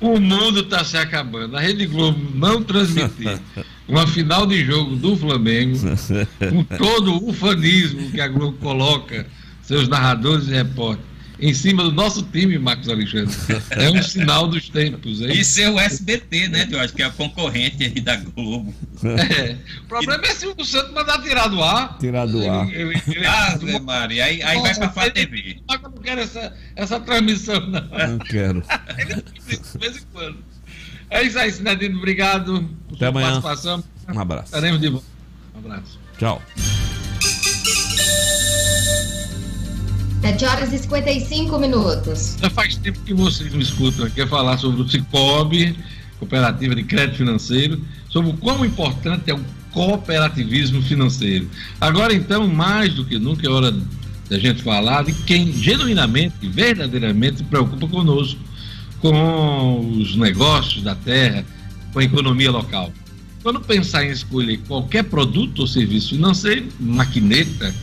O 0.00 0.18
mundo 0.18 0.60
está 0.60 0.82
se 0.82 0.96
acabando. 0.96 1.56
A 1.56 1.60
Rede 1.60 1.86
Globo 1.86 2.18
não 2.34 2.62
transmitir 2.62 3.38
uma 3.86 4.06
final 4.06 4.46
de 4.46 4.64
jogo 4.64 4.96
do 4.96 5.16
Flamengo, 5.16 5.78
com 6.38 6.64
todo 6.76 7.14
o 7.14 7.30
ufanismo 7.30 8.10
que 8.10 8.20
a 8.20 8.28
Globo 8.28 8.56
coloca, 8.58 9.26
seus 9.62 9.88
narradores 9.88 10.48
e 10.48 10.52
repórteres, 10.52 11.09
em 11.40 11.54
cima 11.54 11.82
do 11.82 11.92
nosso 11.92 12.22
time, 12.24 12.58
Marcos 12.58 12.88
Alexandre. 12.88 13.34
É 13.70 13.90
um 13.90 14.02
sinal 14.02 14.46
dos 14.46 14.68
tempos. 14.68 15.20
Hein? 15.20 15.32
Isso 15.32 15.60
é 15.60 15.70
o 15.70 15.78
SBT, 15.78 16.48
né, 16.48 16.68
eu 16.70 16.80
acho 16.80 16.92
que 16.92 17.02
é 17.02 17.06
a 17.06 17.10
concorrente 17.10 17.84
aí 17.84 18.00
da 18.00 18.16
Globo. 18.16 18.74
É. 19.02 19.56
O 19.82 19.88
problema 19.88 20.26
é 20.26 20.34
se 20.34 20.46
o 20.46 20.64
Santos 20.64 20.92
mandar 20.92 21.22
tirar 21.22 21.48
do 21.48 21.62
ar. 21.62 21.98
Tirar 21.98 22.26
do 22.26 22.48
ar. 22.48 22.68
Ele, 22.72 23.00
ele, 23.06 23.26
ah, 23.26 23.58
Maria, 23.82 24.24
aí, 24.24 24.42
aí 24.42 24.60
vai 24.60 24.74
pra 24.74 24.90
Fá 24.90 25.10
TV. 25.10 25.58
Eu 25.70 25.78
não 25.82 25.92
quero 26.02 26.20
essa, 26.20 26.54
essa 26.76 27.00
transmissão, 27.00 27.60
não. 27.60 27.80
Não 27.80 28.18
quero. 28.18 28.62
ele 28.98 29.14
de 29.14 29.78
vez 29.78 29.96
em 29.96 30.02
quando. 30.12 30.38
É 31.10 31.22
isso 31.22 31.38
aí, 31.38 31.50
Sinadino. 31.50 31.98
Obrigado 31.98 32.68
por 32.88 32.96
Até 32.96 33.06
amanhã. 33.06 33.40
participação. 33.40 33.84
Um 34.08 34.20
abraço. 34.20 34.44
Estaremos 34.46 34.80
de 34.80 34.88
volta. 34.88 35.06
Um 35.54 35.58
abraço. 35.58 35.98
Tchau. 36.18 36.40
7 40.30 40.44
horas 40.44 40.72
e 40.72 40.78
55 40.78 41.58
minutos. 41.58 42.36
Já 42.40 42.48
faz 42.50 42.76
tempo 42.76 43.00
que 43.00 43.12
vocês 43.12 43.52
me 43.52 43.62
escutam 43.62 44.06
aqui 44.06 44.20
a 44.20 44.28
falar 44.28 44.58
sobre 44.58 44.82
o 44.82 44.88
Cicobi, 44.88 45.76
Cooperativa 46.20 46.74
de 46.74 46.84
Crédito 46.84 47.16
Financeiro, 47.16 47.80
sobre 48.08 48.30
o 48.30 48.34
quão 48.34 48.64
importante 48.64 49.28
é 49.28 49.34
o 49.34 49.40
cooperativismo 49.72 50.82
financeiro. 50.82 51.50
Agora, 51.80 52.14
então, 52.14 52.46
mais 52.46 52.94
do 52.94 53.04
que 53.04 53.18
nunca 53.18 53.44
é 53.44 53.50
hora 53.50 53.74
da 54.28 54.38
gente 54.38 54.62
falar 54.62 55.04
de 55.04 55.12
quem 55.12 55.52
genuinamente, 55.52 56.34
verdadeiramente 56.42 57.38
se 57.38 57.44
preocupa 57.44 57.88
conosco, 57.88 58.38
com 59.00 59.80
os 59.98 60.14
negócios 60.14 60.84
da 60.84 60.94
terra, 60.94 61.44
com 61.92 61.98
a 61.98 62.04
economia 62.04 62.52
local. 62.52 62.92
Quando 63.42 63.60
pensar 63.60 64.04
em 64.04 64.10
escolher 64.10 64.58
qualquer 64.68 65.04
produto 65.04 65.60
ou 65.60 65.66
serviço 65.66 66.10
financeiro, 66.10 66.68
maquineta, 66.78 67.74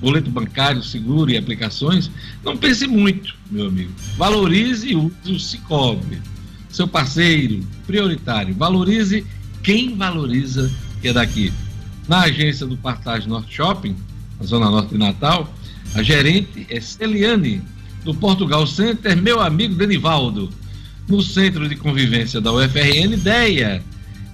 boleto 0.00 0.30
bancário, 0.30 0.82
seguro 0.82 1.30
e 1.30 1.36
aplicações, 1.36 2.10
não 2.44 2.56
pense 2.56 2.86
muito, 2.86 3.34
meu 3.50 3.68
amigo. 3.68 3.92
Valorize 4.16 4.88
e 4.88 4.96
use 4.96 5.32
o 5.32 5.38
Cicobi, 5.38 6.20
seu 6.68 6.86
parceiro 6.86 7.66
prioritário. 7.86 8.54
Valorize 8.54 9.26
quem 9.62 9.96
valoriza 9.96 10.70
que 11.00 11.08
é 11.08 11.12
daqui. 11.12 11.52
Na 12.08 12.22
agência 12.22 12.66
do 12.66 12.76
Partage 12.76 13.28
Norte 13.28 13.54
Shopping, 13.54 13.96
na 14.38 14.46
Zona 14.46 14.70
Norte 14.70 14.90
de 14.90 14.98
Natal, 14.98 15.52
a 15.94 16.02
gerente 16.02 16.66
é 16.68 16.80
Celiane, 16.80 17.62
do 18.04 18.14
Portugal 18.14 18.66
Center, 18.66 19.16
meu 19.20 19.40
amigo 19.40 19.74
Denivaldo. 19.74 20.50
No 21.08 21.22
Centro 21.22 21.68
de 21.68 21.76
Convivência 21.76 22.40
da 22.40 22.52
UFRN, 22.52 23.16
DEIA. 23.16 23.82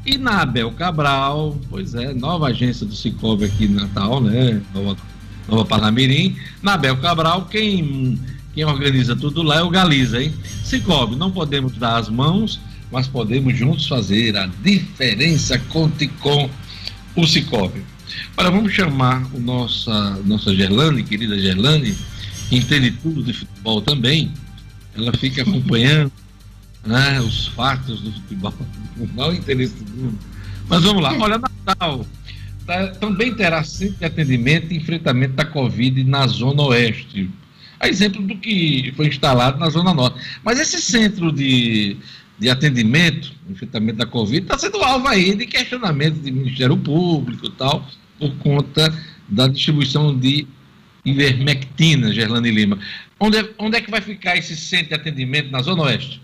E 0.05 0.19
na 0.19 0.43
Abel 0.43 0.71
Cabral, 0.73 1.59
pois 1.71 1.95
é, 1.95 2.13
nova 2.13 2.49
agência 2.49 2.85
do 2.85 2.95
Cicobi 2.95 3.45
aqui 3.45 3.67
em 3.67 3.69
Natal, 3.69 4.21
né? 4.21 4.61
Nova 4.75 4.97
Nova 5.53 5.66
Parnamirim, 5.66 6.34
na 6.62 6.78
Bel 6.78 6.96
Cabral, 6.96 7.44
quem, 7.44 8.18
quem 8.55 8.64
organiza 8.64 9.14
tudo 9.14 9.42
lá 9.42 9.59
é 9.59 9.62
o 9.62 9.68
Galiza, 9.68 10.22
hein? 10.22 10.32
Cicobi, 10.64 11.14
não 11.14 11.30
podemos 11.30 11.76
dar 11.76 11.98
as 11.98 12.09
mãos, 12.09 12.59
mas 12.90 13.07
podemos 13.07 13.55
juntos 13.57 13.86
fazer 13.86 14.34
a 14.34 14.46
diferença. 14.46 15.59
Conte 15.68 16.09
com 16.09 16.48
o 17.14 17.26
Cicobi. 17.26 17.84
Agora 18.34 18.50
vamos 18.50 18.72
chamar 18.72 19.26
o 19.34 19.40
nossa, 19.40 20.18
nossa 20.24 20.55
Gerlane, 20.55 21.03
querida 21.03 21.38
Gerlane, 21.38 21.94
que 22.48 22.57
entende 22.57 22.90
tudo 22.92 23.22
de 23.22 23.34
futebol 23.34 23.82
também. 23.82 24.32
Ela 24.96 25.12
fica 25.12 25.42
acompanhando 25.42 26.11
né, 26.86 27.20
os 27.20 27.48
fatos 27.48 28.00
do 28.00 28.11
futebol, 28.11 28.55
o 28.96 29.07
maior 29.14 29.34
interesse 29.34 29.74
do 29.74 29.90
mundo. 29.90 30.18
Mas 30.66 30.82
vamos 30.82 31.03
lá, 31.03 31.12
olha, 31.18 31.38
Natal 31.66 32.07
também 33.01 33.35
terá 33.35 33.63
centro 33.65 33.99
de 33.99 34.05
atendimento 34.05 34.73
e 34.73 34.77
enfrentamento 34.77 35.35
da 35.35 35.45
Covid 35.45 36.05
na 36.05 36.27
Zona 36.27 36.63
Oeste. 36.63 37.31
A 37.79 37.89
exemplo 37.89 38.23
do 38.23 38.37
que 38.37 38.93
foi 38.97 39.09
instalado 39.09 39.59
na 39.59 39.69
Zona 39.69 39.93
Norte. 39.93 40.21
Mas 40.45 40.61
esse 40.61 40.81
centro 40.81 41.33
de, 41.33 41.97
de 42.39 42.49
atendimento, 42.49 43.33
enfrentamento 43.51 43.99
da 43.99 44.07
Covid, 44.07 44.43
está 44.43 44.57
sendo 44.57 44.79
alvo 44.79 45.09
aí 45.09 45.35
de 45.35 45.47
questionamento 45.47 46.17
do 46.17 46.33
Ministério 46.33 46.77
Público 46.77 47.47
e 47.47 47.51
tal, 47.51 47.87
por 48.19 48.33
conta 48.37 48.95
da 49.29 49.49
distribuição 49.49 50.17
de 50.17 50.47
ivermectina, 51.05 52.13
Gerlane 52.13 52.51
Lima. 52.51 52.79
Onde 53.19 53.39
é, 53.39 53.51
onde 53.59 53.77
é 53.77 53.81
que 53.81 53.91
vai 53.91 54.01
ficar 54.01 54.37
esse 54.37 54.57
centro 54.57 54.89
de 54.89 54.95
atendimento 54.95 55.51
na 55.51 55.63
Zona 55.63 55.83
Oeste? 55.83 56.21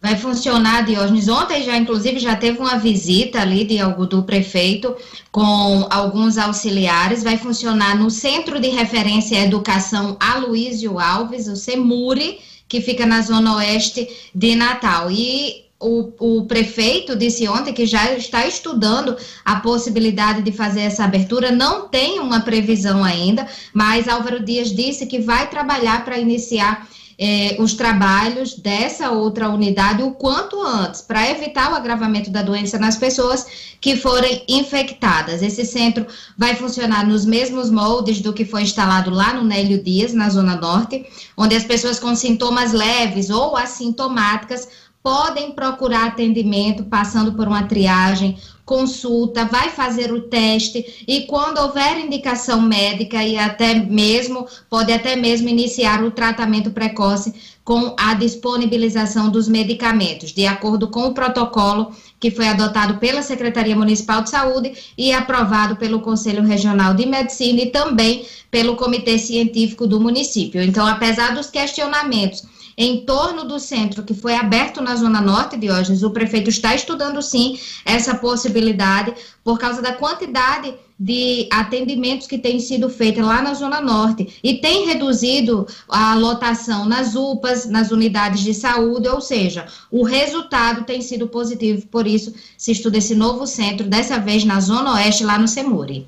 Vai 0.00 0.16
funcionar, 0.16 0.84
Diógenes. 0.84 1.28
Ontem 1.28 1.62
já, 1.62 1.76
inclusive, 1.76 2.18
já 2.18 2.36
teve 2.36 2.58
uma 2.58 2.78
visita 2.78 3.40
ali 3.40 3.64
de 3.64 3.78
do 4.08 4.22
prefeito 4.22 4.94
com 5.32 5.86
alguns 5.90 6.38
auxiliares. 6.38 7.22
Vai 7.22 7.38
funcionar 7.38 7.96
no 7.96 8.10
Centro 8.10 8.60
de 8.60 8.68
Referência 8.68 9.38
à 9.38 9.44
Educação 9.44 10.16
Aloísio 10.20 10.98
Alves, 10.98 11.48
o 11.48 11.56
CEMURI, 11.56 12.38
que 12.68 12.80
fica 12.80 13.06
na 13.06 13.20
zona 13.20 13.56
oeste 13.56 14.08
de 14.34 14.54
Natal. 14.54 15.10
E 15.10 15.66
o, 15.78 16.12
o, 16.18 16.46
prefeito 16.46 17.14
disse 17.14 17.46
ontem 17.48 17.72
que 17.72 17.84
já 17.84 18.12
está 18.12 18.46
estudando 18.46 19.16
a 19.44 19.56
possibilidade 19.56 20.42
de 20.42 20.50
fazer 20.50 20.80
essa 20.82 21.04
abertura, 21.04 21.50
não 21.50 21.88
tem 21.88 22.18
uma 22.18 22.40
previsão 22.40 23.04
ainda, 23.04 23.46
mas 23.74 24.08
Álvaro 24.08 24.42
Dias 24.42 24.74
disse 24.74 25.06
que 25.06 25.18
vai 25.18 25.50
trabalhar 25.50 26.04
para 26.04 26.18
iniciar 26.18 26.88
é, 27.18 27.56
os 27.58 27.74
trabalhos 27.74 28.54
dessa 28.54 29.10
outra 29.10 29.48
unidade 29.48 30.02
o 30.02 30.12
quanto 30.12 30.60
antes, 30.60 31.00
para 31.00 31.30
evitar 31.30 31.72
o 31.72 31.74
agravamento 31.74 32.30
da 32.30 32.42
doença 32.42 32.78
nas 32.78 32.96
pessoas 32.96 33.46
que 33.80 33.96
forem 33.96 34.44
infectadas. 34.48 35.42
Esse 35.42 35.64
centro 35.64 36.06
vai 36.36 36.54
funcionar 36.54 37.06
nos 37.06 37.24
mesmos 37.24 37.70
moldes 37.70 38.20
do 38.20 38.32
que 38.32 38.44
foi 38.44 38.62
instalado 38.62 39.10
lá 39.10 39.32
no 39.32 39.44
Nélio 39.44 39.82
Dias, 39.82 40.12
na 40.12 40.28
Zona 40.28 40.56
Norte, 40.56 41.06
onde 41.36 41.54
as 41.54 41.64
pessoas 41.64 41.98
com 41.98 42.14
sintomas 42.14 42.72
leves 42.72 43.30
ou 43.30 43.56
assintomáticas 43.56 44.68
podem 45.02 45.52
procurar 45.52 46.06
atendimento 46.06 46.84
passando 46.84 47.34
por 47.34 47.46
uma 47.46 47.62
triagem 47.62 48.36
consulta, 48.66 49.44
vai 49.44 49.70
fazer 49.70 50.12
o 50.12 50.22
teste 50.22 51.04
e 51.06 51.20
quando 51.22 51.58
houver 51.58 52.00
indicação 52.00 52.60
médica 52.60 53.22
e 53.22 53.38
até 53.38 53.74
mesmo 53.76 54.44
pode 54.68 54.92
até 54.92 55.14
mesmo 55.14 55.48
iniciar 55.48 56.02
o 56.02 56.10
tratamento 56.10 56.72
precoce 56.72 57.32
com 57.62 57.94
a 57.96 58.14
disponibilização 58.14 59.30
dos 59.30 59.48
medicamentos, 59.48 60.32
de 60.32 60.46
acordo 60.46 60.88
com 60.88 61.06
o 61.06 61.14
protocolo 61.14 61.92
que 62.18 62.30
foi 62.30 62.48
adotado 62.48 62.98
pela 62.98 63.22
Secretaria 63.22 63.76
Municipal 63.76 64.22
de 64.22 64.30
Saúde 64.30 64.72
e 64.98 65.12
aprovado 65.12 65.76
pelo 65.76 66.00
Conselho 66.00 66.42
Regional 66.42 66.92
de 66.92 67.06
Medicina 67.06 67.62
e 67.62 67.70
também 67.70 68.26
pelo 68.50 68.74
Comitê 68.74 69.16
Científico 69.16 69.86
do 69.86 70.00
município. 70.00 70.60
Então, 70.60 70.84
apesar 70.84 71.34
dos 71.34 71.50
questionamentos 71.50 72.42
em 72.76 73.04
torno 73.04 73.44
do 73.44 73.58
centro 73.58 74.02
que 74.02 74.12
foi 74.14 74.34
aberto 74.34 74.80
na 74.80 74.94
Zona 74.96 75.20
Norte, 75.20 75.56
Diógenes, 75.56 76.02
o 76.02 76.10
prefeito 76.10 76.50
está 76.50 76.74
estudando 76.74 77.22
sim 77.22 77.58
essa 77.84 78.14
possibilidade 78.14 79.14
por 79.42 79.58
causa 79.58 79.80
da 79.80 79.92
quantidade 79.92 80.74
de 80.98 81.46
atendimentos 81.52 82.26
que 82.26 82.38
tem 82.38 82.58
sido 82.58 82.88
feita 82.88 83.22
lá 83.22 83.42
na 83.42 83.52
Zona 83.52 83.80
Norte. 83.80 84.38
E 84.42 84.54
tem 84.54 84.86
reduzido 84.86 85.66
a 85.88 86.14
lotação 86.14 86.86
nas 86.86 87.14
UPAs, 87.14 87.68
nas 87.68 87.90
unidades 87.90 88.42
de 88.42 88.54
saúde, 88.54 89.08
ou 89.08 89.20
seja, 89.20 89.66
o 89.90 90.04
resultado 90.04 90.84
tem 90.84 91.02
sido 91.02 91.28
positivo, 91.28 91.86
por 91.88 92.06
isso 92.06 92.34
se 92.56 92.72
estuda 92.72 92.98
esse 92.98 93.14
novo 93.14 93.46
centro, 93.46 93.86
dessa 93.86 94.18
vez 94.18 94.44
na 94.44 94.58
Zona 94.60 94.94
Oeste, 94.94 95.24
lá 95.24 95.38
no 95.38 95.46
Semuri. 95.46 96.06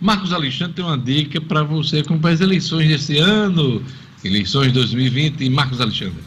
Marcos 0.00 0.32
Alexandre 0.32 0.74
tem 0.74 0.84
uma 0.84 0.98
dica 0.98 1.40
para 1.40 1.62
você 1.62 1.98
acompanhar 1.98 2.34
as 2.34 2.40
eleições 2.40 2.88
desse 2.88 3.18
ano, 3.18 3.84
eleições 4.24 4.72
2020 4.72 5.40
e 5.40 5.50
Marcos 5.50 5.80
Alexandre. 5.80 6.22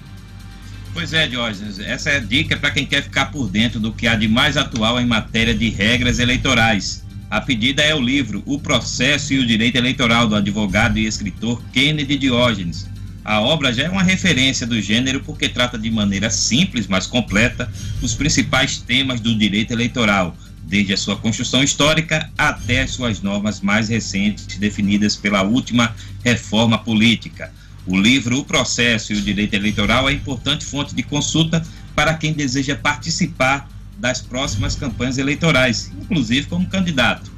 Pois 0.93 1.11
é, 1.11 1.27
Diógenes, 1.27 1.79
essa 1.79 2.11
é 2.11 2.17
a 2.17 2.19
dica 2.19 2.55
para 2.55 2.69
quem 2.69 2.85
quer 2.85 3.01
ficar 3.01 3.31
por 3.31 3.49
dentro 3.49 3.79
do 3.79 3.91
que 3.91 4.05
há 4.05 4.15
de 4.15 4.27
mais 4.27 4.57
atual 4.57 4.99
em 5.01 5.05
matéria 5.05 5.53
de 5.53 5.69
regras 5.69 6.19
eleitorais. 6.19 7.03
A 7.31 7.41
pedida 7.41 7.81
é 7.81 7.95
o 7.95 7.99
livro 7.99 8.43
O 8.45 8.59
Processo 8.59 9.33
e 9.33 9.39
o 9.39 9.45
Direito 9.45 9.75
Eleitoral 9.75 10.27
do 10.27 10.35
advogado 10.35 10.99
e 10.99 11.07
escritor 11.07 11.59
Kennedy 11.73 12.15
Diógenes. 12.15 12.87
A 13.25 13.41
obra 13.41 13.73
já 13.73 13.83
é 13.83 13.89
uma 13.89 14.03
referência 14.03 14.67
do 14.67 14.79
gênero 14.79 15.21
porque 15.21 15.49
trata 15.49 15.79
de 15.79 15.89
maneira 15.89 16.29
simples, 16.29 16.85
mas 16.85 17.07
completa, 17.07 17.71
os 18.01 18.13
principais 18.13 18.77
temas 18.77 19.19
do 19.19 19.33
direito 19.33 19.71
eleitoral, 19.71 20.37
desde 20.63 20.93
a 20.93 20.97
sua 20.97 21.15
construção 21.15 21.63
histórica 21.63 22.29
até 22.37 22.81
as 22.81 22.91
suas 22.91 23.21
normas 23.21 23.61
mais 23.61 23.89
recentes, 23.89 24.57
definidas 24.57 25.15
pela 25.15 25.41
última 25.41 25.95
reforma 26.23 26.77
política. 26.77 27.51
O 27.86 27.97
livro 27.97 28.39
O 28.39 28.45
Processo 28.45 29.11
e 29.11 29.17
o 29.17 29.21
Direito 29.21 29.55
Eleitoral 29.55 30.09
é 30.09 30.13
importante 30.13 30.63
fonte 30.63 30.95
de 30.95 31.03
consulta 31.03 31.61
para 31.93 32.13
quem 32.13 32.31
deseja 32.34 32.75
participar 32.75 33.69
das 33.97 34.21
próximas 34.21 34.75
campanhas 34.75 35.17
eleitorais, 35.17 35.91
inclusive 36.01 36.47
como 36.47 36.65
candidato. 36.67 37.29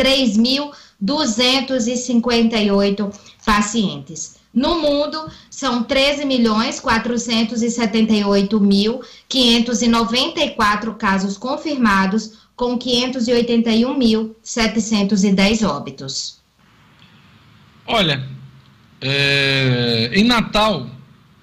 3.258 1.05 3.13
pacientes. 3.45 4.37
No 4.55 4.81
mundo, 4.81 5.29
são 5.51 5.83
13 5.83 6.25
milhões 6.27 6.79
478 6.79 8.61
mil 8.61 9.01
594 9.29 10.95
casos 10.95 11.37
confirmados, 11.39 12.43
com 12.55 12.77
581 12.77 13.97
mil 13.97 14.37
710 14.43 15.63
óbitos. 15.63 16.43
Olha, 17.87 18.23
é, 19.01 20.11
em 20.15 20.25
Natal, 20.25 20.87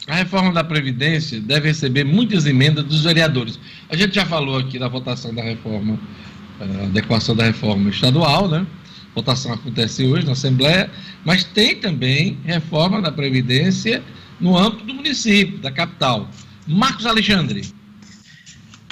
a 0.07 0.15
reforma 0.15 0.53
da 0.53 0.63
Previdência 0.63 1.41
deve 1.41 1.67
receber 1.67 2.03
muitas 2.03 2.45
emendas 2.45 2.85
dos 2.85 3.03
vereadores. 3.03 3.59
A 3.89 3.95
gente 3.95 4.15
já 4.15 4.25
falou 4.25 4.57
aqui 4.57 4.77
da 4.77 4.87
votação 4.87 5.33
da 5.33 5.41
reforma, 5.41 5.99
a 6.59 6.85
adequação 6.85 7.35
da 7.35 7.43
reforma 7.43 7.89
estadual, 7.89 8.47
né? 8.47 8.65
Votação 9.13 9.53
acontece 9.53 10.03
hoje 10.03 10.25
na 10.25 10.33
Assembleia, 10.33 10.89
mas 11.25 11.43
tem 11.43 11.75
também 11.75 12.37
reforma 12.43 13.01
da 13.01 13.11
Previdência 13.11 14.03
no 14.39 14.57
âmbito 14.57 14.85
do 14.85 14.93
município, 14.93 15.57
da 15.59 15.71
capital. 15.71 16.29
Marcos 16.65 17.05
Alexandre. 17.05 17.61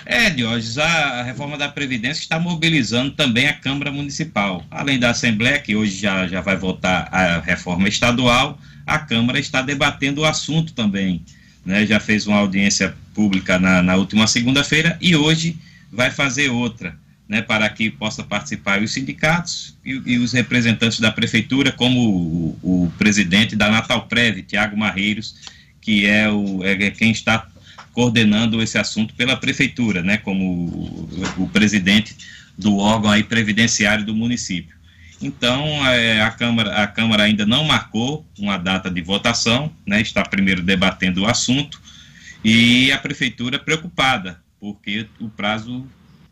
É, 0.05 0.29
Diógenes, 0.29 0.77
a 0.77 1.23
reforma 1.23 1.57
da 1.57 1.67
Previdência 1.67 2.21
está 2.21 2.39
mobilizando 2.39 3.11
também 3.11 3.47
a 3.47 3.53
Câmara 3.53 3.91
Municipal. 3.91 4.63
Além 4.71 4.97
da 4.97 5.09
Assembleia, 5.09 5.59
que 5.59 5.75
hoje 5.75 5.97
já, 5.97 6.27
já 6.27 6.39
vai 6.39 6.55
votar 6.55 7.09
a 7.13 7.41
reforma 7.41 7.89
estadual, 7.89 8.57
a 8.85 8.99
Câmara 8.99 9.37
está 9.37 9.61
debatendo 9.61 10.21
o 10.21 10.25
assunto 10.25 10.73
também. 10.73 11.23
Né? 11.65 11.85
Já 11.85 11.99
fez 11.99 12.25
uma 12.25 12.37
audiência 12.37 12.95
pública 13.13 13.59
na, 13.59 13.83
na 13.83 13.95
última 13.95 14.27
segunda-feira 14.27 14.97
e 15.01 15.13
hoje 15.15 15.57
vai 15.91 16.09
fazer 16.09 16.49
outra 16.49 16.97
né, 17.27 17.41
para 17.41 17.69
que 17.69 17.89
possa 17.89 18.23
participar 18.23 18.81
os 18.81 18.91
sindicatos 18.91 19.77
e, 19.85 20.01
e 20.05 20.17
os 20.17 20.31
representantes 20.31 20.99
da 20.99 21.11
prefeitura, 21.11 21.71
como 21.71 21.99
o, 21.99 22.85
o, 22.85 22.91
presidente 22.97 23.55
da 23.55 23.69
Natal 23.69 24.07
Prev, 24.07 24.41
Tiago 24.43 24.77
Marreiros, 24.77 25.35
que 25.81 26.05
é, 26.05 26.29
o, 26.29 26.63
é 26.63 26.89
quem 26.91 27.11
está 27.11 27.47
coordenando 27.91 28.61
esse 28.61 28.77
assunto 28.77 29.13
pela 29.13 29.35
prefeitura, 29.35 30.01
né, 30.01 30.17
como 30.17 30.43
o, 30.45 31.43
o 31.43 31.49
presidente 31.49 32.15
do 32.57 32.77
órgão 32.77 33.11
aí 33.11 33.23
previdenciário 33.23 34.05
do 34.05 34.15
município. 34.15 34.77
Então, 35.21 35.85
é, 35.87 36.21
a, 36.21 36.29
Câmara, 36.29 36.83
a 36.83 36.87
Câmara 36.87 37.23
ainda 37.23 37.45
não 37.45 37.63
marcou 37.63 38.25
uma 38.37 38.57
data 38.57 38.89
de 38.89 39.01
votação, 39.01 39.71
né, 39.85 39.99
está 39.99 40.23
primeiro 40.23 40.61
debatendo 40.61 41.23
o 41.23 41.27
assunto, 41.27 41.81
e 42.43 42.91
a 42.91 42.97
prefeitura 42.97 43.59
preocupada, 43.59 44.39
porque 44.59 45.07
o 45.19 45.27
prazo 45.27 45.87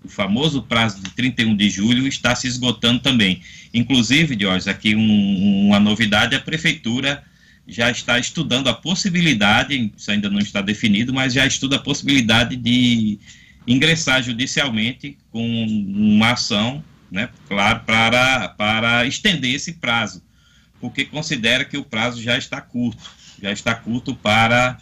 o 0.06 0.10
famoso 0.10 0.62
prazo 0.62 1.02
de 1.02 1.10
31 1.12 1.56
de 1.56 1.70
julho 1.70 2.08
está 2.08 2.36
se 2.36 2.48
esgotando 2.48 3.00
também. 3.00 3.42
Inclusive, 3.74 4.38
Jorge, 4.40 4.70
aqui 4.70 4.96
um, 4.96 5.68
uma 5.68 5.80
novidade, 5.80 6.36
a 6.36 6.40
prefeitura 6.40 7.24
já 7.68 7.90
está 7.90 8.20
estudando 8.20 8.68
a 8.68 8.74
possibilidade, 8.74 9.92
isso 9.98 10.12
ainda 10.12 10.30
não 10.30 10.40
está 10.40 10.62
definido, 10.62 11.14
mas 11.14 11.34
já 11.34 11.46
estuda 11.46 11.78
a 11.78 11.80
possibilidade 11.80 12.56
de 12.56 13.20
ingressar 13.68 14.22
judicialmente 14.22 15.18
com 15.32 15.66
uma 15.66 16.34
ação, 16.34 16.84
né, 17.12 17.30
claro, 17.48 17.80
para, 17.82 18.50
para 18.50 19.06
estender 19.08 19.56
esse 19.56 19.74
prazo, 19.74 20.22
porque 20.80 21.06
considera 21.06 21.66
que 21.66 21.78
o 21.78 21.84
prazo 21.84 22.22
já 22.22 22.38
está 22.38 22.62
curto. 22.62 23.12
já 23.42 23.52
está 23.52 23.74
curto 23.74 24.16
para 24.16 24.78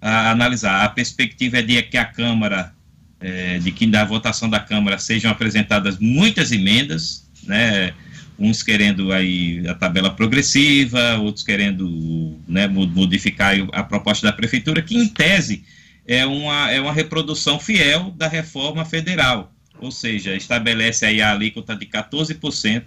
a, 0.00 0.30
analisar. 0.30 0.84
A 0.84 0.88
perspectiva 0.88 1.58
é 1.58 1.62
de 1.62 1.82
que 1.82 1.96
a 1.96 2.04
Câmara, 2.04 2.72
é, 3.20 3.58
de 3.58 3.72
que 3.72 3.86
da 3.86 4.04
votação 4.04 4.48
da 4.48 4.60
Câmara 4.60 4.98
sejam 4.98 5.30
apresentadas 5.30 5.98
muitas 5.98 6.52
emendas, 6.52 7.28
né, 7.44 7.92
uns 8.38 8.62
querendo 8.62 9.12
aí 9.12 9.66
a 9.66 9.74
tabela 9.74 10.10
progressiva, 10.10 11.16
outros 11.18 11.44
querendo 11.44 12.38
né, 12.46 12.68
modificar 12.68 13.54
a 13.72 13.82
proposta 13.82 14.26
da 14.26 14.32
prefeitura, 14.32 14.80
que 14.80 14.96
em 14.96 15.08
tese 15.08 15.64
é 16.06 16.24
uma, 16.24 16.70
é 16.70 16.80
uma 16.80 16.92
reprodução 16.92 17.58
fiel 17.58 18.12
da 18.16 18.28
reforma 18.28 18.84
federal, 18.84 19.52
ou 19.80 19.90
seja, 19.90 20.34
estabelece 20.34 21.04
aí 21.04 21.20
a 21.20 21.32
alíquota 21.32 21.74
de 21.74 21.86
14% 21.86 22.84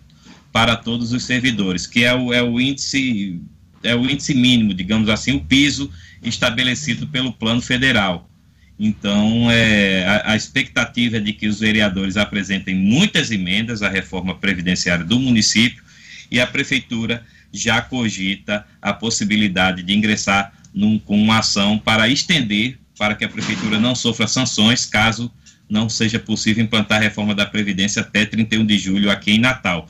para 0.52 0.76
todos 0.76 1.12
os 1.12 1.24
servidores, 1.24 1.86
que 1.86 2.04
é 2.04 2.14
o, 2.14 2.34
é 2.34 2.42
o 2.42 2.60
índice 2.60 3.40
é 3.84 3.96
o 3.96 4.08
índice 4.08 4.34
mínimo, 4.34 4.74
digamos 4.74 5.10
assim, 5.10 5.36
o 5.36 5.40
piso 5.40 5.92
estabelecido 6.22 7.08
pelo 7.08 7.34
plano 7.34 7.62
federal. 7.62 8.30
Então, 8.84 9.52
é, 9.52 10.04
a, 10.08 10.32
a, 10.32 10.36
expectativa 10.36 11.18
é 11.18 11.20
de 11.20 11.34
que 11.34 11.48
os 11.48 11.60
vereadores 11.60 12.18
apresentem 12.18 12.74
muitas 12.74 13.30
emendas 13.30 13.84
à 13.84 13.90
reforma 13.90 14.34
previdenciária 14.34 15.06
do 15.06 15.20
município 15.20 15.84
e 16.32 16.40
a 16.40 16.48
prefeitura 16.48 17.24
já 17.54 17.80
cogita 17.80 18.66
a 18.82 18.92
possibilidade 18.92 19.84
de 19.84 19.94
ingressar 19.94 20.52
num, 20.74 20.98
com 20.98 21.22
uma 21.22 21.38
ação 21.38 21.78
para 21.78 22.10
estender, 22.10 22.80
para 22.98 23.14
que 23.14 23.24
a 23.24 23.30
prefeitura 23.30 23.80
não 23.80 23.94
sofra 23.94 24.26
sanções 24.26 24.84
caso 24.84 25.32
não 25.70 25.88
seja 25.88 26.18
possível 26.18 26.64
implantar 26.64 26.98
a 26.98 27.04
reforma 27.04 27.36
da 27.36 27.46
Previdência 27.46 28.02
até 28.02 28.26
31 28.26 28.66
de 28.66 28.80
julho 28.80 29.12
aqui 29.12 29.34
em 29.34 29.40
Natal. 29.40 29.88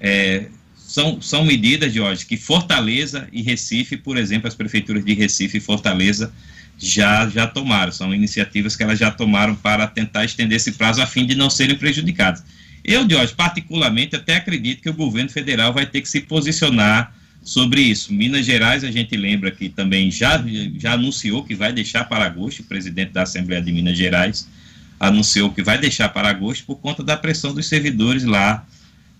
É, 0.00 0.46
são, 0.76 1.22
são 1.22 1.44
medidas, 1.44 1.94
Jorge, 1.94 2.26
que 2.26 2.36
Fortaleza 2.36 3.28
e 3.32 3.40
Recife, 3.40 3.96
por 3.96 4.16
exemplo, 4.16 4.48
as 4.48 4.54
prefeituras 4.56 5.04
de 5.04 5.14
Recife 5.14 5.58
e 5.58 5.60
Fortaleza 5.60 6.32
já, 6.82 7.28
já 7.28 7.46
tomaram. 7.46 7.92
São 7.92 8.12
iniciativas 8.12 8.74
que 8.74 8.82
elas 8.82 8.98
já 8.98 9.10
tomaram 9.10 9.54
para 9.54 9.86
tentar 9.86 10.24
estender 10.24 10.56
esse 10.56 10.72
prazo 10.72 11.00
a 11.00 11.06
fim 11.06 11.24
de 11.24 11.36
não 11.36 11.48
serem 11.48 11.76
prejudicadas. 11.76 12.42
Eu, 12.84 13.08
Jorge, 13.08 13.32
particularmente, 13.34 14.16
até 14.16 14.36
acredito 14.36 14.82
que 14.82 14.90
o 14.90 14.94
governo 14.94 15.30
federal 15.30 15.72
vai 15.72 15.86
ter 15.86 16.00
que 16.00 16.08
se 16.08 16.20
posicionar 16.20 17.14
sobre 17.44 17.80
isso. 17.80 18.12
Minas 18.12 18.44
Gerais, 18.44 18.82
a 18.82 18.90
gente 18.90 19.16
lembra 19.16 19.52
que 19.52 19.68
também 19.68 20.10
já, 20.10 20.42
já 20.78 20.94
anunciou 20.94 21.44
que 21.44 21.54
vai 21.54 21.72
deixar 21.72 22.04
para 22.04 22.24
agosto, 22.24 22.60
o 22.60 22.64
presidente 22.64 23.12
da 23.12 23.22
Assembleia 23.22 23.62
de 23.62 23.70
Minas 23.70 23.96
Gerais 23.96 24.48
anunciou 24.98 25.52
que 25.52 25.62
vai 25.62 25.78
deixar 25.78 26.08
para 26.08 26.28
agosto 26.28 26.64
por 26.64 26.76
conta 26.76 27.02
da 27.02 27.16
pressão 27.16 27.54
dos 27.54 27.66
servidores 27.66 28.24
lá 28.24 28.64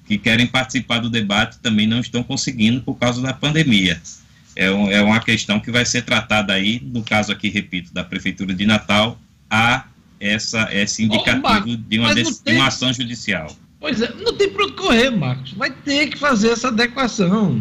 que 0.06 0.18
querem 0.18 0.46
participar 0.46 0.98
do 0.98 1.10
debate 1.10 1.58
também 1.60 1.86
não 1.86 2.00
estão 2.00 2.22
conseguindo 2.22 2.80
por 2.82 2.94
causa 2.94 3.20
da 3.20 3.32
pandemia 3.32 4.00
é, 4.54 4.70
um, 4.70 4.90
é 4.90 5.02
uma 5.02 5.20
questão 5.20 5.60
que 5.60 5.70
vai 5.70 5.84
ser 5.84 6.02
tratada 6.02 6.52
aí, 6.52 6.80
no 6.84 7.02
caso 7.02 7.32
aqui, 7.32 7.48
repito, 7.48 7.92
da 7.92 8.04
Prefeitura 8.04 8.54
de 8.54 8.66
Natal, 8.66 9.18
a 9.50 9.84
essa, 10.20 10.68
esse 10.72 11.04
indicativo 11.04 11.72
oh, 11.72 11.76
de, 11.76 11.98
uma, 11.98 12.14
de 12.14 12.38
tem... 12.40 12.56
uma 12.56 12.68
ação 12.68 12.92
judicial. 12.92 13.54
Pois 13.80 14.00
é, 14.00 14.14
não 14.14 14.32
tem 14.34 14.48
para 14.48 14.64
onde 14.64 14.74
correr, 14.74 15.10
Marcos. 15.10 15.52
Vai 15.54 15.70
ter 15.70 16.08
que 16.08 16.18
fazer 16.18 16.50
essa 16.50 16.68
adequação. 16.68 17.60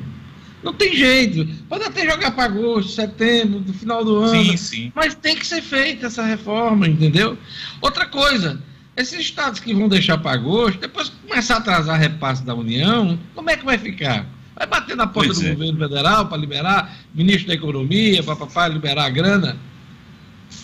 Não 0.64 0.72
tem 0.72 0.96
jeito. 0.96 1.48
Pode 1.68 1.84
até 1.84 2.06
jogar 2.08 2.32
para 2.32 2.44
agosto, 2.44 2.92
setembro, 2.92 3.62
no 3.62 3.74
final 3.74 4.06
do 4.06 4.18
ano. 4.18 4.46
Sim, 4.46 4.58
sim. 4.58 4.92
Mas 4.94 5.16
tem 5.16 5.36
que 5.36 5.48
ser 5.48 5.62
feita 5.64 6.06
essa 6.06 6.24
reforma, 6.24 6.88
entendeu? 6.88 7.36
Outra 7.82 8.06
coisa, 8.06 8.62
esses 8.96 9.20
estados 9.20 9.60
que 9.60 9.74
vão 9.74 9.90
deixar 9.90 10.20
para 10.20 10.34
agosto, 10.34 10.80
depois 10.80 11.10
que 11.10 11.16
começar 11.28 11.56
a 11.56 11.58
atrasar 11.58 12.00
repasse 12.00 12.44
da 12.46 12.54
União, 12.54 13.18
como 13.34 13.50
é 13.50 13.58
que 13.58 13.66
vai 13.66 13.80
ficar? 13.80 14.28
Vai 14.56 14.68
bater 14.68 14.96
na 14.96 15.08
porta 15.08 15.30
pois 15.30 15.40
do 15.40 15.48
é. 15.48 15.52
governo 15.54 15.80
federal 15.80 16.28
para 16.28 16.38
liberar, 16.38 16.98
ministro 17.14 17.48
da 17.48 17.54
Economia, 17.54 18.22
para 18.24 18.68
liberar 18.68 19.06
a 19.06 19.10
grana. 19.10 19.58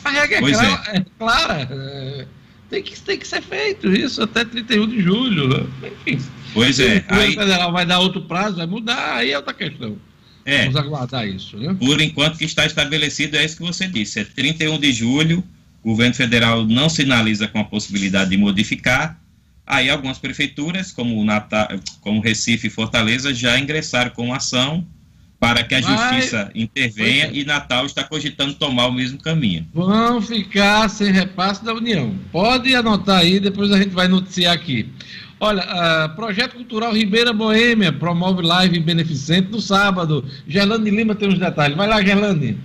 A 0.03 0.09
regra 0.09 0.37
é 0.37 0.41
clara, 0.41 0.83
é. 0.87 0.97
é 0.97 1.05
clara. 1.17 1.67
É, 1.71 2.27
tem, 2.69 2.83
que, 2.83 2.99
tem 2.99 3.17
que 3.17 3.27
ser 3.27 3.41
feito 3.41 3.91
isso 3.91 4.21
até 4.21 4.43
31 4.43 4.87
de 4.87 5.01
julho. 5.01 5.69
Enfim. 6.05 6.21
Pois 6.53 6.79
é. 6.79 6.97
O 6.97 7.09
governo 7.09 7.21
aí... 7.21 7.35
federal 7.35 7.71
vai 7.71 7.85
dar 7.85 7.99
outro 7.99 8.21
prazo, 8.21 8.57
vai 8.57 8.67
mudar, 8.67 9.15
aí 9.15 9.31
é 9.31 9.37
outra 9.37 9.53
questão. 9.53 9.97
É. 10.45 10.63
Vamos 10.63 10.77
aguardar 10.77 11.27
isso, 11.27 11.57
né? 11.57 11.75
Por 11.77 11.99
enquanto 11.99 12.37
que 12.37 12.45
está 12.45 12.65
estabelecido, 12.65 13.35
é 13.35 13.43
isso 13.43 13.57
que 13.57 13.63
você 13.63 13.85
disse. 13.85 14.21
É 14.21 14.23
31 14.23 14.79
de 14.79 14.93
julho, 14.93 15.43
o 15.83 15.89
governo 15.89 16.15
federal 16.15 16.65
não 16.65 16.87
sinaliza 16.89 17.47
com 17.47 17.59
a 17.59 17.65
possibilidade 17.65 18.29
de 18.29 18.37
modificar, 18.37 19.19
Aí 19.67 19.89
algumas 19.89 20.17
prefeituras, 20.17 20.93
como, 20.93 21.23
Natal, 21.25 21.67
como 21.99 22.21
Recife 22.21 22.67
e 22.67 22.69
Fortaleza, 22.69 23.33
já 23.33 23.59
ingressaram 23.59 24.11
com 24.11 24.33
ação 24.33 24.87
para 25.39 25.63
que 25.63 25.75
a 25.75 25.81
justiça 25.81 26.49
intervenha 26.55 27.25
é. 27.25 27.31
e 27.33 27.45
Natal 27.45 27.85
está 27.85 28.03
cogitando 28.03 28.53
tomar 28.55 28.87
o 28.87 28.91
mesmo 28.91 29.19
caminho. 29.19 29.67
Vão 29.73 30.21
ficar 30.21 30.89
sem 30.89 31.11
repasse 31.11 31.63
da 31.63 31.73
União. 31.73 32.15
Pode 32.31 32.73
anotar 32.73 33.19
aí, 33.19 33.39
depois 33.39 33.71
a 33.71 33.77
gente 33.77 33.91
vai 33.91 34.07
noticiar 34.07 34.53
aqui. 34.53 34.89
Olha, 35.39 35.63
uh, 35.63 36.15
Projeto 36.15 36.55
Cultural 36.55 36.93
Ribeira 36.93 37.31
Boêmia 37.31 37.91
promove 37.91 38.41
live 38.41 38.79
beneficente 38.79 39.51
no 39.51 39.61
sábado. 39.61 40.25
Gerlane 40.47 40.89
Lima 40.89 41.13
tem 41.13 41.29
uns 41.29 41.37
detalhes. 41.37 41.77
Vai 41.77 41.87
lá, 41.87 42.01
Gerlane. 42.01 42.57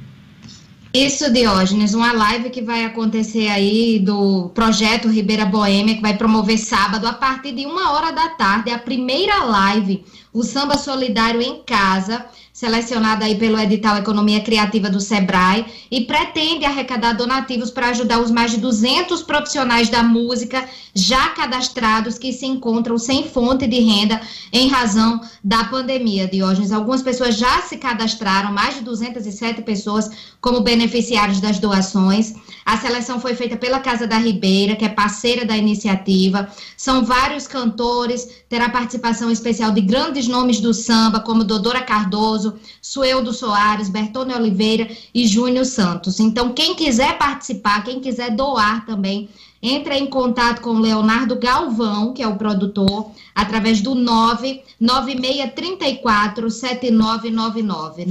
Isso, 0.95 1.33
Diógenes, 1.33 1.95
uma 1.95 2.13
live 2.13 2.51
que 2.51 2.61
vai 2.61 2.85
acontecer 2.85 3.49
aí 3.49 3.99
do 3.99 4.51
projeto 4.51 5.09
Ribeira 5.09 5.47
Boêmia, 5.47 5.95
que 5.95 6.03
vai 6.03 6.19
promover 6.19 6.59
sábado 6.59 7.07
a 7.07 7.15
partir 7.15 7.53
de 7.53 7.65
uma 7.65 7.93
hora 7.93 8.13
da 8.13 8.29
tarde, 8.29 8.71
a 8.71 8.79
primeira 8.79 9.43
live, 9.43 10.05
o 10.35 10.43
Samba 10.43 10.77
Solidário 10.77 11.41
em 11.41 11.63
Casa, 11.63 12.27
selecionada 12.53 13.25
aí 13.25 13.37
pelo 13.37 13.59
edital 13.59 13.97
Economia 13.97 14.41
Criativa 14.41 14.91
do 14.91 15.01
Sebrae, 15.01 15.65
e 15.91 16.03
pretende 16.03 16.65
arrecadar 16.65 17.15
donativos 17.15 17.71
para 17.71 17.89
ajudar 17.89 18.21
os 18.21 18.31
mais 18.31 18.51
de 18.51 18.59
200 18.59 19.23
profissionais 19.23 19.89
da 19.89 20.03
música 20.03 20.65
já 20.95 21.31
cadastrados 21.31 22.19
que 22.19 22.33
se 22.33 22.45
encontram 22.45 22.99
sem 22.99 23.29
fonte 23.29 23.67
de 23.67 23.81
renda 23.81 24.21
em 24.53 24.69
razão 24.69 25.21
da 25.43 25.65
pandemia, 25.65 26.29
Diógenes. 26.29 26.73
Algumas 26.73 27.03
pessoas 27.03 27.37
já 27.37 27.63
se 27.63 27.77
cadastraram, 27.79 28.53
mais 28.53 28.75
de 28.75 28.83
207 28.83 29.63
pessoas 29.63 30.11
como 30.41 30.61
beneficiários 30.61 31.41
das 31.41 31.59
doações. 31.59 32.35
A 32.65 32.77
seleção 32.77 33.19
foi 33.21 33.35
feita 33.35 33.57
pela 33.57 33.81
Casa 33.81 34.07
da 34.07 34.19
Ribeira, 34.19 34.77
que 34.77 34.85
é 34.85 34.89
parceira 34.89 35.45
da 35.45 35.57
iniciativa. 35.57 36.49
São 36.77 37.05
vários 37.05 37.47
cantores, 37.47 38.29
terá 38.49 38.69
participação 38.69 39.31
especial 39.31 39.73
de 39.73 39.81
grandes 39.81 40.29
nomes 40.29 40.61
do 40.61 40.75
samba, 40.75 41.21
como 41.21 41.45
Dodora 41.45 41.81
Cardoso, 41.81 42.42
Sueldo 42.81 43.33
Soares, 43.33 43.89
Bertone 43.89 44.35
Oliveira 44.35 44.89
e 45.15 45.27
Júnior 45.27 45.67
Santos. 45.67 46.21
Então, 46.21 46.53
quem 46.53 46.75
quiser 46.75 47.19
participar, 47.19 47.85
quem 47.85 48.01
quiser 48.01 48.35
doar 48.35 48.87
também, 48.87 49.29
entre 49.63 49.97
em 49.97 50.07
contato 50.07 50.61
com 50.61 50.81
Leonardo 50.81 51.37
Galvão, 51.37 52.13
que 52.13 52.21
é 52.21 52.27
o 52.27 52.35
produtor, 52.35 53.13
através 53.33 53.81
do 53.81 53.95
99634 53.95 56.51
7999. 56.51 58.07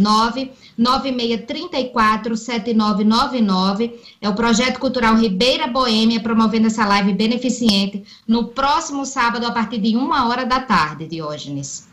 99634 0.78 2.38
7999. 2.38 4.00
É 4.22 4.30
o 4.30 4.34
Projeto 4.34 4.80
Cultural 4.80 5.18
Ribeira 5.18 5.68
Boêmia 5.68 6.22
promovendo 6.22 6.68
essa 6.68 6.86
live 6.86 7.12
beneficente 7.14 8.02
no 8.26 8.48
próximo 8.48 9.06
sábado, 9.06 9.46
a 9.46 9.52
partir 9.52 9.80
de 9.80 9.98
uma 9.98 10.30
hora 10.30 10.46
da 10.46 10.62
tarde, 10.62 11.06
Diógenes. 11.06 11.90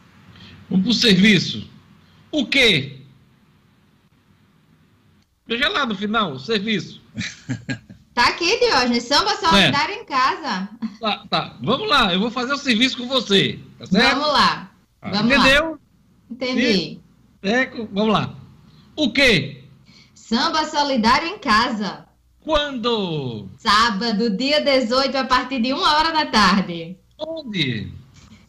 Vamos 0.71 0.85
para 0.85 0.93
o 0.93 0.95
serviço. 0.95 1.67
O 2.31 2.47
quê? 2.47 3.01
Veja 5.47 5.69
lá 5.69 5.87
no 5.87 5.95
final, 5.95 6.33
o 6.33 6.39
serviço. 6.39 7.01
Tá 8.19 8.31
aqui, 8.31 8.59
Diógenes. 8.59 9.05
Samba 9.05 9.37
solidário 9.37 9.95
é. 9.95 9.99
em 10.01 10.05
casa. 10.05 10.69
Tá, 11.01 11.25
tá. 11.31 11.57
Vamos 11.63 11.89
lá, 11.89 12.13
eu 12.13 12.19
vou 12.19 12.33
fazer 12.33 12.53
o 12.53 12.59
serviço 12.59 12.99
com 12.99 13.07
você. 13.07 13.61
Tá 13.79 13.87
certo? 13.87 14.19
Vamos 14.19 14.33
lá. 14.33 14.73
Ah, 15.01 15.11
Vamos 15.11 15.33
entendeu? 15.33 15.71
Lá. 15.71 15.79
Entendi. 16.29 17.01
É, 17.45 17.67
vamos 17.67 18.13
lá. 18.13 18.35
O 18.97 19.13
quê? 19.13 19.63
Samba 20.17 20.65
solidário 20.65 21.29
em 21.29 21.39
casa. 21.39 22.07
Quando? 22.41 23.49
Sábado, 23.57 24.37
dia 24.37 24.61
18, 24.63 25.17
a 25.17 25.25
partir 25.25 25.63
de 25.63 25.73
uma 25.73 25.97
hora 25.97 26.11
da 26.11 26.27
tarde. 26.27 26.99
Onde? 27.17 27.93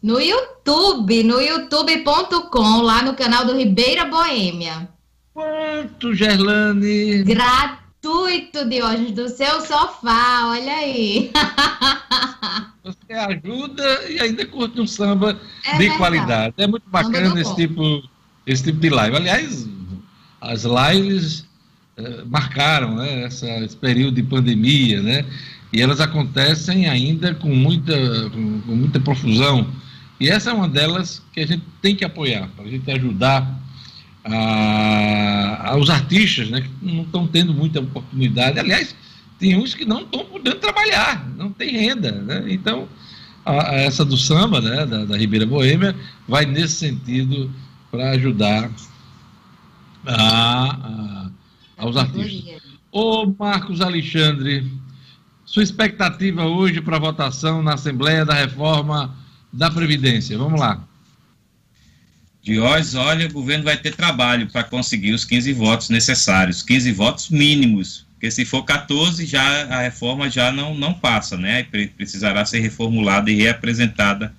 No 0.01 0.19
YouTube, 0.21 1.23
no 1.23 1.41
youtube.com, 1.41 2.81
lá 2.81 3.03
no 3.03 3.15
canal 3.15 3.45
do 3.45 3.57
Ribeira 3.57 4.05
Boêmia. 4.05 4.87
Quanto, 5.33 6.13
Gerlane? 6.13 7.23
Gratuito, 7.23 8.67
Diógenes, 8.69 9.11
do 9.11 9.27
seu 9.27 9.59
sofá, 9.61 10.47
olha 10.47 10.73
aí. 10.73 11.31
Você 12.83 13.13
ajuda 13.13 14.09
e 14.09 14.21
ainda 14.21 14.45
curte 14.45 14.79
um 14.79 14.87
samba 14.87 15.39
é 15.65 15.71
de 15.73 15.77
verdade. 15.77 15.97
qualidade. 15.97 16.53
É 16.57 16.65
muito 16.65 16.89
bacana 16.89 17.39
esse 17.39 17.55
tipo, 17.55 18.01
esse 18.47 18.63
tipo 18.63 18.79
de 18.79 18.89
live. 18.89 19.17
Aliás, 19.17 19.67
as 20.39 20.63
lives 20.63 21.45
eh, 21.97 22.23
marcaram 22.25 22.95
né, 22.95 23.23
essa, 23.23 23.49
esse 23.59 23.75
período 23.75 24.15
de 24.15 24.23
pandemia, 24.23 25.01
né? 25.01 25.25
E 25.71 25.81
elas 25.81 25.99
acontecem 25.99 26.87
ainda 26.87 27.35
com 27.35 27.49
muita, 27.49 27.93
com, 28.29 28.61
com 28.61 28.75
muita 28.75 28.99
profusão. 28.99 29.67
E 30.19 30.29
essa 30.29 30.49
é 30.49 30.53
uma 30.53 30.67
delas 30.67 31.21
que 31.31 31.39
a 31.39 31.47
gente 31.47 31.63
tem 31.81 31.95
que 31.95 32.03
apoiar, 32.03 32.49
para 32.55 32.65
a 32.65 32.69
gente 32.69 32.89
ajudar 32.91 33.59
a, 34.25 35.71
aos 35.71 35.89
artistas, 35.89 36.49
né, 36.49 36.61
que 36.61 36.69
não 36.85 37.03
estão 37.03 37.27
tendo 37.27 37.53
muita 37.53 37.79
oportunidade. 37.79 38.59
Aliás, 38.59 38.95
tem 39.39 39.57
uns 39.57 39.73
que 39.73 39.85
não 39.85 40.01
estão 40.01 40.25
podendo 40.25 40.57
trabalhar, 40.57 41.25
não 41.37 41.51
tem 41.51 41.71
renda. 41.71 42.11
Né? 42.11 42.45
Então, 42.49 42.87
a, 43.45 43.71
a 43.71 43.75
essa 43.75 44.03
do 44.03 44.17
samba, 44.17 44.59
né, 44.59 44.85
da, 44.85 45.05
da 45.05 45.17
Ribeira 45.17 45.45
Boêmia, 45.45 45.95
vai 46.27 46.45
nesse 46.45 46.75
sentido 46.75 47.49
para 47.89 48.11
ajudar 48.11 48.69
a, 50.05 50.65
a, 50.65 51.29
aos 51.77 51.95
artistas. 51.95 52.59
Ô 52.91 53.25
Marcos 53.37 53.81
Alexandre, 53.81 54.69
sua 55.45 55.63
expectativa 55.63 56.43
hoje 56.45 56.81
para 56.81 56.97
a 56.97 56.99
votação 56.99 57.61
na 57.63 57.75
Assembleia 57.75 58.25
da 58.25 58.33
Reforma 58.33 59.15
da 59.51 59.69
Previdência? 59.69 60.37
Vamos 60.37 60.59
lá. 60.59 60.83
Diógenes, 62.41 62.95
olha, 62.95 63.27
o 63.27 63.33
governo 63.33 63.65
vai 63.65 63.77
ter 63.77 63.95
trabalho 63.95 64.47
para 64.47 64.63
conseguir 64.63 65.11
os 65.11 65.25
15 65.25 65.51
votos 65.53 65.89
necessários, 65.89 66.63
15 66.63 66.91
votos 66.93 67.29
mínimos, 67.29 68.05
porque 68.13 68.31
se 68.31 68.43
for 68.43 68.63
14, 68.63 69.25
já 69.25 69.63
a 69.67 69.81
reforma 69.81 70.29
já 70.29 70.51
não, 70.51 70.75
não 70.75 70.93
passa, 70.93 71.37
né? 71.37 71.63
Precisará 71.95 72.43
ser 72.45 72.59
reformulada 72.59 73.31
e 73.31 73.35
reapresentada 73.35 74.33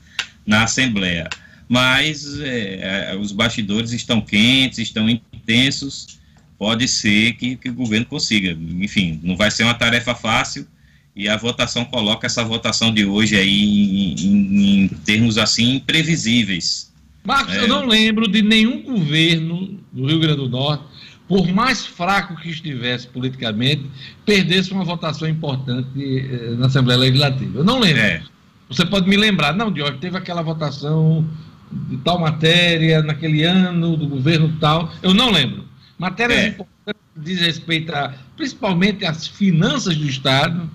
na 0.47 0.65
Assembleia. 0.65 1.29
Mas 1.69 2.39
é, 2.41 3.11
é, 3.13 3.17
os 3.17 3.33
bastidores 3.33 3.93
estão 3.93 4.21
quentes, 4.21 4.79
estão 4.79 5.09
intensos, 5.09 6.19
pode 6.59 6.87
ser 6.89 7.35
que, 7.35 7.57
que 7.57 7.71
o 7.71 7.75
governo 7.75 8.05
consiga. 8.05 8.51
Enfim, 8.83 9.19
não 9.23 9.37
vai 9.37 9.51
ser 9.51 9.65
uma 9.65 9.73
tarefa 9.73 10.15
fácil, 10.15 10.67
e 11.15 11.29
a 11.29 11.37
votação 11.37 11.85
coloca 11.85 12.27
essa 12.27 12.45
votação 12.45 12.93
de 12.93 13.05
hoje 13.05 13.37
aí 13.37 13.63
em, 13.63 14.15
em, 14.15 14.85
em 14.85 14.89
termos 14.89 15.39
assim 15.39 15.77
imprevisíveis. 15.77 16.93
Marcos, 17.25 17.55
é. 17.55 17.63
eu 17.63 17.69
não 17.69 17.87
lembro 17.87 18.29
de 18.29 18.43
nenhum 18.43 18.83
governo 18.83 19.79
do 19.93 20.07
Rio 20.07 20.21
Grande 20.21 20.37
do 20.37 20.49
Norte, 20.49 20.85
por 21.29 21.47
mais 21.49 21.85
fraco 21.87 22.35
que 22.37 22.51
estivesse 22.51 23.07
politicamente, 23.07 23.85
perdesse 24.25 24.73
uma 24.73 24.85
votação 24.85 25.29
importante 25.29 25.89
eh, 25.97 26.55
na 26.59 26.67
Assembleia 26.67 26.99
Legislativa. 26.99 27.59
Eu 27.59 27.65
não 27.65 27.79
lembro. 27.79 28.03
É. 28.03 28.23
Você 28.69 28.85
pode 28.87 29.09
me 29.09 29.17
lembrar, 29.17 29.53
não, 29.53 29.71
Diogo, 29.71 29.99
teve 29.99 30.17
aquela 30.17 30.43
votação 30.43 31.29
de 31.71 31.99
tal 31.99 32.19
matéria 32.19 33.03
naquele 33.03 33.45
ano, 33.45 33.97
do 33.97 34.09
governo 34.09 34.57
tal. 34.61 34.93
Eu 35.03 35.15
não 35.15 35.31
lembro. 35.31 35.65
Matérias 35.99 36.41
é. 36.41 36.49
importantes 36.49 37.03
diz 37.17 37.41
respeito 37.41 37.95
a, 37.95 38.15
principalmente 38.37 39.05
às 39.05 39.27
finanças 39.27 39.97
do 39.97 40.07
Estado, 40.09 40.69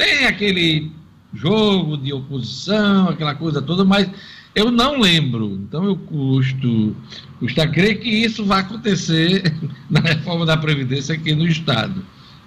tem 0.00 0.24
aquele 0.24 0.90
jogo 1.34 1.98
de 1.98 2.10
oposição, 2.10 3.10
aquela 3.10 3.34
coisa 3.34 3.60
toda, 3.60 3.84
mas 3.84 4.08
eu 4.54 4.70
não 4.70 4.98
lembro. 4.98 5.60
Então 5.62 5.84
eu 5.84 5.94
custo, 5.94 6.96
custa 7.38 7.68
crer 7.68 8.00
que 8.00 8.08
isso 8.08 8.46
vai 8.46 8.60
acontecer 8.60 9.54
na 9.90 10.00
reforma 10.00 10.46
da 10.46 10.56
Previdência 10.56 11.14
aqui 11.14 11.34
no 11.34 11.46
Estado. 11.46 12.02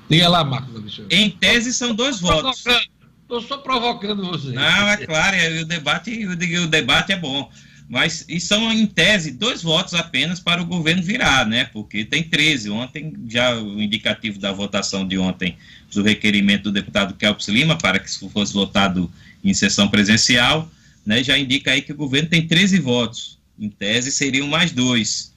Diga 0.10 0.28
lá, 0.30 0.44
Marcos 0.44 0.76
Alexandre. 0.76 1.16
Em 1.16 1.30
tese 1.30 1.72
são 1.72 1.94
dois 1.94 2.20
votos. 2.20 2.64
Estou 3.22 3.40
só 3.40 3.58
provocando 3.58 4.26
você. 4.26 4.52
Não, 4.52 4.90
é 4.90 4.98
claro, 5.06 5.36
é, 5.36 5.62
o 5.62 5.66
debate, 5.66 6.26
o 6.26 6.68
debate 6.68 7.12
é 7.12 7.18
bom. 7.18 7.50
Mas 7.94 8.26
e 8.28 8.40
são, 8.40 8.74
em 8.74 8.88
tese, 8.88 9.30
dois 9.30 9.62
votos 9.62 9.94
apenas 9.94 10.40
para 10.40 10.60
o 10.60 10.66
governo 10.66 11.04
virar, 11.04 11.46
né? 11.46 11.66
Porque 11.66 12.04
tem 12.04 12.24
13. 12.24 12.72
Ontem, 12.72 13.14
já 13.30 13.56
o 13.56 13.80
indicativo 13.80 14.40
da 14.40 14.52
votação 14.52 15.08
de 15.08 15.16
ontem 15.20 15.56
do 15.94 16.02
requerimento 16.02 16.64
do 16.64 16.72
deputado 16.72 17.14
Kelps 17.14 17.48
Lima 17.50 17.78
para 17.78 18.00
que 18.00 18.10
isso 18.10 18.28
fosse 18.32 18.52
votado 18.52 19.12
em 19.44 19.54
sessão 19.54 19.88
presencial, 19.88 20.68
né, 21.06 21.24
já 21.24 21.38
indica 21.38 21.70
aí 21.70 21.84
que 21.84 21.92
o 21.92 21.96
governo 21.96 22.30
tem 22.30 22.48
13 22.48 22.80
votos. 22.80 23.38
Em 23.60 23.70
tese 23.70 24.12
seriam 24.12 24.48
mais 24.48 24.72
dois. 24.72 25.32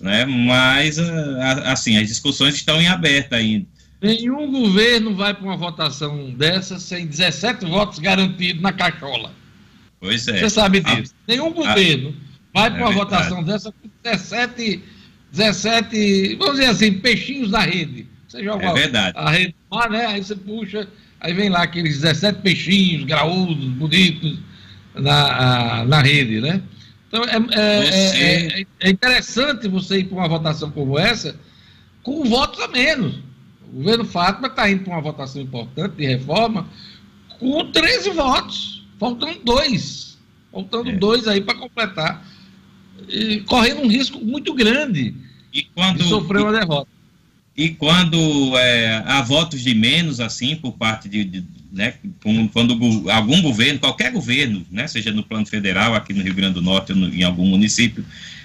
Né, 0.00 0.24
mas, 0.24 0.98
assim, 1.66 1.98
as 1.98 2.08
discussões 2.08 2.54
estão 2.54 2.80
em 2.80 2.88
aberto 2.88 3.34
ainda. 3.34 3.66
Nenhum 4.00 4.50
governo 4.50 5.14
vai 5.14 5.34
para 5.34 5.44
uma 5.44 5.56
votação 5.58 6.30
dessa 6.30 6.78
sem 6.78 7.06
17 7.06 7.66
votos 7.66 7.98
garantidos 7.98 8.62
na 8.62 8.72
cachola. 8.72 9.30
Pois 10.00 10.26
é. 10.28 10.38
Você 10.38 10.50
sabe 10.50 10.80
disso. 10.80 11.14
A, 11.26 11.32
Nenhum 11.32 11.52
governo 11.52 12.14
a, 12.54 12.60
vai 12.60 12.70
para 12.70 12.80
uma 12.80 12.90
é 12.90 12.94
votação 12.94 13.42
dessa 13.42 13.72
com 13.72 13.88
17, 14.02 14.82
17, 15.32 16.36
vamos 16.36 16.56
dizer 16.56 16.66
assim, 16.66 16.92
peixinhos 16.94 17.50
da 17.50 17.60
rede. 17.60 18.06
Você 18.28 18.44
joga 18.44 18.66
é 18.66 18.72
verdade. 18.74 19.16
a 19.16 19.30
rede 19.30 19.54
mar, 19.70 19.90
né? 19.90 20.06
Aí 20.06 20.22
você 20.22 20.36
puxa, 20.36 20.88
aí 21.20 21.32
vem 21.32 21.48
lá 21.48 21.62
aqueles 21.62 22.00
17 22.00 22.40
peixinhos 22.42 23.04
graúdos, 23.04 23.64
bonitos, 23.70 24.38
na, 24.94 25.84
na 25.84 26.02
rede, 26.02 26.40
né? 26.40 26.62
Então 27.08 27.24
é, 27.24 27.36
é, 27.36 27.84
você... 27.84 28.16
é, 28.16 28.66
é 28.80 28.90
interessante 28.90 29.66
você 29.68 30.00
ir 30.00 30.04
para 30.04 30.18
uma 30.18 30.28
votação 30.28 30.70
como 30.70 30.98
essa 30.98 31.38
com 32.02 32.24
votos 32.24 32.60
a 32.60 32.68
menos. 32.68 33.16
O 33.66 33.76
governo 33.76 34.04
Fátima 34.04 34.48
está 34.48 34.70
indo 34.70 34.84
para 34.84 34.94
uma 34.94 35.02
votação 35.02 35.42
importante 35.42 35.96
de 35.96 36.06
reforma 36.06 36.68
com 37.38 37.70
13 37.70 38.10
votos, 38.10 38.77
faltando 38.98 39.40
dois. 39.44 40.18
Faltando 40.52 40.90
é. 40.90 40.96
dois 40.96 41.26
aí 41.28 41.40
para 41.40 41.58
completar. 41.58 42.26
E 43.08 43.40
correndo 43.40 43.82
um 43.82 43.88
risco 43.88 44.18
muito 44.24 44.52
grande 44.54 45.14
e 45.52 45.62
quando, 45.62 45.98
de 45.98 46.08
sofrer 46.08 46.42
uma 46.42 46.52
derrota. 46.52 46.88
E 47.56 47.70
quando 47.70 48.56
é, 48.56 49.02
há 49.06 49.22
votos 49.22 49.62
de 49.62 49.74
menos, 49.74 50.20
assim, 50.20 50.56
por 50.56 50.72
parte 50.72 51.08
de, 51.08 51.24
de 51.24 51.44
né, 51.72 51.94
quando 52.52 52.78
algum 53.10 53.42
governo, 53.42 53.80
qualquer 53.80 54.12
governo, 54.12 54.64
né, 54.70 54.86
seja 54.86 55.12
no 55.12 55.22
plano 55.22 55.46
federal, 55.46 55.94
aqui 55.94 56.12
no 56.12 56.22
Rio 56.22 56.34
Grande 56.34 56.54
do 56.54 56.62
Norte 56.62 56.92
ou 56.92 56.98
no, 56.98 57.12
em 57.12 57.22
algum 57.22 57.46
município, 57.46 58.04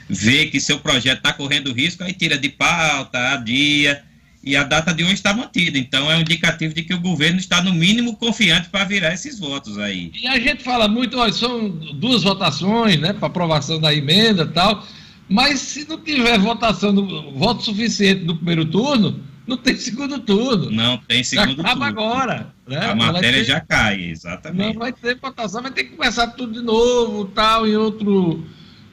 vê 0.10 0.48
que 0.48 0.60
seu 0.60 0.80
projeto 0.80 1.20
está 1.20 1.34
correndo 1.34 1.74
risco, 1.74 2.04
aí 2.04 2.14
tira 2.14 2.38
de 2.38 2.50
pauta, 2.50 3.34
adia, 3.34 4.04
e 4.44 4.58
a 4.58 4.64
data 4.64 4.94
de 4.94 5.04
hoje 5.04 5.14
está 5.14 5.34
mantida. 5.34 5.78
Então 5.78 6.12
é 6.12 6.18
um 6.18 6.22
indicativo 6.22 6.74
de 6.74 6.84
que 6.84 6.94
o 6.94 7.00
governo 7.00 7.40
está, 7.40 7.64
no 7.64 7.74
mínimo, 7.74 8.18
confiante 8.18 8.70
para 8.70 8.84
virar 8.84 9.14
esses 9.14 9.40
votos 9.40 9.78
aí. 9.78 10.12
E 10.14 10.28
a 10.28 10.38
gente 10.38 10.64
fala 10.64 10.88
muito, 10.88 11.18
olha, 11.18 11.32
são 11.32 11.70
duas 11.70 12.24
votações, 12.24 13.00
né, 13.00 13.14
para 13.14 13.28
aprovação 13.28 13.80
da 13.80 13.94
emenda 13.94 14.44
e 14.44 14.48
tal. 14.48 14.86
Mas 15.30 15.62
se 15.62 15.88
não 15.88 15.98
tiver 15.98 16.38
votação, 16.38 16.94
do, 16.94 17.32
voto 17.32 17.64
suficiente 17.64 18.26
no 18.26 18.36
primeiro 18.36 18.66
turno, 18.66 19.24
não 19.48 19.56
tem 19.56 19.78
segundo 19.78 20.20
turno. 20.20 20.70
Não 20.70 20.98
tem 20.98 21.24
segundo 21.24 21.56
já 21.56 21.62
acaba 21.62 21.86
turno. 21.88 22.02
agora. 22.02 22.54
Né? 22.68 22.86
A 22.86 22.96
matéria 22.96 23.40
ter, 23.40 23.46
já 23.46 23.62
cai, 23.62 24.02
exatamente. 24.04 24.74
Não 24.74 24.80
vai 24.80 24.92
ter 24.92 25.18
votação, 25.18 25.62
vai 25.62 25.72
ter 25.72 25.86
que 25.86 25.96
começar 25.96 26.28
tudo 26.28 26.54
de 26.54 26.62
novo, 26.62 27.26
tal, 27.26 27.66
em, 27.66 27.78
outro, 27.78 28.46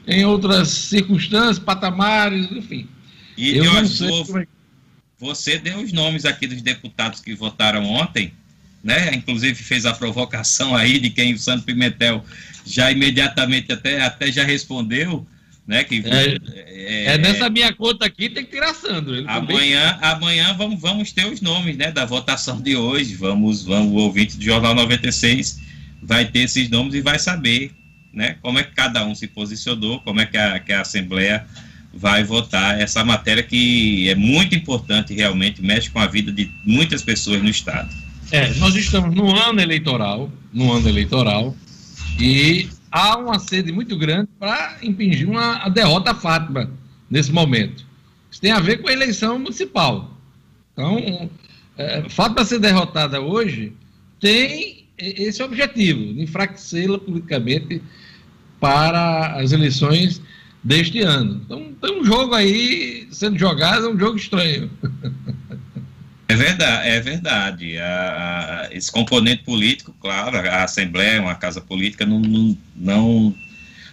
em 0.06 0.24
outras 0.24 0.68
circunstâncias, 0.68 1.58
patamares, 1.58 2.50
enfim. 2.52 2.86
E 3.36 3.56
eu 3.56 3.64
não 3.64 3.84
sei 3.86 4.08
é... 4.36 4.59
você 5.20 5.58
deu 5.58 5.78
os 5.78 5.92
nomes 5.92 6.24
aqui 6.24 6.46
dos 6.46 6.62
deputados 6.62 7.20
que 7.20 7.34
votaram 7.34 7.84
ontem, 7.84 8.32
né? 8.82 9.14
Inclusive 9.14 9.62
fez 9.62 9.84
a 9.84 9.92
provocação 9.92 10.74
aí 10.74 10.98
de 10.98 11.10
quem 11.10 11.34
o 11.34 11.38
Santo 11.38 11.64
Pimentel 11.64 12.24
já 12.64 12.90
imediatamente 12.90 13.72
até, 13.72 14.00
até 14.00 14.32
já 14.32 14.44
respondeu 14.44 15.26
né? 15.70 15.84
Que, 15.84 16.02
é, 16.04 16.36
é, 16.66 17.04
é, 17.14 17.18
nessa 17.18 17.48
minha 17.48 17.72
conta 17.72 18.04
aqui 18.04 18.28
tem 18.28 18.44
que 18.44 18.50
tirar 18.50 18.74
Sandro. 18.74 19.14
amanhã, 19.28 19.92
também... 19.92 20.10
amanhã 20.10 20.52
vamos, 20.54 20.80
vamos 20.80 21.12
ter 21.12 21.26
os 21.26 21.40
nomes, 21.40 21.76
né? 21.76 21.92
Da 21.92 22.04
votação 22.04 22.60
de 22.60 22.74
hoje. 22.74 23.14
Vamos, 23.14 23.64
vamos, 23.64 23.92
o 23.92 23.96
ouvinte 23.96 24.36
do 24.36 24.42
Jornal 24.42 24.74
96 24.74 25.60
vai 26.02 26.24
ter 26.24 26.40
esses 26.40 26.68
nomes 26.68 26.94
e 26.94 27.00
vai 27.00 27.20
saber, 27.20 27.70
né? 28.12 28.36
Como 28.42 28.58
é 28.58 28.64
que 28.64 28.74
cada 28.74 29.06
um 29.06 29.14
se 29.14 29.28
posicionou, 29.28 30.00
como 30.00 30.20
é 30.20 30.26
que 30.26 30.36
a, 30.36 30.58
que 30.58 30.72
a 30.72 30.80
Assembleia 30.80 31.46
vai 31.92 32.22
votar 32.22 32.80
essa 32.80 33.04
matéria 33.04 33.42
que 33.42 34.08
é 34.08 34.14
muito 34.14 34.54
importante 34.54 35.12
realmente, 35.12 35.62
mexe 35.62 35.90
com 35.90 35.98
a 35.98 36.06
vida 36.06 36.30
de 36.30 36.50
muitas 36.64 37.02
pessoas 37.02 37.42
no 37.42 37.48
Estado. 37.48 37.88
É, 38.30 38.52
nós 38.54 38.76
estamos 38.76 39.14
no 39.14 39.34
ano 39.36 39.60
eleitoral, 39.60 40.30
no 40.52 40.72
ano 40.72 40.88
eleitoral, 40.88 41.54
e 42.18 42.68
há 42.90 43.18
uma 43.18 43.38
sede 43.38 43.72
muito 43.72 43.96
grande 43.96 44.28
para 44.38 44.78
impingir 44.82 45.28
uma, 45.28 45.68
derrota 45.68 46.14
Fátima 46.14 46.70
nesse 47.10 47.32
momento. 47.32 47.84
Isso 48.30 48.40
tem 48.40 48.52
a 48.52 48.60
ver 48.60 48.78
com 48.78 48.88
a 48.88 48.92
eleição 48.92 49.38
municipal. 49.38 50.16
Então, 50.72 51.28
é, 51.76 52.08
Fátima 52.08 52.44
ser 52.44 52.60
derrotada 52.60 53.20
hoje 53.20 53.72
tem 54.20 54.86
esse 54.96 55.42
objetivo, 55.42 56.14
de 56.14 56.22
enfraquecê-la 56.22 56.98
politicamente 56.98 57.82
para 58.60 59.40
as 59.40 59.50
eleições 59.50 60.20
deste 60.62 61.00
ano. 61.00 61.40
Então, 61.44 61.72
tem 61.80 62.00
um 62.00 62.04
jogo 62.04 62.34
aí 62.34 63.08
sendo 63.10 63.38
jogado, 63.38 63.86
é 63.86 63.88
um 63.88 63.98
jogo 63.98 64.16
estranho. 64.16 64.70
É 66.28 66.36
verdade, 66.36 66.88
é 66.88 67.00
verdade. 67.00 67.78
A, 67.78 68.68
a, 68.68 68.74
esse 68.74 68.90
componente 68.92 69.42
político, 69.42 69.94
claro, 70.00 70.36
a 70.36 70.62
Assembleia, 70.62 71.20
uma 71.20 71.34
casa 71.34 71.60
política, 71.60 72.06
não, 72.06 72.20
não, 72.20 72.58
não, 72.76 73.34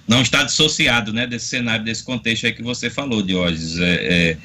não 0.08 0.22
está 0.22 0.44
dissociado 0.44 1.12
né, 1.12 1.26
desse 1.26 1.48
cenário, 1.48 1.84
desse 1.84 2.04
contexto 2.04 2.46
aí 2.46 2.54
que 2.54 2.62
você 2.62 2.92
falou, 2.92 3.24
Diógenes. 3.24 3.80
É, 3.80 3.94
é, 3.94 4.38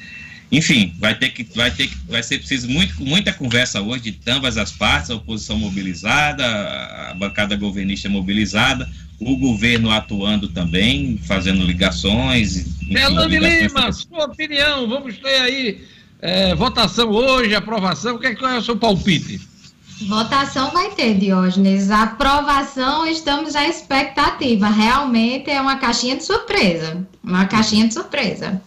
enfim, 0.51 0.93
vai 0.99 1.15
ter 1.15 1.29
que, 1.29 1.43
vai 1.55 1.69
ter 1.69 1.87
que, 1.87 1.95
vai 2.07 2.23
ser 2.23 2.39
preciso 2.39 2.69
muito, 2.69 2.99
muita 3.03 3.31
conversa 3.31 3.81
hoje 3.81 4.11
de 4.11 4.31
ambas 4.31 4.57
as 4.57 4.71
partes, 4.71 5.09
a 5.09 5.15
oposição 5.15 5.57
mobilizada, 5.57 6.45
a 6.45 7.13
bancada 7.13 7.55
governista 7.55 8.09
mobilizada, 8.09 8.89
o 9.25 9.37
governo 9.37 9.89
atuando 9.91 10.47
também, 10.47 11.17
fazendo 11.25 11.63
ligações. 11.63 12.81
Elane 12.89 13.39
Lima, 13.39 13.91
sua 13.91 14.25
opinião, 14.25 14.87
vamos 14.87 15.17
ter 15.17 15.41
aí 15.41 15.81
é, 16.21 16.55
votação 16.55 17.09
hoje, 17.09 17.55
aprovação, 17.55 18.15
o 18.15 18.19
que 18.19 18.27
é, 18.27 18.35
qual 18.35 18.51
é 18.51 18.57
o 18.57 18.61
seu 18.61 18.77
palpite? 18.77 19.41
Votação 20.07 20.71
vai 20.71 20.89
ter, 20.91 21.17
Diógenes. 21.17 21.91
Aprovação, 21.91 23.05
estamos 23.05 23.55
à 23.55 23.67
expectativa. 23.67 24.67
Realmente 24.67 25.49
é 25.49 25.61
uma 25.61 25.77
caixinha 25.77 26.17
de 26.17 26.23
surpresa. 26.23 27.05
Uma 27.23 27.45
caixinha 27.45 27.87
de 27.87 27.93
surpresa. 27.93 28.61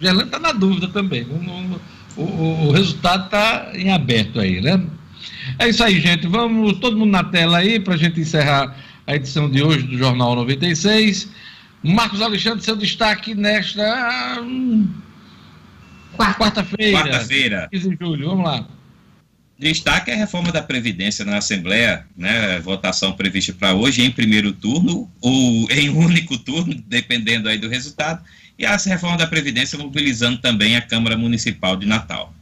Gelane 0.00 0.24
está 0.24 0.38
na 0.38 0.52
dúvida 0.52 0.88
também. 0.88 1.24
O, 2.16 2.20
o, 2.20 2.68
o 2.68 2.72
resultado 2.72 3.26
está 3.26 3.70
em 3.74 3.90
aberto 3.90 4.40
aí, 4.40 4.60
né? 4.60 4.82
É 5.58 5.68
isso 5.68 5.82
aí, 5.82 6.00
gente. 6.00 6.26
Vamos 6.26 6.78
todo 6.78 6.96
mundo 6.96 7.10
na 7.10 7.24
tela 7.24 7.58
aí 7.58 7.80
para 7.80 7.94
a 7.94 7.98
gente 7.98 8.20
encerrar 8.20 8.76
a 9.12 9.16
edição 9.16 9.50
de 9.50 9.62
hoje 9.62 9.82
do 9.82 9.98
Jornal 9.98 10.34
96. 10.34 11.28
Marcos 11.82 12.22
Alexandre, 12.22 12.64
seu 12.64 12.76
destaque 12.76 13.34
nesta 13.34 14.40
hum, 14.40 14.88
quarta-feira. 16.16 16.98
Quarta-feira. 16.98 17.68
15 17.70 17.90
de 17.90 17.96
julho, 18.00 18.28
vamos 18.28 18.44
lá. 18.44 18.66
Destaque 19.58 20.10
é 20.10 20.14
a 20.14 20.16
reforma 20.16 20.50
da 20.50 20.62
Previdência 20.62 21.24
na 21.24 21.36
Assembleia, 21.36 22.06
né? 22.16 22.58
Votação 22.60 23.12
prevista 23.12 23.52
para 23.52 23.74
hoje 23.74 24.02
em 24.02 24.10
primeiro 24.10 24.52
turno 24.52 25.10
ou 25.20 25.70
em 25.70 25.90
único 25.90 26.38
turno, 26.38 26.74
dependendo 26.88 27.48
aí 27.48 27.58
do 27.58 27.68
resultado. 27.68 28.24
E 28.58 28.64
a 28.64 28.76
reforma 28.76 29.18
da 29.18 29.26
Previdência 29.26 29.78
mobilizando 29.78 30.38
também 30.38 30.76
a 30.76 30.80
Câmara 30.80 31.16
Municipal 31.16 31.76
de 31.76 31.86
Natal. 31.86 32.34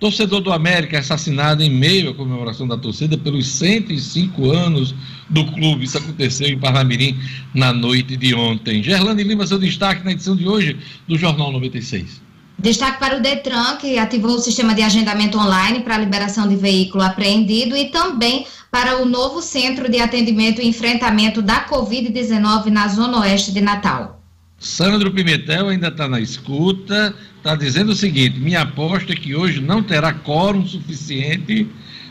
Torcedor 0.00 0.40
do 0.40 0.52
América 0.52 0.98
assassinado 0.98 1.62
em 1.62 1.70
meio 1.70 2.10
à 2.10 2.14
comemoração 2.14 2.66
da 2.66 2.76
torcida 2.76 3.16
pelos 3.16 3.46
105 3.46 4.50
anos 4.50 4.94
do 5.30 5.44
clube. 5.52 5.84
Isso 5.84 5.98
aconteceu 5.98 6.48
em 6.48 6.58
Parnamirim 6.58 7.18
na 7.54 7.72
noite 7.72 8.16
de 8.16 8.34
ontem. 8.34 8.82
Gerlane 8.82 9.22
Lima, 9.22 9.46
seu 9.46 9.58
destaque 9.58 10.04
na 10.04 10.12
edição 10.12 10.36
de 10.36 10.46
hoje 10.46 10.76
do 11.06 11.16
Jornal 11.16 11.52
96. 11.52 12.22
Destaque 12.58 12.98
para 12.98 13.16
o 13.16 13.20
Detran, 13.20 13.76
que 13.76 13.98
ativou 13.98 14.36
o 14.36 14.38
sistema 14.38 14.74
de 14.74 14.82
agendamento 14.82 15.38
online 15.38 15.80
para 15.80 15.96
a 15.96 15.98
liberação 15.98 16.48
de 16.48 16.56
veículo 16.56 17.02
apreendido 17.02 17.76
e 17.76 17.86
também 17.86 18.46
para 18.70 19.02
o 19.02 19.04
novo 19.04 19.40
centro 19.40 19.88
de 19.88 20.00
atendimento 20.00 20.60
e 20.60 20.66
enfrentamento 20.66 21.42
da 21.42 21.66
Covid-19 21.66 22.66
na 22.66 22.88
Zona 22.88 23.20
Oeste 23.20 23.52
de 23.52 23.60
Natal. 23.60 24.23
Sandro 24.64 25.10
Pimentel 25.10 25.68
ainda 25.68 25.88
está 25.88 26.08
na 26.08 26.18
escuta, 26.18 27.14
está 27.36 27.54
dizendo 27.54 27.92
o 27.92 27.94
seguinte: 27.94 28.40
minha 28.40 28.62
aposta 28.62 29.12
é 29.12 29.16
que 29.16 29.34
hoje 29.34 29.60
não 29.60 29.82
terá 29.82 30.14
quórum 30.14 30.66
suficiente 30.66 31.68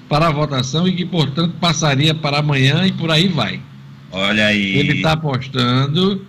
para 0.07 0.27
a 0.27 0.31
votação 0.31 0.87
e 0.87 0.95
que, 0.95 1.03
portanto, 1.03 1.55
passaria 1.59 2.13
para 2.13 2.37
amanhã 2.37 2.85
e 2.85 2.91
por 2.91 3.09
aí 3.09 3.27
vai. 3.27 3.59
Olha 4.11 4.45
aí. 4.45 4.77
Ele 4.77 4.97
está 4.97 5.13
apostando 5.13 6.27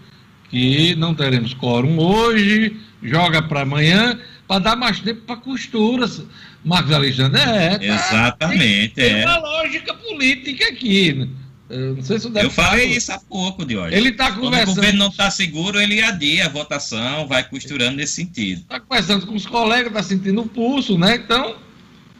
que 0.49 0.95
não 0.95 1.15
teremos 1.15 1.53
quórum 1.53 1.99
hoje, 1.99 2.75
joga 3.03 3.43
para 3.43 3.61
amanhã, 3.61 4.19
para 4.49 4.61
dar 4.61 4.77
mais 4.77 5.01
tempo 5.01 5.21
para 5.27 5.37
costuras. 5.37 6.25
Marcos 6.65 6.93
Alexandre, 6.93 7.39
é. 7.39 7.77
Tá, 7.77 7.85
Exatamente. 7.85 8.95
Tem, 8.95 9.11
tem 9.11 9.21
é. 9.21 9.27
uma 9.27 9.39
lógica 9.41 9.93
política 9.93 10.69
aqui. 10.69 11.29
Eu 11.75 11.97
não 11.97 12.03
sei 12.05 12.21
se 12.21 12.29
o 12.29 12.39
Eu 12.39 12.51
falei 12.51 12.87
isso 12.87 13.11
há 13.11 13.19
pouco, 13.19 13.65
hoje. 13.65 13.97
Ele 13.97 14.11
está 14.11 14.31
conversando. 14.31 14.67
Quando 14.67 14.69
o 14.69 14.75
governo 14.77 14.99
não 15.01 15.09
está 15.09 15.29
seguro, 15.29 15.81
ele 15.81 16.01
adia 16.01 16.47
a 16.47 16.49
votação, 16.49 17.27
vai 17.27 17.43
costurando 17.43 17.97
nesse 17.97 18.13
sentido. 18.13 18.61
Está 18.61 18.79
conversando 18.79 19.27
com 19.27 19.35
os 19.35 19.45
colegas, 19.45 19.89
está 19.89 20.03
sentindo 20.03 20.43
o 20.43 20.47
pulso, 20.47 20.97
né? 20.97 21.17
Então, 21.17 21.57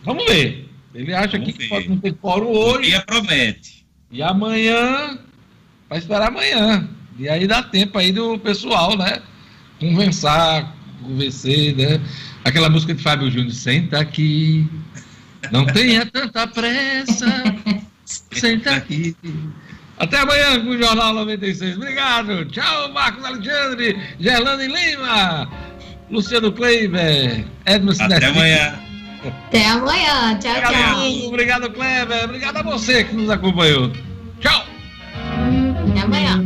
vamos 0.03 0.25
ver. 0.27 0.69
Ele 0.93 1.15
acha 1.15 1.39
vamos 1.39 1.53
que 1.53 1.69
pode 1.69 1.89
não 1.89 1.99
ter 1.99 2.17
fórum 2.21 2.49
hoje. 2.49 2.91
Dia 2.91 3.03
promete. 3.03 3.87
E 4.11 4.21
amanhã, 4.23 5.21
vai 5.89 5.99
esperar 5.99 6.29
amanhã. 6.29 6.89
E 7.17 7.29
aí 7.29 7.47
dá 7.47 7.63
tempo 7.63 7.97
aí 7.97 8.11
do 8.11 8.37
pessoal, 8.41 8.99
né? 8.99 9.23
Conversar, 9.79 10.75
convencer, 11.01 11.77
né? 11.77 12.01
Aquela 12.45 12.69
música 12.69 12.93
de 12.93 13.01
Fábio 13.01 13.31
Júnior, 13.31 13.53
senta 13.53 14.01
aqui, 14.01 14.69
não 15.53 15.65
tenha 15.65 16.05
tanta 16.07 16.45
pressa. 16.49 17.27
Senta. 18.05 18.77
aqui. 18.77 19.17
Até 19.99 20.19
amanhã 20.19 20.61
com 20.61 20.71
o 20.71 20.79
Jornal 20.79 21.15
96. 21.15 21.77
Obrigado. 21.77 22.45
Tchau, 22.47 22.93
Marcos 22.93 23.25
Alexandre, 23.25 23.97
Gerlane 24.19 24.67
Lima, 24.67 25.49
Luciano 26.11 26.53
Kleiber, 26.53 27.45
Edmund 27.67 28.03
Até 28.03 28.27
amanhã. 28.27 28.75
Até 29.47 29.67
amanhã. 29.69 30.39
Tchau, 30.39 30.55
tchau. 30.61 31.29
Obrigado, 31.29 31.71
Kleber. 31.71 32.25
Obrigado 32.25 32.57
a 32.59 32.63
você 32.63 33.05
que 33.05 33.15
nos 33.15 33.31
acompanhou. 33.31 33.91
Tchau. 34.41 34.67
Até 35.91 36.01
amanhã. 36.01 36.45